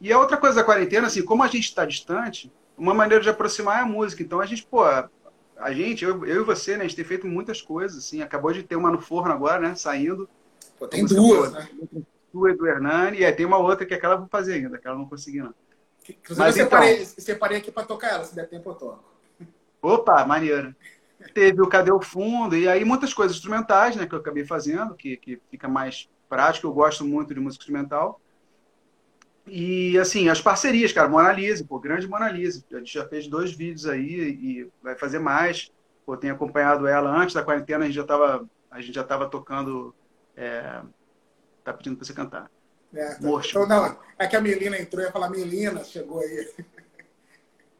E 0.00 0.12
a 0.12 0.18
outra 0.18 0.36
coisa 0.36 0.56
da 0.56 0.64
quarentena, 0.64 1.08
assim, 1.08 1.24
como 1.24 1.42
a 1.42 1.48
gente 1.48 1.64
está 1.64 1.84
distante, 1.84 2.52
uma 2.78 2.94
maneira 2.94 3.24
de 3.24 3.28
aproximar 3.28 3.78
é 3.78 3.82
a 3.82 3.86
música. 3.86 4.22
Então 4.22 4.40
a 4.40 4.46
gente, 4.46 4.64
pô, 4.64 4.84
a 4.84 5.72
gente, 5.72 6.04
eu, 6.04 6.24
eu 6.24 6.42
e 6.42 6.44
você, 6.44 6.76
né, 6.76 6.84
a 6.84 6.86
gente 6.86 6.96
tem 6.96 7.04
feito 7.04 7.26
muitas 7.26 7.60
coisas, 7.60 7.98
assim, 7.98 8.22
acabou 8.22 8.52
de 8.52 8.62
ter 8.62 8.76
uma 8.76 8.90
no 8.90 9.00
forno 9.00 9.32
agora, 9.32 9.60
né, 9.60 9.74
saindo. 9.74 10.28
Pô, 10.78 10.86
tem 10.86 11.04
duas, 11.04 11.52
né? 11.52 11.68
Tua 12.34 12.50
e 12.50 12.56
do 12.56 12.66
Hernani, 12.66 13.18
e 13.18 13.24
aí 13.24 13.32
tem 13.32 13.46
uma 13.46 13.58
outra 13.58 13.86
que 13.86 13.94
é 13.94 13.96
aquela 13.96 14.14
eu 14.14 14.18
vou 14.18 14.28
fazer 14.28 14.54
ainda, 14.54 14.76
que 14.76 14.86
ela 14.88 14.98
não 14.98 15.08
consegui 15.08 15.38
não. 15.38 15.54
Inclusive, 16.08 16.38
Mas, 16.38 16.56
eu 16.56 16.64
separei, 16.64 16.94
então... 16.94 17.14
separei 17.18 17.58
aqui 17.58 17.70
para 17.70 17.86
tocar 17.86 18.08
ela, 18.08 18.24
se 18.24 18.34
der 18.34 18.48
tempo 18.48 18.70
eu 18.70 18.74
toco. 18.74 19.04
Opa, 19.80 20.24
maneiro. 20.26 20.74
Teve 21.32 21.62
o 21.62 21.68
Cadê 21.68 21.92
o 21.92 22.00
Fundo, 22.00 22.56
e 22.56 22.68
aí 22.68 22.84
muitas 22.84 23.14
coisas 23.14 23.36
instrumentais, 23.36 23.94
né, 23.94 24.04
que 24.04 24.14
eu 24.14 24.18
acabei 24.18 24.44
fazendo, 24.44 24.94
que, 24.94 25.16
que 25.16 25.40
fica 25.48 25.68
mais 25.68 26.10
prático, 26.28 26.66
eu 26.66 26.72
gosto 26.72 27.04
muito 27.04 27.32
de 27.32 27.40
música 27.40 27.62
instrumental. 27.62 28.20
E, 29.46 29.96
assim, 29.98 30.28
as 30.28 30.40
parcerias, 30.40 30.92
cara, 30.92 31.08
Monalise, 31.08 31.64
pô, 31.64 31.78
grande 31.78 32.08
Monalise. 32.08 32.64
A 32.72 32.78
gente 32.78 32.92
já 32.92 33.06
fez 33.06 33.28
dois 33.28 33.52
vídeos 33.52 33.86
aí 33.86 34.08
e 34.10 34.70
vai 34.82 34.96
fazer 34.96 35.18
mais. 35.18 35.70
Pô, 36.04 36.16
tenho 36.16 36.34
acompanhado 36.34 36.86
ela 36.86 37.10
antes 37.10 37.34
da 37.34 37.42
quarentena, 37.42 37.84
a 37.84 37.86
gente 37.86 37.96
já 37.96 38.02
estava 38.02 38.48
a 38.74 38.80
gente 38.80 38.94
já 38.94 39.02
estava 39.02 39.28
tocando. 39.28 39.94
É... 40.36 40.82
Tá 41.64 41.72
pedindo 41.72 41.96
para 41.96 42.04
você 42.04 42.12
cantar. 42.12 42.50
É, 42.94 43.16
então, 43.18 43.66
não, 43.66 43.98
é 44.18 44.26
que 44.26 44.36
a 44.36 44.40
Melina 44.40 44.78
entrou 44.78 45.02
e 45.02 45.06
ia 45.06 45.12
falar, 45.12 45.28
Melina, 45.28 45.82
chegou 45.82 46.20
aí. 46.20 46.48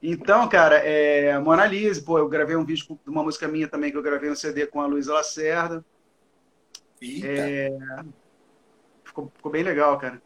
Então, 0.06 0.46
cara, 0.50 0.76
é, 0.76 1.38
Mona 1.38 1.64
Lisa, 1.64 2.02
pô, 2.02 2.18
eu 2.18 2.28
gravei 2.28 2.54
um 2.54 2.64
vídeo 2.64 2.86
de 3.02 3.08
uma 3.08 3.22
música 3.22 3.48
minha 3.48 3.66
também, 3.66 3.90
que 3.90 3.96
eu 3.96 4.02
gravei 4.02 4.30
um 4.30 4.36
CD 4.36 4.66
com 4.66 4.82
a 4.82 4.86
Luísa 4.86 5.14
Lacerda. 5.14 5.82
É, 7.02 7.70
ficou, 9.02 9.32
ficou, 9.34 9.50
bem 9.50 9.62
legal, 9.62 9.96
cara. 9.98 10.20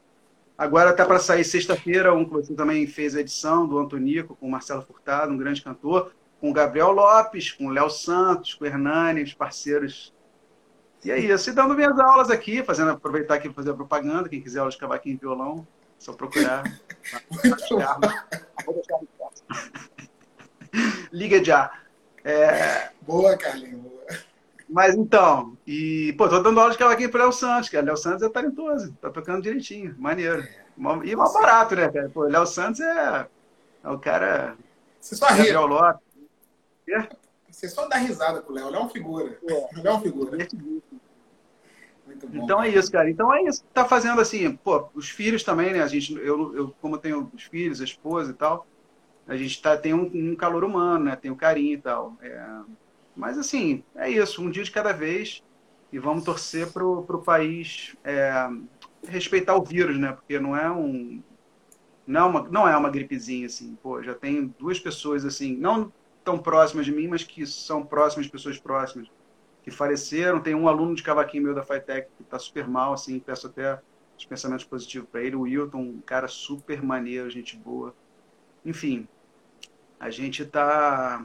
Agora 0.57 0.93
tá 0.93 1.07
para 1.07 1.21
sair 1.21 1.45
sexta-feira 1.45 2.13
um 2.13 2.25
que 2.25 2.33
você 2.33 2.55
também 2.55 2.89
fez 2.89 3.15
a 3.15 3.21
edição 3.21 3.69
do 3.69 3.79
Antonico, 3.79 4.35
com 4.35 4.49
o 4.49 4.51
Marcelo 4.51 4.83
Furtado, 4.83 5.33
um 5.33 5.39
grande 5.39 5.63
cantor, 5.63 6.13
com 6.41 6.51
o 6.51 6.53
Gabriel 6.53 6.91
Lopes, 6.91 7.53
com 7.53 7.67
o 7.67 7.71
Léo 7.71 7.89
Santos, 7.89 8.55
com 8.55 8.65
o 8.65 8.67
Hernani, 8.67 9.23
os 9.23 9.33
parceiros 9.35 10.13
e 11.05 11.11
é 11.11 11.19
isso. 11.19 11.51
E 11.51 11.53
dando 11.53 11.75
minhas 11.75 11.99
aulas 11.99 12.31
aqui, 12.31 12.63
fazendo, 12.63 12.91
aproveitar 12.91 13.35
aqui 13.35 13.49
para 13.49 13.55
fazer 13.55 13.71
a 13.71 13.75
propaganda. 13.75 14.29
Quem 14.29 14.41
quiser 14.41 14.61
aula 14.61 14.71
de 14.71 14.79
cavaquinho 14.79 15.15
e 15.15 15.19
violão, 15.19 15.67
só 15.99 16.13
procurar. 16.13 16.63
Liga 21.13 21.43
já. 21.43 21.73
É... 22.25 22.91
Boa, 23.03 23.37
Carlinhos. 23.37 23.81
Boa. 23.81 23.99
Mas 24.69 24.95
então, 24.95 25.57
e, 25.67 26.15
pô, 26.19 26.29
tô 26.29 26.41
dando 26.41 26.61
aula 26.61 26.73
de 26.73 26.79
cavaquinho 26.79 27.11
pro 27.11 27.21
Léo 27.21 27.33
Santos, 27.33 27.71
cara. 27.71 27.87
Léo 27.87 27.97
Santos 27.97 28.23
é 28.23 28.29
talentoso, 28.29 28.93
tá 29.01 29.11
tocando 29.11 29.43
direitinho, 29.43 29.95
maneiro. 29.99 30.47
E 31.05 31.17
mais 31.17 31.33
barato, 31.33 31.75
né, 31.75 31.91
cara? 31.91 32.11
Pô, 32.11 32.25
Léo 32.25 32.47
Santos 32.47 32.81
é, 32.81 33.27
é 33.83 33.89
o 33.89 33.99
cara. 33.99 34.57
Você 35.01 35.17
só 35.17 35.27
ri. 35.29 35.37
Gabriel 35.37 35.67
Lopes. 35.67 36.03
Você 37.59 37.69
só 37.69 37.89
dá 37.89 37.97
risada 37.97 38.41
com 38.41 38.53
o 38.53 38.55
Léo. 38.55 38.67
O 38.67 38.71
Léo 38.71 38.79
é 38.79 38.83
uma 38.83 38.89
figura. 38.89 39.39
É. 39.49 39.53
O 39.53 39.83
Léo 39.83 39.87
é 39.87 39.91
uma 39.91 40.01
figura. 40.01 40.49
Então 42.33 42.63
é 42.63 42.69
isso, 42.69 42.93
cara. 42.93 43.11
Então 43.11 43.35
é 43.35 43.43
isso. 43.43 43.65
Tá 43.75 43.85
fazendo 43.85 44.21
assim, 44.21 44.55
pô, 44.55 44.89
os 44.95 45.11
filhos 45.11 45.43
também, 45.43 45.73
né? 45.73 45.83
A 45.83 45.89
gente, 45.89 46.15
eu, 46.15 46.55
eu 46.55 46.75
como 46.81 46.97
tenho 46.97 47.29
os 47.35 47.43
filhos, 47.43 47.81
a 47.81 47.85
esposa 47.85 48.31
e 48.31 48.35
tal, 48.35 48.65
a 49.27 49.37
gente 49.37 49.61
tá, 49.61 49.77
tem 49.77 49.93
um, 49.93 50.09
um 50.15 50.37
calor 50.37 50.63
humano, 50.63 51.07
né? 51.07 51.17
Tem 51.17 51.33
o 51.33 51.35
um 51.35 51.37
carinho 51.37 51.75
e 51.75 51.81
tal. 51.81 52.17
É... 52.23 52.61
Mas 53.17 53.37
assim, 53.37 53.83
é 53.97 54.09
isso. 54.09 54.41
Um 54.41 54.51
dia 54.51 54.63
de 54.63 54.71
cada 54.71 54.93
vez 54.93 55.43
e 55.93 55.99
vamos 55.99 56.23
torcer 56.23 56.73
pro, 56.73 57.03
pro 57.03 57.23
país 57.23 57.97
é, 58.05 58.49
respeitar 59.05 59.57
o 59.57 59.65
vírus, 59.65 59.99
né? 59.99 60.13
Porque 60.13 60.39
não 60.39 60.57
é 60.57 60.71
um 60.71 61.21
não 62.07 62.21
é 62.21 62.25
uma, 62.25 62.49
não 62.51 62.69
é 62.69 62.77
uma 62.77 62.89
gripezinha 62.89 63.47
assim. 63.47 63.77
Pô, 63.83 64.01
já 64.01 64.15
tem 64.15 64.55
duas 64.57 64.79
pessoas 64.79 65.25
assim, 65.25 65.57
não 65.57 65.93
tão 66.29 66.39
próximas 66.39 66.85
de 66.85 66.93
mim, 66.93 67.09
mas 67.09 67.25
que 67.25 67.47
são 67.47 67.83
próximas 67.83 68.27
de 68.27 68.33
pessoas 68.33 68.59
próximas 68.59 69.09
que 69.63 69.71
faleceram. 69.71 70.43
Tem 70.43 70.55
um 70.55 70.69
aluno 70.69 70.95
de 70.95 71.03
cavaquinho 71.03 71.45
meu 71.45 71.55
da 71.55 71.63
FITEC 71.63 72.07
que 72.19 72.23
está 72.23 72.39
super 72.39 72.69
mal, 72.69 72.93
assim, 72.93 73.19
peço 73.19 73.47
até 73.47 73.81
os 74.19 74.27
pensamentos 74.27 74.67
positivos 74.67 75.09
para 75.11 75.23
ele. 75.23 75.37
O 75.37 75.43
Wilton, 75.43 75.79
um 75.79 76.01
cara 76.03 76.29
super 76.29 76.83
maneiro, 76.83 77.31
gente 77.31 77.57
boa. 77.57 77.95
Enfim, 78.63 79.09
a 79.99 80.11
gente 80.11 80.43
está 80.43 81.25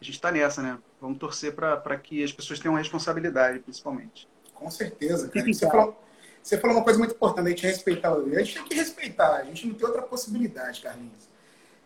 a 0.00 0.04
gente 0.04 0.20
tá 0.20 0.32
nessa, 0.32 0.60
né? 0.60 0.80
Vamos 1.00 1.18
torcer 1.18 1.54
para 1.54 1.96
que 1.96 2.24
as 2.24 2.32
pessoas 2.32 2.58
tenham 2.58 2.74
responsabilidade, 2.74 3.60
principalmente. 3.60 4.28
Com 4.52 4.68
certeza, 4.68 5.28
cara. 5.28 5.46
Você 5.46 5.70
falou, 5.70 6.04
você 6.42 6.58
falou 6.58 6.76
uma 6.78 6.82
coisa 6.82 6.98
muito 6.98 7.14
importante, 7.14 7.46
a 7.46 7.50
gente 7.50 7.66
respeitar. 7.66 8.12
A 8.12 8.42
gente 8.42 8.54
tem 8.54 8.64
que 8.64 8.74
respeitar, 8.74 9.36
a 9.36 9.44
gente 9.44 9.68
não 9.68 9.74
tem 9.74 9.86
outra 9.86 10.02
possibilidade, 10.02 10.80
Carlinhos. 10.80 11.28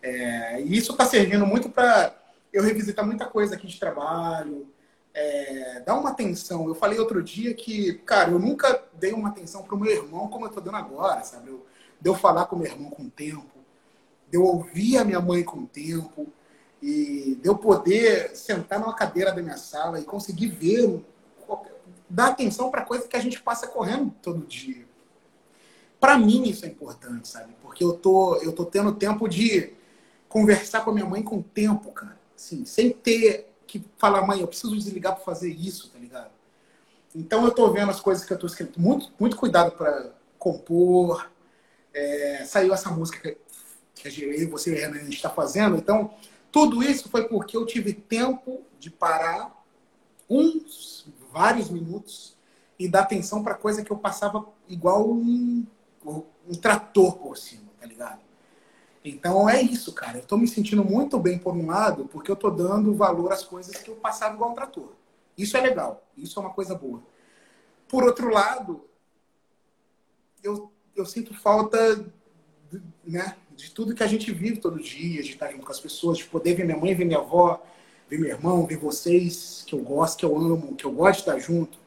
É, 0.00 0.62
e 0.62 0.78
isso 0.78 0.92
está 0.92 1.04
servindo 1.04 1.44
muito 1.44 1.68
para 1.68 2.14
eu 2.52 2.62
revisitar 2.62 3.06
muita 3.06 3.26
coisa 3.26 3.54
aqui 3.54 3.66
de 3.66 3.78
trabalho, 3.78 4.66
é, 5.14 5.80
dá 5.80 5.94
uma 5.94 6.10
atenção. 6.10 6.66
Eu 6.66 6.74
falei 6.74 6.98
outro 6.98 7.22
dia 7.22 7.54
que, 7.54 7.94
cara, 8.04 8.30
eu 8.30 8.38
nunca 8.38 8.84
dei 8.94 9.12
uma 9.12 9.28
atenção 9.28 9.62
para 9.62 9.74
o 9.74 9.78
meu 9.78 9.90
irmão 9.90 10.28
como 10.28 10.44
eu 10.44 10.48
estou 10.48 10.62
dando 10.62 10.76
agora, 10.76 11.22
sabe? 11.24 11.50
Eu, 11.50 11.66
de 12.00 12.08
eu 12.08 12.14
falar 12.14 12.46
com 12.46 12.56
meu 12.56 12.70
irmão 12.70 12.90
com 12.90 13.04
o 13.04 13.10
tempo, 13.10 13.58
de 14.30 14.36
eu 14.36 14.44
ouvir 14.44 14.98
a 14.98 15.04
minha 15.04 15.20
mãe 15.20 15.42
com 15.42 15.60
o 15.60 15.66
tempo, 15.66 16.26
e 16.82 17.38
de 17.42 17.48
eu 17.48 17.56
poder 17.56 18.36
sentar 18.36 18.78
numa 18.78 18.94
cadeira 18.94 19.32
da 19.32 19.42
minha 19.42 19.56
sala 19.56 19.98
e 20.00 20.04
conseguir 20.04 20.48
ver, 20.48 21.04
dar 22.08 22.28
atenção 22.28 22.70
para 22.70 22.84
coisa 22.84 23.08
que 23.08 23.16
a 23.16 23.20
gente 23.20 23.40
passa 23.42 23.66
correndo 23.66 24.14
todo 24.22 24.46
dia. 24.46 24.86
Para 26.00 26.16
mim 26.16 26.48
isso 26.48 26.64
é 26.64 26.68
importante, 26.68 27.28
sabe? 27.28 27.54
Porque 27.60 27.82
eu 27.82 27.92
tô, 27.92 28.36
eu 28.36 28.52
tô 28.52 28.64
tendo 28.64 28.94
tempo 28.94 29.28
de 29.28 29.72
conversar 30.28 30.84
com 30.84 30.90
a 30.90 30.94
minha 30.94 31.06
mãe 31.06 31.22
com 31.22 31.38
o 31.38 31.42
tempo, 31.42 31.90
cara. 31.90 32.17
Assim, 32.38 32.64
sem 32.64 32.92
ter 32.92 33.52
que 33.66 33.84
fala, 33.98 34.24
mãe, 34.24 34.40
eu 34.40 34.46
preciso 34.46 34.76
desligar 34.76 35.16
para 35.16 35.24
fazer 35.24 35.50
isso, 35.50 35.90
tá 35.90 35.98
ligado? 35.98 36.30
Então 37.12 37.44
eu 37.44 37.50
tô 37.50 37.68
vendo 37.72 37.90
as 37.90 38.00
coisas 38.00 38.24
que 38.24 38.32
eu 38.32 38.38
tô 38.38 38.46
escrevendo, 38.46 38.78
muito, 38.78 39.12
muito 39.18 39.36
cuidado 39.36 39.72
para 39.72 40.12
compor. 40.38 41.28
É, 41.92 42.44
saiu 42.46 42.72
essa 42.72 42.90
música 42.90 43.36
que, 43.92 44.06
eu 44.06 44.32
e 44.32 44.46
você 44.46 44.72
e 44.72 44.84
a 44.84 44.92
gente 44.92 45.16
está 45.16 45.28
fazendo. 45.28 45.76
Então, 45.76 46.14
tudo 46.52 46.80
isso 46.80 47.08
foi 47.08 47.26
porque 47.26 47.56
eu 47.56 47.66
tive 47.66 47.92
tempo 47.92 48.62
de 48.78 48.88
parar 48.88 49.52
uns 50.30 51.08
vários 51.32 51.68
minutos 51.68 52.36
e 52.78 52.88
dar 52.88 53.00
atenção 53.00 53.42
para 53.42 53.54
coisa 53.54 53.84
que 53.84 53.90
eu 53.90 53.98
passava 53.98 54.46
igual 54.68 55.10
um, 55.10 55.66
um 56.06 56.54
trator 56.54 57.16
por 57.16 57.36
cima, 57.36 57.68
tá 57.80 57.86
ligado? 57.86 58.27
Então 59.04 59.48
é 59.48 59.60
isso, 59.60 59.92
cara. 59.92 60.18
Eu 60.18 60.26
tô 60.26 60.36
me 60.36 60.48
sentindo 60.48 60.84
muito 60.84 61.18
bem 61.18 61.38
por 61.38 61.54
um 61.54 61.66
lado, 61.66 62.06
porque 62.06 62.30
eu 62.30 62.36
tô 62.36 62.50
dando 62.50 62.94
valor 62.94 63.32
às 63.32 63.44
coisas 63.44 63.76
que 63.76 63.90
eu 63.90 63.96
passava 63.96 64.34
igual 64.34 64.50
um 64.50 64.54
trator. 64.54 64.92
Isso 65.36 65.56
é 65.56 65.60
legal, 65.60 66.04
isso 66.16 66.38
é 66.38 66.42
uma 66.42 66.52
coisa 66.52 66.74
boa. 66.74 67.02
Por 67.88 68.04
outro 68.04 68.28
lado, 68.28 68.84
eu, 70.42 70.70
eu 70.96 71.06
sinto 71.06 71.32
falta 71.32 72.04
né, 73.04 73.36
de 73.56 73.70
tudo 73.70 73.94
que 73.94 74.02
a 74.02 74.06
gente 74.06 74.32
vive 74.32 74.58
todo 74.58 74.82
dia, 74.82 75.22
de 75.22 75.30
estar 75.30 75.50
junto 75.50 75.64
com 75.64 75.72
as 75.72 75.80
pessoas, 75.80 76.18
de 76.18 76.24
poder 76.24 76.54
ver 76.54 76.64
minha 76.64 76.76
mãe, 76.76 76.94
ver 76.94 77.04
minha 77.04 77.18
avó, 77.18 77.62
ver 78.08 78.18
meu 78.18 78.28
irmão, 78.28 78.66
ver 78.66 78.76
vocês, 78.76 79.64
que 79.66 79.74
eu 79.74 79.80
gosto, 79.80 80.18
que 80.18 80.24
eu 80.24 80.36
amo, 80.36 80.74
que 80.74 80.84
eu 80.84 80.92
gosto 80.92 81.24
de 81.24 81.30
estar 81.30 81.38
junto. 81.38 81.78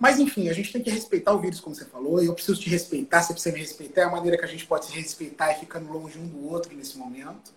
Mas, 0.00 0.18
enfim, 0.18 0.48
a 0.48 0.54
gente 0.54 0.72
tem 0.72 0.82
que 0.82 0.88
respeitar 0.88 1.34
o 1.34 1.38
vírus, 1.38 1.60
como 1.60 1.76
você 1.76 1.84
falou. 1.84 2.22
Eu 2.22 2.32
preciso 2.32 2.58
te 2.58 2.70
respeitar, 2.70 3.22
você 3.22 3.34
precisa 3.34 3.54
me 3.54 3.60
respeitar. 3.60 4.00
É 4.00 4.04
a 4.04 4.10
maneira 4.10 4.38
que 4.38 4.44
a 4.46 4.48
gente 4.48 4.66
pode 4.66 4.86
se 4.86 4.92
respeitar 4.92 5.52
e 5.52 5.60
ficando 5.60 5.92
longe 5.92 6.18
um 6.18 6.26
do 6.26 6.48
outro 6.48 6.74
nesse 6.74 6.96
momento. 6.96 7.52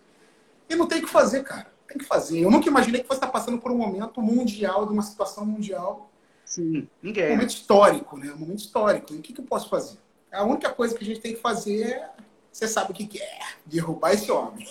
E 0.69 0.75
não 0.75 0.85
tem 0.85 0.99
o 0.99 1.05
que 1.05 1.09
fazer, 1.09 1.41
cara. 1.43 1.71
Tem 1.87 1.97
que 1.97 2.03
fazer. 2.03 2.41
Eu 2.41 2.51
nunca 2.51 2.67
imaginei 2.67 3.01
que 3.01 3.07
você 3.07 3.15
estar 3.15 3.27
passando 3.27 3.59
por 3.59 3.71
um 3.71 3.77
momento 3.77 4.21
mundial, 4.21 4.85
de 4.85 4.91
uma 4.91 5.03
situação 5.03 5.45
mundial. 5.45 6.11
Sim, 6.43 6.85
ninguém. 7.01 7.27
Um 7.27 7.35
momento 7.35 7.51
histórico, 7.51 8.17
né? 8.17 8.33
Um 8.33 8.39
momento 8.39 8.59
histórico. 8.59 9.13
E 9.13 9.17
o 9.19 9.21
que, 9.21 9.31
que 9.31 9.39
eu 9.39 9.45
posso 9.45 9.69
fazer? 9.69 9.97
A 10.29 10.43
única 10.43 10.69
coisa 10.69 10.93
que 10.93 11.03
a 11.03 11.07
gente 11.07 11.21
tem 11.21 11.33
que 11.33 11.41
fazer 11.41 11.83
é. 11.83 12.09
Você 12.51 12.67
sabe 12.67 12.91
o 12.91 12.93
que, 12.93 13.07
que 13.07 13.19
é? 13.19 13.39
Derrubar 13.65 14.13
esse 14.13 14.29
homem. 14.29 14.67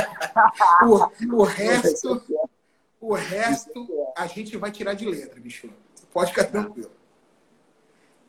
o, 0.82 1.36
o 1.36 1.42
resto. 1.44 2.22
O 2.98 3.14
resto 3.14 3.86
a 4.16 4.26
gente 4.26 4.56
vai 4.56 4.72
tirar 4.72 4.94
de 4.94 5.04
letra, 5.04 5.38
bicho. 5.38 5.68
Pode 6.16 6.30
ficar 6.30 6.44
tranquilo. 6.44 6.90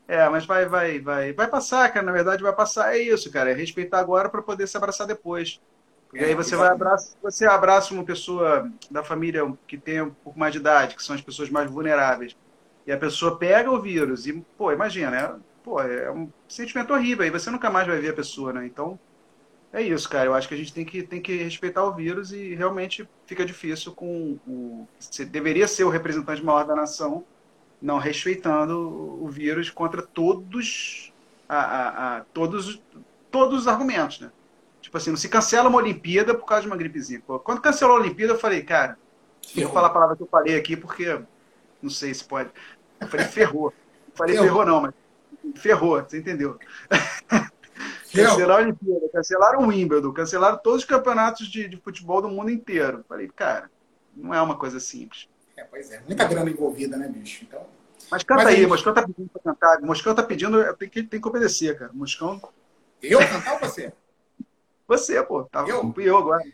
É, 0.06 0.28
mas 0.28 0.44
vai, 0.44 0.66
vai, 0.66 1.00
vai, 1.00 1.32
vai 1.32 1.48
passar, 1.48 1.90
cara. 1.90 2.04
Na 2.04 2.12
verdade, 2.12 2.42
vai 2.42 2.52
passar. 2.52 2.94
É 2.94 2.98
isso, 2.98 3.32
cara. 3.32 3.50
É 3.50 3.54
respeitar 3.54 3.98
agora 3.98 4.28
para 4.28 4.42
poder 4.42 4.66
se 4.66 4.76
abraçar 4.76 5.06
depois. 5.06 5.58
E 6.12 6.22
aí 6.22 6.34
você 6.34 6.54
vai 6.54 6.68
abraça, 6.68 7.16
você 7.22 7.46
abraça 7.46 7.94
uma 7.94 8.04
pessoa 8.04 8.70
da 8.90 9.02
família 9.02 9.50
que 9.66 9.78
tem 9.78 10.02
um 10.02 10.10
pouco 10.10 10.38
mais 10.38 10.52
de 10.52 10.58
idade, 10.58 10.96
que 10.96 11.02
são 11.02 11.16
as 11.16 11.22
pessoas 11.22 11.48
mais 11.48 11.70
vulneráveis. 11.70 12.36
E 12.86 12.92
a 12.92 12.98
pessoa 12.98 13.38
pega 13.38 13.70
o 13.70 13.80
vírus 13.80 14.26
e, 14.26 14.34
pô, 14.58 14.70
imagina, 14.70 15.16
é, 15.16 15.34
pô, 15.64 15.80
é 15.80 16.10
um 16.10 16.30
sentimento 16.46 16.92
horrível. 16.92 17.24
Aí 17.24 17.30
você 17.30 17.50
nunca 17.50 17.70
mais 17.70 17.86
vai 17.86 17.98
ver 17.98 18.10
a 18.10 18.14
pessoa, 18.16 18.52
né? 18.52 18.66
Então, 18.66 19.00
é 19.72 19.80
isso, 19.80 20.10
cara. 20.10 20.26
Eu 20.26 20.34
acho 20.34 20.46
que 20.46 20.54
a 20.54 20.58
gente 20.58 20.74
tem 20.74 20.84
que, 20.84 21.02
tem 21.02 21.22
que 21.22 21.42
respeitar 21.42 21.84
o 21.84 21.94
vírus 21.94 22.32
e 22.32 22.54
realmente 22.54 23.08
fica 23.24 23.46
difícil 23.46 23.92
com 23.92 24.38
o. 24.46 24.86
Você 24.98 25.24
deveria 25.24 25.66
ser 25.66 25.84
o 25.84 25.88
representante 25.88 26.44
maior 26.44 26.66
da 26.66 26.76
nação 26.76 27.24
não 27.80 27.98
respeitando 27.98 28.78
o 29.22 29.28
vírus 29.28 29.70
contra 29.70 30.02
todos, 30.02 31.12
a, 31.48 31.58
a, 31.58 32.16
a, 32.16 32.20
todos, 32.32 32.82
todos 33.30 33.60
os 33.60 33.68
argumentos, 33.68 34.20
né? 34.20 34.30
Tipo 34.80 34.96
assim, 34.96 35.10
não 35.10 35.16
se 35.16 35.28
cancela 35.28 35.68
uma 35.68 35.78
Olimpíada 35.78 36.34
por 36.34 36.46
causa 36.46 36.62
de 36.62 36.68
uma 36.68 36.76
gripezinha. 36.76 37.20
Quando 37.20 37.60
cancelou 37.60 37.96
a 37.96 38.00
Olimpíada, 38.00 38.32
eu 38.32 38.38
falei, 38.38 38.62
cara, 38.62 38.98
vou 39.54 39.68
falar 39.70 39.88
a 39.88 39.90
palavra 39.90 40.16
que 40.16 40.22
eu 40.22 40.28
falei 40.28 40.56
aqui 40.56 40.76
porque 40.76 41.20
não 41.82 41.90
sei 41.90 42.12
se 42.14 42.24
pode. 42.24 42.50
Eu 43.00 43.06
falei, 43.06 43.26
ferrou. 43.26 43.72
Eu 44.08 44.12
falei, 44.14 44.34
ferrou, 44.34 44.48
ferrou 44.48 44.66
não, 44.66 44.80
mas 44.80 44.94
ferrou, 45.56 46.02
você 46.02 46.18
entendeu? 46.18 46.58
Cancelaram 48.12 48.54
a 48.54 48.64
Olimpíada, 48.64 49.08
cancelaram 49.12 49.60
o 49.60 49.66
Wimbledon, 49.68 50.12
cancelaram 50.12 50.56
todos 50.58 50.80
os 50.80 50.88
campeonatos 50.88 51.46
de, 51.46 51.68
de 51.68 51.76
futebol 51.76 52.22
do 52.22 52.28
mundo 52.28 52.50
inteiro. 52.50 53.04
Falei, 53.06 53.28
cara, 53.28 53.70
não 54.16 54.32
é 54.32 54.40
uma 54.40 54.56
coisa 54.56 54.80
simples. 54.80 55.28
É, 55.58 55.64
pois 55.64 55.90
é. 55.90 56.00
Muita 56.06 56.24
grana 56.24 56.48
envolvida, 56.48 56.96
né, 56.96 57.08
bicho? 57.08 57.44
Então... 57.44 57.66
Mas 58.10 58.22
canta 58.22 58.44
Mas 58.44 58.52
aí, 58.52 58.60
gente... 58.60 58.68
Moscão 58.68 58.94
tá 58.94 59.02
pedindo 59.02 59.28
pra 59.28 59.42
cantar. 59.42 59.80
Moscão 59.80 60.14
tá 60.14 60.22
pedindo, 60.22 60.76
tem 60.76 60.88
que, 60.88 61.02
tem 61.02 61.20
que 61.20 61.28
obedecer, 61.28 61.76
cara. 61.76 61.90
Moscão. 61.92 62.40
Eu 63.02 63.18
cantar 63.18 63.54
ou 63.54 63.58
você? 63.58 63.92
Você, 64.86 65.22
pô. 65.22 65.44
Tá, 65.44 65.66
eu? 65.66 65.92
eu 65.98 66.16
agora. 66.16 66.44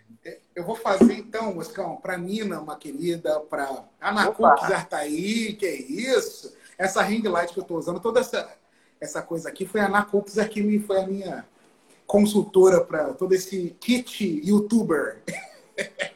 Eu 0.56 0.64
vou 0.64 0.74
fazer 0.74 1.12
então, 1.12 1.54
Moscão, 1.54 1.96
pra 1.96 2.16
Nina, 2.16 2.60
uma 2.60 2.76
querida, 2.76 3.40
pra 3.40 3.84
Ana 4.00 4.32
Cooks 4.32 4.70
Artaí, 4.70 5.52
que 5.52 5.66
é 5.66 5.74
isso? 5.74 6.56
Essa 6.78 7.02
ring 7.02 7.22
light 7.28 7.52
que 7.52 7.60
eu 7.60 7.64
tô 7.64 7.76
usando, 7.76 8.00
toda 8.00 8.20
essa, 8.20 8.50
essa 8.98 9.20
coisa 9.20 9.50
aqui, 9.50 9.66
foi 9.66 9.82
a 9.82 9.86
Ana 9.86 10.02
Cooks 10.02 10.34
que 10.48 10.80
foi 10.80 11.02
a 11.02 11.06
minha 11.06 11.44
consultora 12.06 12.82
para 12.82 13.12
todo 13.12 13.34
esse 13.34 13.76
kit 13.78 14.40
youtuber. 14.42 15.22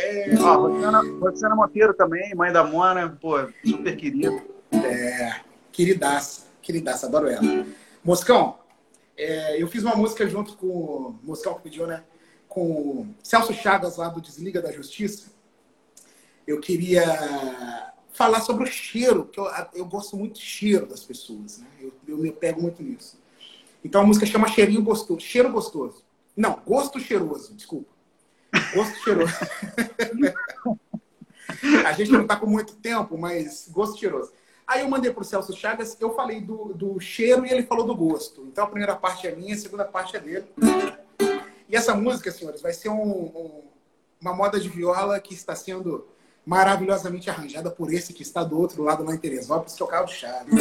É... 0.00 0.34
Ó, 0.40 0.68
Rosana, 0.68 1.02
Rosana 1.20 1.54
Monteiro 1.54 1.94
também, 1.94 2.34
mãe 2.34 2.52
da 2.52 2.64
Mona, 2.64 3.16
pô, 3.20 3.36
super 3.64 3.96
querida. 3.96 4.42
É, 4.72 5.40
queridaça, 5.72 6.46
queridaça, 6.62 7.06
adoro 7.06 7.28
ela. 7.28 7.66
Moscão, 8.02 8.58
é, 9.16 9.60
eu 9.60 9.68
fiz 9.68 9.82
uma 9.82 9.94
música 9.94 10.26
junto 10.26 10.56
com 10.56 10.66
o 10.66 11.18
Moscão 11.22 11.54
que 11.54 11.62
pediu, 11.62 11.86
né? 11.86 12.02
Com 12.48 12.70
o 12.70 13.14
Celso 13.22 13.52
Chagas 13.52 13.96
lá 13.96 14.08
do 14.08 14.20
Desliga 14.20 14.62
da 14.62 14.72
Justiça. 14.72 15.30
Eu 16.46 16.60
queria 16.60 17.92
falar 18.12 18.40
sobre 18.40 18.64
o 18.64 18.66
cheiro, 18.66 19.26
que 19.26 19.38
eu, 19.38 19.46
eu 19.74 19.84
gosto 19.84 20.16
muito 20.16 20.34
do 20.34 20.40
cheiro 20.40 20.86
das 20.86 21.04
pessoas, 21.04 21.58
né? 21.58 21.66
Eu, 21.80 21.92
eu 22.08 22.16
me 22.16 22.32
pego 22.32 22.62
muito 22.62 22.82
nisso. 22.82 23.20
Então 23.84 24.00
a 24.00 24.06
música 24.06 24.26
chama 24.26 24.48
Cheirinho 24.48 24.82
Gostoso, 24.82 25.20
Cheiro 25.20 25.50
Gostoso. 25.50 26.02
Não, 26.36 26.60
Gosto 26.66 26.98
Cheiroso, 26.98 27.54
desculpa. 27.54 27.99
Gosto 28.74 28.94
cheiroso. 29.02 29.34
a 31.86 31.92
gente 31.92 32.12
não 32.12 32.22
está 32.22 32.36
com 32.36 32.46
muito 32.46 32.74
tempo, 32.76 33.18
mas 33.18 33.68
gosto 33.70 33.98
cheiroso. 33.98 34.32
Aí 34.66 34.82
eu 34.82 34.88
mandei 34.88 35.12
para 35.12 35.22
o 35.22 35.24
Celso 35.24 35.52
Chagas, 35.52 35.96
eu 36.00 36.14
falei 36.14 36.40
do, 36.40 36.72
do 36.72 37.00
cheiro 37.00 37.44
e 37.44 37.50
ele 37.50 37.64
falou 37.64 37.84
do 37.84 37.94
gosto. 37.94 38.46
Então 38.46 38.64
a 38.64 38.68
primeira 38.68 38.94
parte 38.94 39.26
é 39.26 39.34
minha, 39.34 39.54
a 39.54 39.58
segunda 39.58 39.84
parte 39.84 40.16
é 40.16 40.20
dele. 40.20 40.46
E 41.68 41.74
essa 41.74 41.94
música, 41.94 42.30
senhores, 42.30 42.62
vai 42.62 42.72
ser 42.72 42.88
um, 42.88 43.02
um, 43.02 43.62
uma 44.20 44.32
moda 44.32 44.60
de 44.60 44.68
viola 44.68 45.18
que 45.18 45.34
está 45.34 45.56
sendo 45.56 46.06
maravilhosamente 46.46 47.28
arranjada 47.28 47.70
por 47.70 47.92
esse 47.92 48.12
que 48.12 48.22
está 48.22 48.44
do 48.44 48.58
outro 48.58 48.82
lado 48.82 49.04
lá 49.04 49.14
em 49.14 49.18
Teresópolis, 49.18 49.74
que 49.74 49.82
é 49.82 49.84
o 49.84 49.88
Carlos 49.88 50.12
Chaves. 50.12 50.54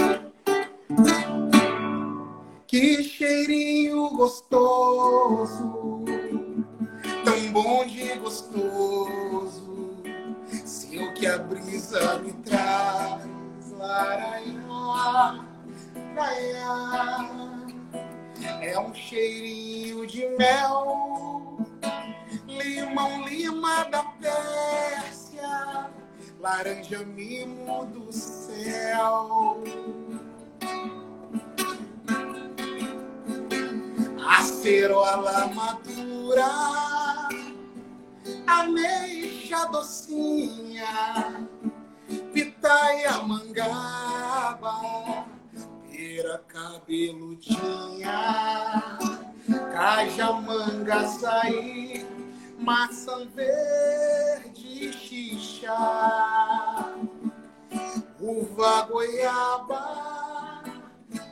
Que 2.65 3.03
cheirinho 3.03 4.09
gostoso 4.09 6.03
bom 7.51 7.85
de 7.85 8.15
gostoso. 8.15 9.97
Se 10.65 10.97
o 10.97 11.13
que 11.13 11.27
a 11.27 11.37
brisa 11.37 12.19
me 12.19 12.33
traz, 12.33 13.27
laraiá, 13.77 15.45
é 18.61 18.79
um 18.79 18.93
cheirinho 18.93 20.05
de 20.05 20.27
mel, 20.37 21.57
limão, 22.47 23.27
lima 23.27 23.83
da 23.85 24.03
Pérsia, 24.03 25.89
laranja 26.39 26.99
mimo 27.05 27.85
do 27.87 28.11
céu. 28.11 29.63
Acerola 34.27 35.47
madura 35.47 36.88
ameixa 38.49 39.65
docinha, 39.65 41.47
pitaia 42.33 43.21
mangaba, 43.23 44.75
pera 45.89 46.39
cabeludinha, 46.47 48.19
caja 49.71 50.31
manga 50.33 51.01
açaí, 51.01 52.05
maçã 52.57 53.27
verde 53.35 54.91
xixa, 54.93 55.77
uva 58.19 58.81
goiaba, 58.89 59.83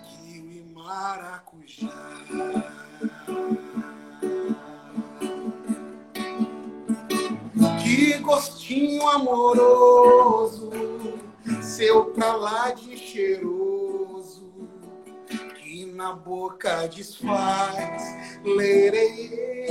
kiwi 0.06 0.62
maracujá. 0.74 2.77
Gostinho 8.28 9.08
amoroso, 9.08 10.70
seu 11.62 12.08
pra 12.08 12.36
lá 12.36 12.72
de 12.72 12.98
cheiroso, 12.98 14.52
que 15.56 15.86
na 15.86 16.12
boca 16.12 16.90
desfaz 16.90 18.04
lerei. 18.44 19.66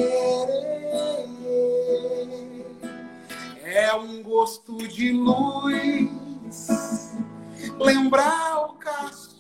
É 3.63 3.95
um 3.95 4.23
gosto 4.23 4.79
de 4.89 5.13
luz, 5.13 7.13
lembrar 7.79 8.71
o 8.71 8.79
caçuz, 8.79 9.37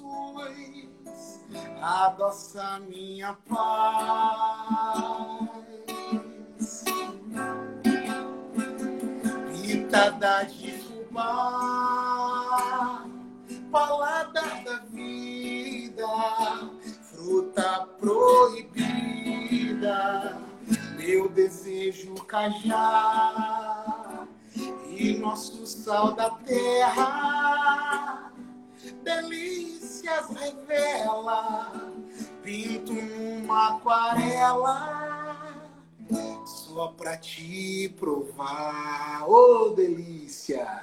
adoça 1.80 2.80
minha 2.80 3.32
paz 3.48 4.76
pitada 9.96 10.44
de 10.44 10.72
fubá, 10.72 11.24
paladar 13.70 14.62
da 14.62 14.76
vida, 14.92 16.06
fruta 17.02 17.88
proibida, 17.98 18.78
meu 20.98 21.30
desejo 21.30 22.14
cajar 22.26 24.28
e 24.90 25.16
nosso 25.18 25.66
sal 25.66 26.12
da 26.12 26.28
terra, 26.30 28.32
delícias 29.02 30.28
revela, 30.28 31.72
pinto 32.42 32.92
numa 32.92 33.76
aquarela, 33.76 35.55
só 36.44 36.88
pra 36.88 37.16
te 37.16 37.88
provar, 37.98 39.24
ô 39.28 39.32
oh, 39.32 39.70
delícia! 39.70 40.82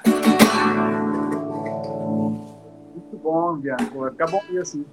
Muito 2.91 3.17
bom, 3.17 3.55
Bianco, 3.57 3.99
vai 3.99 4.11
ficar 4.11 4.27
bom 4.27 4.41
assim. 4.61 4.85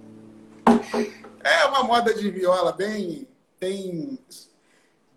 É 1.43 1.65
uma 1.67 1.83
moda 1.85 2.15
de 2.15 2.31
viola 2.31 2.73
bem, 2.73 3.27
bem, 3.59 4.19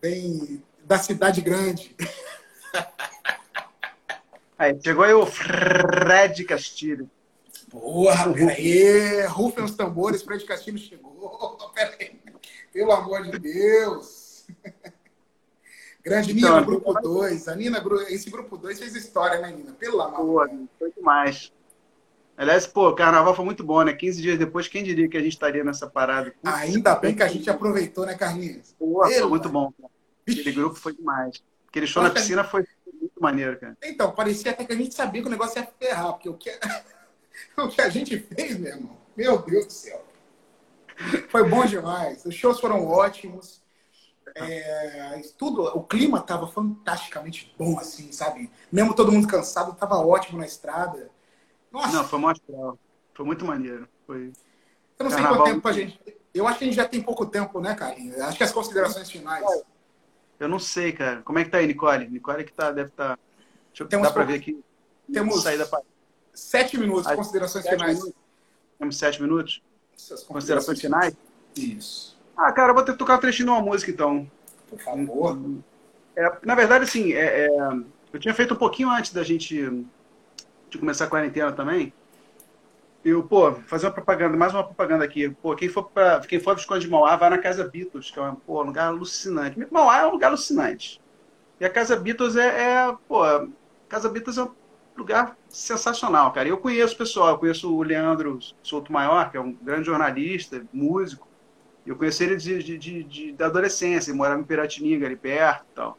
bem 0.02 0.64
da 0.84 0.98
cidade 0.98 1.42
grande. 1.42 1.96
Aí, 4.58 4.80
chegou 4.82 5.04
aí 5.04 5.14
o 5.14 5.26
Fred 5.26 6.46
Castilho. 6.46 7.10
Porra, 7.70 8.32
peraí. 8.32 9.26
Rufem 9.26 9.64
os 9.64 9.76
tambores, 9.76 10.22
Fred 10.22 10.46
Castilho 10.46 10.78
chegou. 10.78 11.58
Peraí. 11.74 12.22
Pelo 12.72 12.92
amor 12.92 13.24
de 13.24 13.40
Deus. 13.40 14.46
Grande 16.04 16.34
então, 16.34 16.50
Nina, 16.50 16.62
grupo 16.62 16.94
2. 16.94 17.48
A 17.48 17.56
Nina, 17.56 17.84
esse 18.10 18.30
grupo 18.30 18.58
2 18.58 18.78
fez 18.78 18.96
história, 18.96 19.40
né, 19.40 19.52
Nina? 19.52 19.72
Pelo 19.72 20.02
amor 20.02 20.50
Deus. 20.50 20.68
Foi 20.78 20.92
demais. 20.92 21.52
Aliás, 22.36 22.68
pô, 22.68 22.90
o 22.90 22.96
carnaval 22.96 23.36
foi 23.36 23.46
muito 23.46 23.64
bom, 23.64 23.82
né? 23.84 23.94
15 23.94 24.22
dias 24.22 24.40
depois, 24.40 24.68
quem 24.68 24.84
diria 24.84 25.08
que 25.08 25.16
a 25.16 25.22
gente 25.22 25.34
estaria 25.34 25.64
nessa 25.64 25.88
parada? 25.88 26.34
Ainda 26.44 26.96
bem 26.96 27.16
que 27.16 27.24
a 27.24 27.28
gente 27.28 27.50
aproveitou, 27.50 28.06
né, 28.06 28.16
Carlinhos? 28.16 28.76
Pô, 28.78 29.06
foi 29.06 29.30
muito 29.30 29.50
bom. 29.50 29.72
Aquele 30.28 30.52
grupo 30.52 30.76
foi 30.76 30.94
demais. 30.94 31.42
Aquele 31.70 31.88
show 31.88 32.04
na 32.04 32.10
piscina 32.10 32.44
foi 32.44 32.66
muito 33.00 33.22
maneiro, 33.22 33.60
cara. 33.60 33.78
Então, 33.84 34.12
parecia 34.12 34.52
até 34.52 34.66
que 34.66 34.74
a 34.74 34.76
gente 34.76 34.94
sabia 34.94 35.22
que 35.22 35.28
o 35.28 35.32
negócio 35.32 35.60
ia 35.60 35.68
ferrar, 35.80 36.14
porque 36.14 36.30
o 36.30 36.34
que, 36.34 36.52
o 37.58 37.68
que 37.70 37.82
a 37.82 37.90
gente 37.90 38.18
fez, 38.18 38.58
meu 38.58 38.74
irmão, 38.74 38.98
meu 39.16 39.42
Deus 39.42 39.68
do 39.68 39.72
céu. 39.72 40.04
Foi 41.30 41.48
bom 41.48 41.66
demais. 41.66 42.26
Os 42.26 42.36
shows 42.36 42.60
foram 42.60 42.86
ótimos. 42.86 43.63
É, 44.36 45.22
tudo, 45.38 45.64
o 45.78 45.84
clima 45.84 46.20
estava 46.20 46.48
fantasticamente 46.48 47.54
bom, 47.58 47.78
assim, 47.80 48.12
sabe? 48.12 48.50
Mesmo 48.72 48.94
todo 48.94 49.12
mundo 49.12 49.28
cansado, 49.28 49.72
estava 49.72 49.96
ótimo 49.96 50.40
na 50.40 50.46
estrada. 50.46 51.10
Nossa. 51.72 51.92
Não, 51.92 52.08
foi 52.08 52.20
muito 52.20 52.80
Foi 53.14 53.26
muito 53.26 53.46
maneiro. 53.46 53.88
Foi... 54.06 54.34
Eu 54.98 55.04
não 55.04 55.12
sei 55.12 55.24
quanto 55.24 55.44
tempo 55.44 55.68
a 55.68 55.72
gente. 55.72 56.00
Eu 56.34 56.48
acho 56.48 56.58
que 56.58 56.64
a 56.64 56.68
gente 56.68 56.76
já 56.76 56.88
tem 56.88 57.02
pouco 57.02 57.26
tempo, 57.26 57.60
né, 57.60 57.76
Carlinhos? 57.76 58.20
Acho 58.20 58.38
que 58.38 58.44
as 58.44 58.52
considerações 58.52 59.10
finais. 59.10 59.46
Eu 60.40 60.48
não 60.50 60.60
sei, 60.60 60.92
cara. 60.92 61.22
Como 61.22 61.38
é 61.38 61.44
que 61.44 61.52
tá 61.52 61.60
aí, 61.60 61.68
Nicole? 61.68 62.10
Nicole 62.10 62.44
que 62.44 62.54
tá, 62.54 62.72
deve 62.72 62.90
estar. 62.90 63.16
Tá... 63.16 63.20
Deixa 63.68 63.84
eu 63.84 63.88
Temos 63.88 64.08
dá 64.08 64.14
para 64.14 64.24
ver 64.24 64.36
aqui. 64.36 64.64
Temos 65.12 65.44
saída 65.44 65.66
pra... 65.66 65.82
sete 66.34 66.78
minutos, 66.78 67.08
de 67.08 67.16
considerações 67.16 67.64
sete 67.64 67.76
finais. 67.76 67.98
Minutos. 68.00 68.22
Temos 68.80 68.98
sete 68.98 69.22
minutos? 69.22 69.64
Considerações 70.28 70.82
finais? 70.82 71.16
Isso. 71.56 72.13
Ah, 72.36 72.52
cara, 72.52 72.72
eu 72.72 72.76
vou 72.76 72.84
ter 72.84 72.94
que 72.94 72.98
tocar 72.98 73.18
um 73.18 73.20
trechinho 73.20 73.48
de 73.48 73.52
uma 73.52 73.62
música, 73.62 73.92
então. 73.92 74.30
Por 74.70 74.80
favor. 74.80 75.38
É, 76.16 76.38
na 76.44 76.56
verdade, 76.56 76.84
assim, 76.84 77.14
é, 77.14 77.46
é, 77.46 77.50
eu 78.12 78.20
tinha 78.20 78.34
feito 78.34 78.54
um 78.54 78.58
pouquinho 78.58 78.90
antes 78.90 79.14
da 79.14 79.24
gente 79.24 79.86
de 80.70 80.78
começar 80.78 81.06
a 81.06 81.10
quarentena 81.10 81.52
também, 81.52 81.94
eu, 83.04 83.22
pô, 83.22 83.52
fazer 83.54 83.88
uma 83.88 83.92
propaganda, 83.92 84.38
mais 84.38 84.54
uma 84.54 84.64
propaganda 84.64 85.04
aqui. 85.04 85.30
Pô, 85.30 85.54
quem 85.56 85.68
for 85.68 85.84
para 85.84 86.22
quem 86.22 86.40
for 86.40 86.56
Visconde 86.56 86.86
de 86.86 86.92
Mauá, 86.92 87.16
vai 87.18 87.30
na 87.30 87.38
Casa 87.38 87.68
Beatles, 87.68 88.10
que 88.10 88.18
é 88.18 88.22
um, 88.22 88.36
pô, 88.36 88.62
um 88.62 88.68
lugar 88.68 88.88
alucinante. 88.88 89.60
Mauá 89.70 90.00
é 90.00 90.08
um 90.08 90.12
lugar 90.12 90.30
alucinante. 90.30 91.02
E 91.60 91.66
a 91.66 91.70
Casa 91.70 91.98
Beatles 91.98 92.38
é, 92.38 92.48
é 92.48 92.96
pô, 93.08 93.22
Casa 93.90 94.08
Beatles 94.08 94.38
é 94.38 94.44
um 94.44 94.52
lugar 94.98 95.38
sensacional, 95.50 96.32
cara. 96.32 96.48
Eu 96.48 96.58
conheço 96.58 96.96
o 96.96 96.98
pessoal, 96.98 97.30
eu 97.32 97.38
conheço 97.38 97.76
o 97.76 97.84
Leandro 97.84 98.40
Souto 98.62 98.92
Maior, 98.94 99.30
que 99.30 99.36
é 99.36 99.42
um 99.42 99.52
grande 99.52 99.86
jornalista, 99.86 100.66
músico. 100.72 101.28
Eu 101.86 101.96
conheci 101.96 102.24
ele 102.24 102.38
de, 102.38 102.64
de, 102.64 102.78
de, 102.78 103.04
de 103.04 103.32
da 103.34 103.48
adolescência, 103.48 104.12
ele 104.12 104.18
morava 104.18 104.40
em 104.40 104.44
Piratininga, 104.44 105.06
ali 105.06 105.16
perto 105.16 105.66
e 105.72 105.76
tal. 105.76 105.98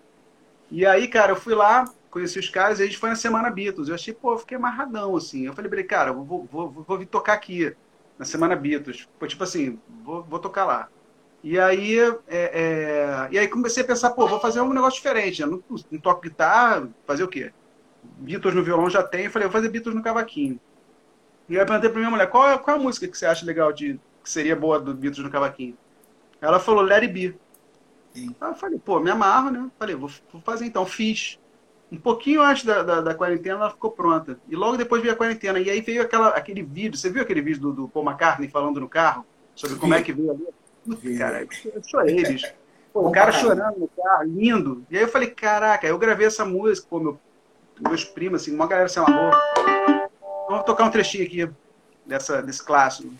E 0.71 0.87
aí, 0.87 1.09
cara, 1.09 1.33
eu 1.33 1.37
fui 1.37 1.55
lá, 1.55 1.85
conheci 2.11 2.39
os 2.39 2.49
caras 2.49 2.81
e 2.81 2.83
a 2.83 2.87
gente 2.87 2.99
foi 2.99 3.11
na 3.11 3.17
Semana 3.17 3.51
Beatles. 3.51 3.89
Eu 3.89 3.95
achei, 3.95 4.15
pô, 4.15 4.33
eu 4.33 4.39
fiquei 4.39 4.57
amarradão, 4.57 5.17
assim. 5.17 5.47
Eu 5.47 5.53
falei 5.53 5.85
cara, 5.85 6.11
eu 6.11 6.15
vou, 6.15 6.49
vou, 6.51 6.71
vou, 6.71 6.85
vou 6.85 6.99
vir 6.99 7.07
tocar 7.07 7.35
aqui, 7.35 7.75
na 8.19 8.25
Semana 8.25 8.57
Beatles. 8.57 9.09
Pô, 9.19 9.27
tipo 9.27 9.45
assim, 9.45 9.79
vou, 10.03 10.23
vou 10.23 10.39
tocar 10.39 10.65
lá. 10.65 10.89
E 11.43 11.59
aí, 11.59 11.99
é, 11.99 12.19
é... 12.29 13.29
e 13.31 13.39
aí 13.39 13.47
comecei 13.49 13.83
a 13.83 13.87
pensar, 13.87 14.11
pô, 14.11 14.27
vou 14.27 14.41
fazer 14.41 14.63
um 14.63 14.73
negócio 14.73 14.97
diferente. 14.97 15.43
Eu 15.43 15.49
não, 15.49 15.63
não 15.91 16.01
toco 16.01 16.23
guitarra, 16.23 16.89
fazer 17.07 17.23
o 17.23 17.29
quê? 17.29 17.53
Beatles 18.03 18.55
no 18.55 18.65
violão 18.65 18.89
já 18.89 19.03
tem. 19.03 19.27
Eu 19.27 19.31
falei, 19.31 19.47
vou 19.47 19.53
fazer 19.53 19.69
Beatles 19.69 19.95
no 19.95 20.03
cavaquinho. 20.03 20.59
E 21.49 21.55
aí 21.55 21.63
eu 21.63 21.67
perguntei 21.67 21.91
pra 21.91 21.99
minha 21.99 22.11
mulher, 22.11 22.31
qual, 22.31 22.49
é, 22.49 22.57
qual 22.57 22.77
é 22.77 22.81
a 22.81 22.83
música 22.83 23.07
que 23.07 23.19
você 23.19 23.27
acha 23.27 23.45
legal, 23.45 23.73
de, 23.73 24.01
que 24.25 24.31
seria 24.31 24.57
boa 24.57 24.81
do 24.81 24.95
Beatles 24.95 25.23
no 25.23 25.31
cavaquinho? 25.31 25.77
Ela 26.41 26.59
falou, 26.59 26.85
Be. 26.87 27.39
Aí 28.17 28.35
eu 28.41 28.55
falei, 28.55 28.79
pô, 28.79 28.99
me 28.99 29.11
amarro, 29.11 29.51
né? 29.51 29.71
Falei, 29.79 29.95
vou, 29.95 30.11
vou 30.33 30.41
fazer 30.43 30.65
então. 30.65 30.87
Fiz 30.87 31.39
um 31.93 31.99
pouquinho 31.99 32.43
antes 32.43 32.65
da, 32.65 32.83
da, 32.83 33.01
da, 33.01 33.15
quarentena 33.15 33.57
ela 33.57 33.71
ficou 33.71 33.91
pronta. 33.91 34.39
E 34.49 34.57
logo 34.57 34.77
depois 34.77 35.03
veio 35.03 35.15
a 35.15 35.17
quarentena. 35.17 35.59
E 35.61 35.69
aí 35.69 35.81
veio 35.81 36.03
aquela, 36.03 36.29
aquele 36.29 36.63
vídeo. 36.63 36.99
Você 36.99 37.11
viu 37.11 37.23
aquele 37.23 37.43
vídeo 37.43 37.61
do, 37.61 37.73
do 37.73 37.89
Paul 37.89 38.07
McCartney 38.07 38.49
falando 38.49 38.81
no 38.81 38.89
carro? 38.89 39.27
Sobre 39.55 39.79
como 39.79 39.95
é 39.95 40.03
que 40.03 40.13
veio 40.13 40.31
ali? 40.31 41.19
cara, 41.19 41.47
eu 41.65 41.83
chorei, 41.83 42.23
bicho. 42.25 42.53
Pô, 42.93 43.09
o 43.09 43.13
cara 43.13 43.33
chorando 43.33 43.79
no 43.79 43.89
carro, 43.89 44.25
lindo. 44.25 44.87
E 44.91 44.97
aí 44.97 45.03
eu 45.03 45.09
falei, 45.09 45.31
caraca, 45.31 45.87
eu 45.87 45.99
gravei 45.99 46.27
essa 46.27 46.45
música, 46.45 46.87
pô, 46.89 47.01
meu, 47.01 47.21
meus 47.81 48.05
primos, 48.05 48.43
assim, 48.43 48.55
uma 48.55 48.69
galera 48.69 48.89
se 48.89 48.99
amarrou. 48.99 49.33
Vamos 50.49 50.65
tocar 50.65 50.85
um 50.85 50.91
trechinho 50.91 51.25
aqui 51.25 51.51
dessa, 52.07 52.41
desse 52.43 52.63
clássico. 52.63 53.13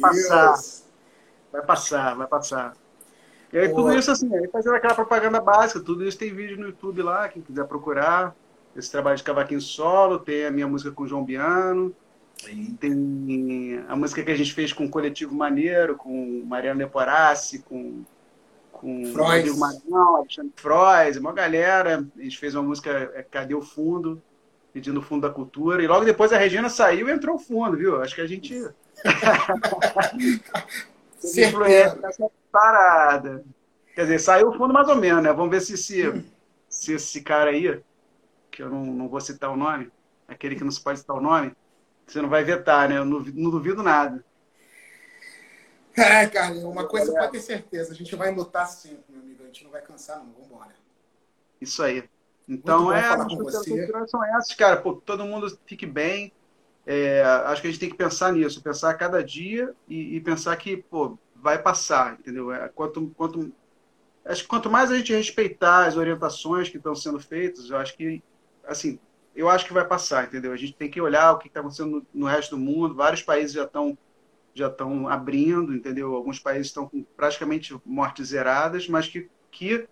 Passar. 0.00 0.58
Vai 1.52 1.62
passar, 1.62 2.14
vai 2.14 2.26
passar. 2.26 2.74
E 3.52 3.58
aí, 3.58 3.68
tudo 3.68 3.92
isso 3.94 4.10
assim, 4.10 4.34
aí 4.34 4.46
fazendo 4.48 4.74
aquela 4.76 4.94
propaganda 4.94 5.40
básica, 5.40 5.80
tudo 5.80 6.06
isso 6.06 6.18
tem 6.18 6.34
vídeo 6.34 6.58
no 6.58 6.66
YouTube 6.66 7.02
lá, 7.02 7.28
quem 7.28 7.40
quiser 7.40 7.64
procurar. 7.64 8.34
Esse 8.76 8.90
trabalho 8.90 9.16
de 9.16 9.22
cavaquinho 9.22 9.60
solo, 9.60 10.18
tem 10.18 10.44
a 10.44 10.50
minha 10.50 10.68
música 10.68 10.92
com 10.92 11.02
o 11.02 11.08
João 11.08 11.24
Biano, 11.24 11.94
tem 12.78 13.84
a 13.88 13.96
música 13.96 14.22
que 14.22 14.30
a 14.30 14.36
gente 14.36 14.52
fez 14.52 14.72
com 14.72 14.84
o 14.84 14.90
Coletivo 14.90 15.34
Maneiro, 15.34 15.96
com 15.96 16.44
Mariano 16.46 16.78
Leporassi, 16.78 17.60
com, 17.60 18.04
com 18.70 19.12
Rodrigo 19.12 19.58
Maranhão, 19.58 20.16
Alexandre 20.16 20.52
Frois, 20.54 21.16
uma 21.16 21.32
galera. 21.32 22.06
A 22.16 22.22
gente 22.22 22.38
fez 22.38 22.54
uma 22.54 22.62
música 22.62 22.90
é, 23.14 23.22
Cadê 23.22 23.54
o 23.54 23.62
Fundo? 23.62 24.22
Pedindo 24.72 25.00
o 25.00 25.02
Fundo 25.02 25.26
da 25.26 25.32
Cultura. 25.32 25.82
E 25.82 25.88
logo 25.88 26.04
depois 26.04 26.32
a 26.32 26.38
Regina 26.38 26.68
saiu 26.68 27.08
e 27.08 27.12
entrou 27.12 27.36
o 27.36 27.38
fundo, 27.38 27.76
viu? 27.76 28.00
Acho 28.00 28.14
que 28.14 28.20
a 28.20 28.26
gente 28.26 28.68
influência 31.24 31.96
nessa 31.96 32.30
parada. 32.50 33.44
Quer 33.94 34.02
dizer, 34.02 34.18
saiu 34.20 34.48
o 34.48 34.56
fundo 34.56 34.72
mais 34.72 34.88
ou 34.88 34.96
menos, 34.96 35.22
né? 35.22 35.32
Vamos 35.32 35.50
ver 35.50 35.60
se, 35.60 35.76
se, 35.76 36.24
se 36.68 36.92
esse 36.92 37.22
cara 37.22 37.50
aí, 37.50 37.80
que 38.50 38.62
eu 38.62 38.70
não, 38.70 38.86
não 38.86 39.08
vou 39.08 39.20
citar 39.20 39.50
o 39.50 39.56
nome, 39.56 39.90
aquele 40.26 40.56
que 40.56 40.64
não 40.64 40.70
se 40.70 40.80
pode 40.80 41.00
citar 41.00 41.16
o 41.16 41.20
nome, 41.20 41.54
você 42.06 42.22
não 42.22 42.28
vai 42.28 42.44
vetar, 42.44 42.88
né? 42.88 42.98
Eu 42.98 43.04
não, 43.04 43.20
não 43.20 43.50
duvido 43.50 43.82
nada. 43.82 44.24
É, 45.96 46.26
Carlinhos, 46.28 46.64
uma 46.64 46.86
coisa 46.86 47.12
pode 47.12 47.32
ter 47.32 47.40
certeza, 47.40 47.92
a 47.92 47.96
gente 47.96 48.14
vai 48.14 48.32
lutar 48.32 48.68
sempre, 48.68 49.04
meu 49.08 49.20
amigo. 49.20 49.42
A 49.42 49.46
gente 49.46 49.64
não 49.64 49.70
vai 49.70 49.82
cansar, 49.82 50.18
não. 50.18 50.32
Vamos 50.32 50.46
embora. 50.46 50.74
Isso 51.60 51.82
aí. 51.82 52.08
Então, 52.48 52.92
é, 52.92 53.04
as 53.04 54.10
são 54.10 54.24
essas, 54.24 54.54
cara. 54.54 54.80
Pô, 54.80 54.94
todo 54.94 55.24
mundo 55.24 55.58
fique 55.66 55.84
bem. 55.84 56.32
É, 56.90 57.22
acho 57.22 57.60
que 57.60 57.68
a 57.68 57.70
gente 57.70 57.80
tem 57.80 57.90
que 57.90 57.96
pensar 57.98 58.32
nisso, 58.32 58.62
pensar 58.62 58.94
cada 58.94 59.22
dia 59.22 59.74
e, 59.86 60.16
e 60.16 60.20
pensar 60.22 60.56
que, 60.56 60.78
pô, 60.78 61.18
vai 61.36 61.60
passar, 61.60 62.14
entendeu? 62.18 62.50
É, 62.50 62.66
quanto, 62.70 63.12
quanto, 63.14 63.52
acho 64.24 64.42
que 64.42 64.48
quanto 64.48 64.70
mais 64.70 64.90
a 64.90 64.96
gente 64.96 65.12
respeitar 65.12 65.84
as 65.84 65.98
orientações 65.98 66.70
que 66.70 66.78
estão 66.78 66.94
sendo 66.94 67.20
feitas, 67.20 67.68
eu 67.68 67.76
acho 67.76 67.94
que, 67.94 68.22
assim, 68.66 68.98
eu 69.36 69.50
acho 69.50 69.66
que 69.66 69.72
vai 69.74 69.86
passar, 69.86 70.24
entendeu? 70.24 70.50
A 70.50 70.56
gente 70.56 70.72
tem 70.72 70.90
que 70.90 70.98
olhar 70.98 71.30
o 71.32 71.38
que 71.38 71.48
está 71.48 71.60
acontecendo 71.60 71.90
no, 71.90 72.06
no, 72.22 72.26
resto 72.26 72.56
do 72.56 72.58
mundo. 72.58 72.94
Vários 72.94 73.22
países 73.22 73.52
já 73.52 73.64
estão 73.64 73.96
já 74.54 74.68
estão 74.68 75.06
abrindo, 75.06 75.74
entendeu? 75.74 76.14
Alguns 76.14 76.40
países 76.40 76.68
estão 76.68 76.88
com 76.88 77.02
praticamente 77.02 77.78
mortes 77.84 78.28
zeradas, 78.28 78.88
mas 78.88 79.06
que 79.06 79.28
que, 79.50 79.86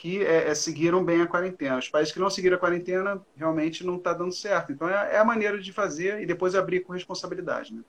que 0.00 0.24
é, 0.24 0.48
é, 0.48 0.54
seguiram 0.54 1.04
bem 1.04 1.20
a 1.20 1.26
quarentena. 1.26 1.76
Os 1.76 1.88
países 1.88 2.12
que 2.12 2.20
não 2.20 2.30
seguiram 2.30 2.56
a 2.56 2.60
quarentena 2.60 3.20
realmente 3.36 3.84
não 3.84 3.96
está 3.96 4.12
dando 4.12 4.32
certo. 4.32 4.70
Então 4.70 4.88
é, 4.88 5.14
é, 5.14 5.18
a 5.18 5.24
maneira 5.24 5.60
de 5.60 5.72
fazer 5.72 6.22
e 6.22 6.26
depois 6.26 6.54
abrir 6.54 6.80
com 6.80 6.92
responsabilidade, 6.92 7.74
né? 7.74 7.82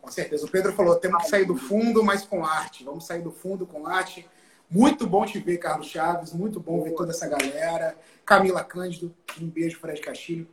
Com 0.00 0.08
certeza. 0.12 0.46
O 0.46 0.48
Pedro 0.48 0.72
falou, 0.72 0.94
temos 0.94 1.24
que 1.24 1.28
sair 1.28 1.44
do 1.44 1.56
fundo, 1.56 2.04
mas 2.04 2.24
com 2.24 2.44
arte. 2.44 2.84
Vamos 2.84 3.04
sair 3.04 3.20
do 3.20 3.32
fundo 3.32 3.66
com 3.66 3.84
arte. 3.84 4.28
Muito 4.70 5.08
bom 5.08 5.26
te 5.26 5.40
ver, 5.40 5.58
Carlos 5.58 5.88
Chaves. 5.88 6.32
Muito 6.32 6.60
bom 6.60 6.84
ver 6.84 6.92
toda 6.92 7.10
essa 7.10 7.26
galera. 7.26 7.96
Camila 8.24 8.62
Cândido, 8.62 9.12
um 9.40 9.48
beijo, 9.48 9.80
Fred 9.80 10.00
Castilho. 10.00 10.46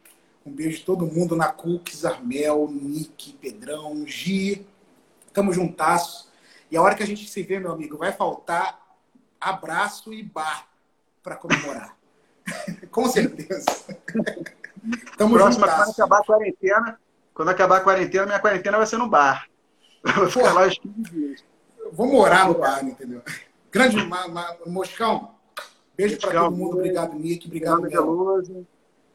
Um 0.43 0.51
beijo 0.51 0.84
todo 0.84 1.05
mundo 1.05 1.36
na 1.36 1.49
Cooks, 1.49 2.05
Armel, 2.05 2.68
Nick, 2.72 3.34
Pedrão, 3.34 4.03
Gi. 4.07 4.66
Tamo 5.32 5.53
juntasso. 5.53 6.32
E 6.72 6.76
a 6.76 6.82
hora 6.82 6.95
que 6.95 7.03
a 7.03 7.07
gente 7.07 7.30
se 7.30 7.43
vê, 7.43 7.59
meu 7.59 7.72
amigo, 7.72 7.97
vai 7.97 8.11
faltar 8.11 8.84
abraço 9.45 10.11
e 10.11 10.23
bar 10.23 10.67
para 11.21 11.35
comemorar. 11.35 11.95
Com 12.91 13.07
certeza. 13.07 13.65
Tamo 15.17 15.35
Próxima, 15.35 15.67
quando 15.67 15.89
acabar 15.91 16.19
a 16.19 16.23
quarentena, 16.23 16.99
quando 17.33 17.49
acabar 17.49 17.77
a 17.77 17.81
quarentena, 17.81 18.25
minha 18.25 18.39
quarentena 18.39 18.77
vai 18.77 18.87
ser 18.87 18.97
no 18.97 19.07
bar. 19.07 19.47
vou 20.15 20.29
ficar 20.29 20.53
lá 20.53 20.67
os 20.67 20.77
15 20.77 21.01
dias. 21.11 21.43
Vou 21.91 22.07
morar 22.07 22.47
no 22.47 22.55
bar, 22.55 22.83
entendeu? 22.83 23.21
Grande 23.71 24.03
ma, 24.05 24.27
ma, 24.27 24.55
Moscão. 24.65 25.35
Beijo 25.95 26.19
para 26.19 26.41
todo 26.41 26.55
mundo. 26.55 26.77
Obrigado, 26.77 27.13
Nick. 27.13 27.47
Obrigado, 27.47 27.81
Mel. 27.81 28.65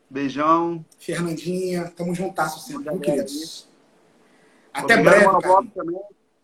Beijão. 0.09 0.85
Fernandinha. 0.99 1.93
Tamo 1.97 2.15
juntasso 2.15 2.61
sempre, 2.61 2.99
queridos. 2.99 3.69
Até 4.73 4.95
Obrigado, 4.99 5.41
breve. 5.43 6.01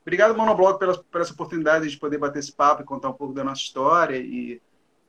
Obrigado, 0.07 0.37
Monobloco, 0.37 0.79
pela, 0.79 0.97
por 0.97 1.21
essa 1.21 1.33
oportunidade 1.33 1.91
de 1.91 1.97
poder 1.97 2.17
bater 2.17 2.39
esse 2.39 2.53
papo 2.53 2.81
e 2.81 2.85
contar 2.85 3.09
um 3.09 3.15
pouco 3.15 3.35
da 3.35 3.43
nossa 3.43 3.61
história 3.61 4.17
e, 4.17 4.63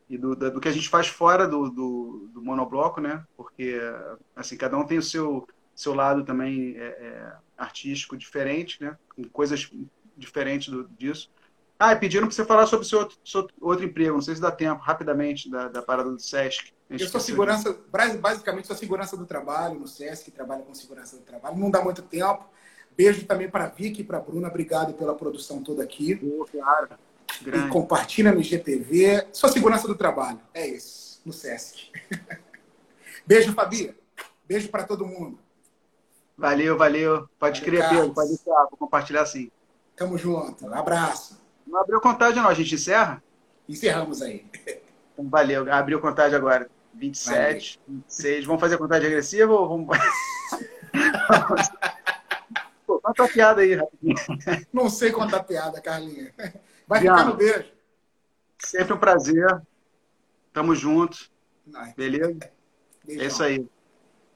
e 0.10 0.18
do, 0.18 0.36
do, 0.36 0.60
que 0.60 0.68
a 0.68 0.72
gente 0.72 0.90
faz 0.90 1.08
fora 1.08 1.48
do, 1.48 1.70
do, 1.70 2.30
do, 2.34 2.42
monobloco, 2.42 3.00
né? 3.00 3.24
Porque, 3.38 3.80
assim, 4.36 4.58
cada 4.58 4.76
um 4.76 4.88
tem 4.88 4.98
o 4.98 5.04
seu, 5.04 5.48
seu 5.76 5.94
lado 5.94 6.26
também 6.26 6.76
é, 6.76 6.86
é, 6.86 7.34
artístico 7.56 8.18
diferente, 8.18 8.82
né? 8.82 8.98
Com 9.16 9.24
coisas 9.26 9.72
diferentes 10.18 10.70
do, 10.70 10.88
disso. 10.98 11.30
Ah, 11.78 11.94
e 11.94 11.96
pediram 11.98 12.26
para 12.26 12.36
você 12.36 12.44
falar 12.44 12.66
sobre 12.66 12.84
o 12.84 12.90
seu 12.90 12.98
outro, 12.98 13.20
seu 13.24 13.48
outro 13.62 13.86
emprego, 13.86 14.16
não 14.16 14.22
sei 14.22 14.34
se 14.34 14.42
dá 14.42 14.50
tempo, 14.50 14.82
rapidamente, 14.82 15.48
da, 15.48 15.68
da 15.68 15.84
parada 15.84 16.10
do 16.10 16.20
SESC. 16.20 16.74
Eu 16.90 17.08
sou 17.08 17.22
segurança, 17.22 17.78
basicamente 18.20 18.66
sou 18.66 18.76
segurança 18.76 19.16
do 19.16 19.28
trabalho 19.28 19.80
no 19.80 19.88
SESC, 19.88 20.32
trabalho 20.32 20.64
com 20.64 20.74
segurança 20.74 21.18
do 21.18 21.22
trabalho. 21.22 21.56
Não 21.56 21.70
dá 21.70 21.84
muito 21.84 22.02
tempo. 22.02 22.50
Beijo 22.98 23.28
também 23.28 23.48
para 23.48 23.66
a 23.66 23.68
Vicky 23.68 24.02
e 24.02 24.04
para 24.04 24.18
a 24.18 24.22
Bruna. 24.22 24.48
Obrigado 24.48 24.96
pela 24.96 25.14
produção 25.14 25.62
toda 25.62 25.84
aqui. 25.84 26.20
Oh, 26.24 26.46
claro. 26.46 26.90
E 27.46 27.70
compartilha 27.70 28.32
no 28.32 28.42
IGTV. 28.42 29.28
Sua 29.32 29.50
segurança 29.50 29.88
do 29.88 29.94
trabalho. 29.94 30.40
É 30.52 30.66
isso. 30.66 31.22
No 31.24 31.32
SESC. 31.32 31.92
Beijo, 33.28 33.54
Fabi. 33.54 33.96
Beijo 34.48 34.70
para 34.70 34.84
todo 34.84 35.06
mundo. 35.06 35.38
Valeu, 36.36 36.76
valeu. 36.76 37.30
Pode 37.38 37.62
crer, 37.62 37.88
Pedro. 37.88 38.14
Pode 38.14 38.30
deixar. 38.30 38.66
Vou 38.70 38.78
compartilhar 38.80 39.26
sim. 39.28 39.52
Tamo 39.96 40.18
junto. 40.18 40.66
Um 40.66 40.74
abraço. 40.74 41.40
Não 41.68 41.80
abriu 41.80 42.02
contagem, 42.02 42.42
não. 42.42 42.50
A 42.50 42.54
gente 42.56 42.74
encerra? 42.74 43.22
Encerramos 43.70 44.22
aí. 44.22 44.46
Então, 45.20 45.32
valeu. 45.32 45.74
Abriu 45.74 46.00
contagem 46.00 46.38
agora. 46.38 46.70
27, 46.94 47.80
valeu. 47.88 48.04
26. 48.06 48.46
Vamos 48.46 48.62
fazer 48.62 48.76
a 48.76 48.78
contagem 48.78 49.08
agressiva 49.08 49.52
ou 49.52 49.68
vamos. 49.68 49.98
Conta 53.08 53.24
a 53.24 53.28
piada 53.30 53.62
aí, 53.62 53.74
rapidinho. 53.74 54.16
Não 54.74 54.90
sei 54.90 55.14
contar 55.14 55.42
piada, 55.44 55.80
Carlinha. 55.80 56.34
Vai 56.86 57.00
ficar 57.00 57.24
no 57.24 57.36
beijo. 57.36 57.72
Sempre 58.60 58.94
um 58.94 58.98
prazer. 58.98 59.62
Tamo 60.52 60.76
junto. 60.76 61.32
Beleza? 61.96 62.38
Beijão. 63.06 63.24
É 63.24 63.28
isso 63.28 63.44
aí. 63.44 63.66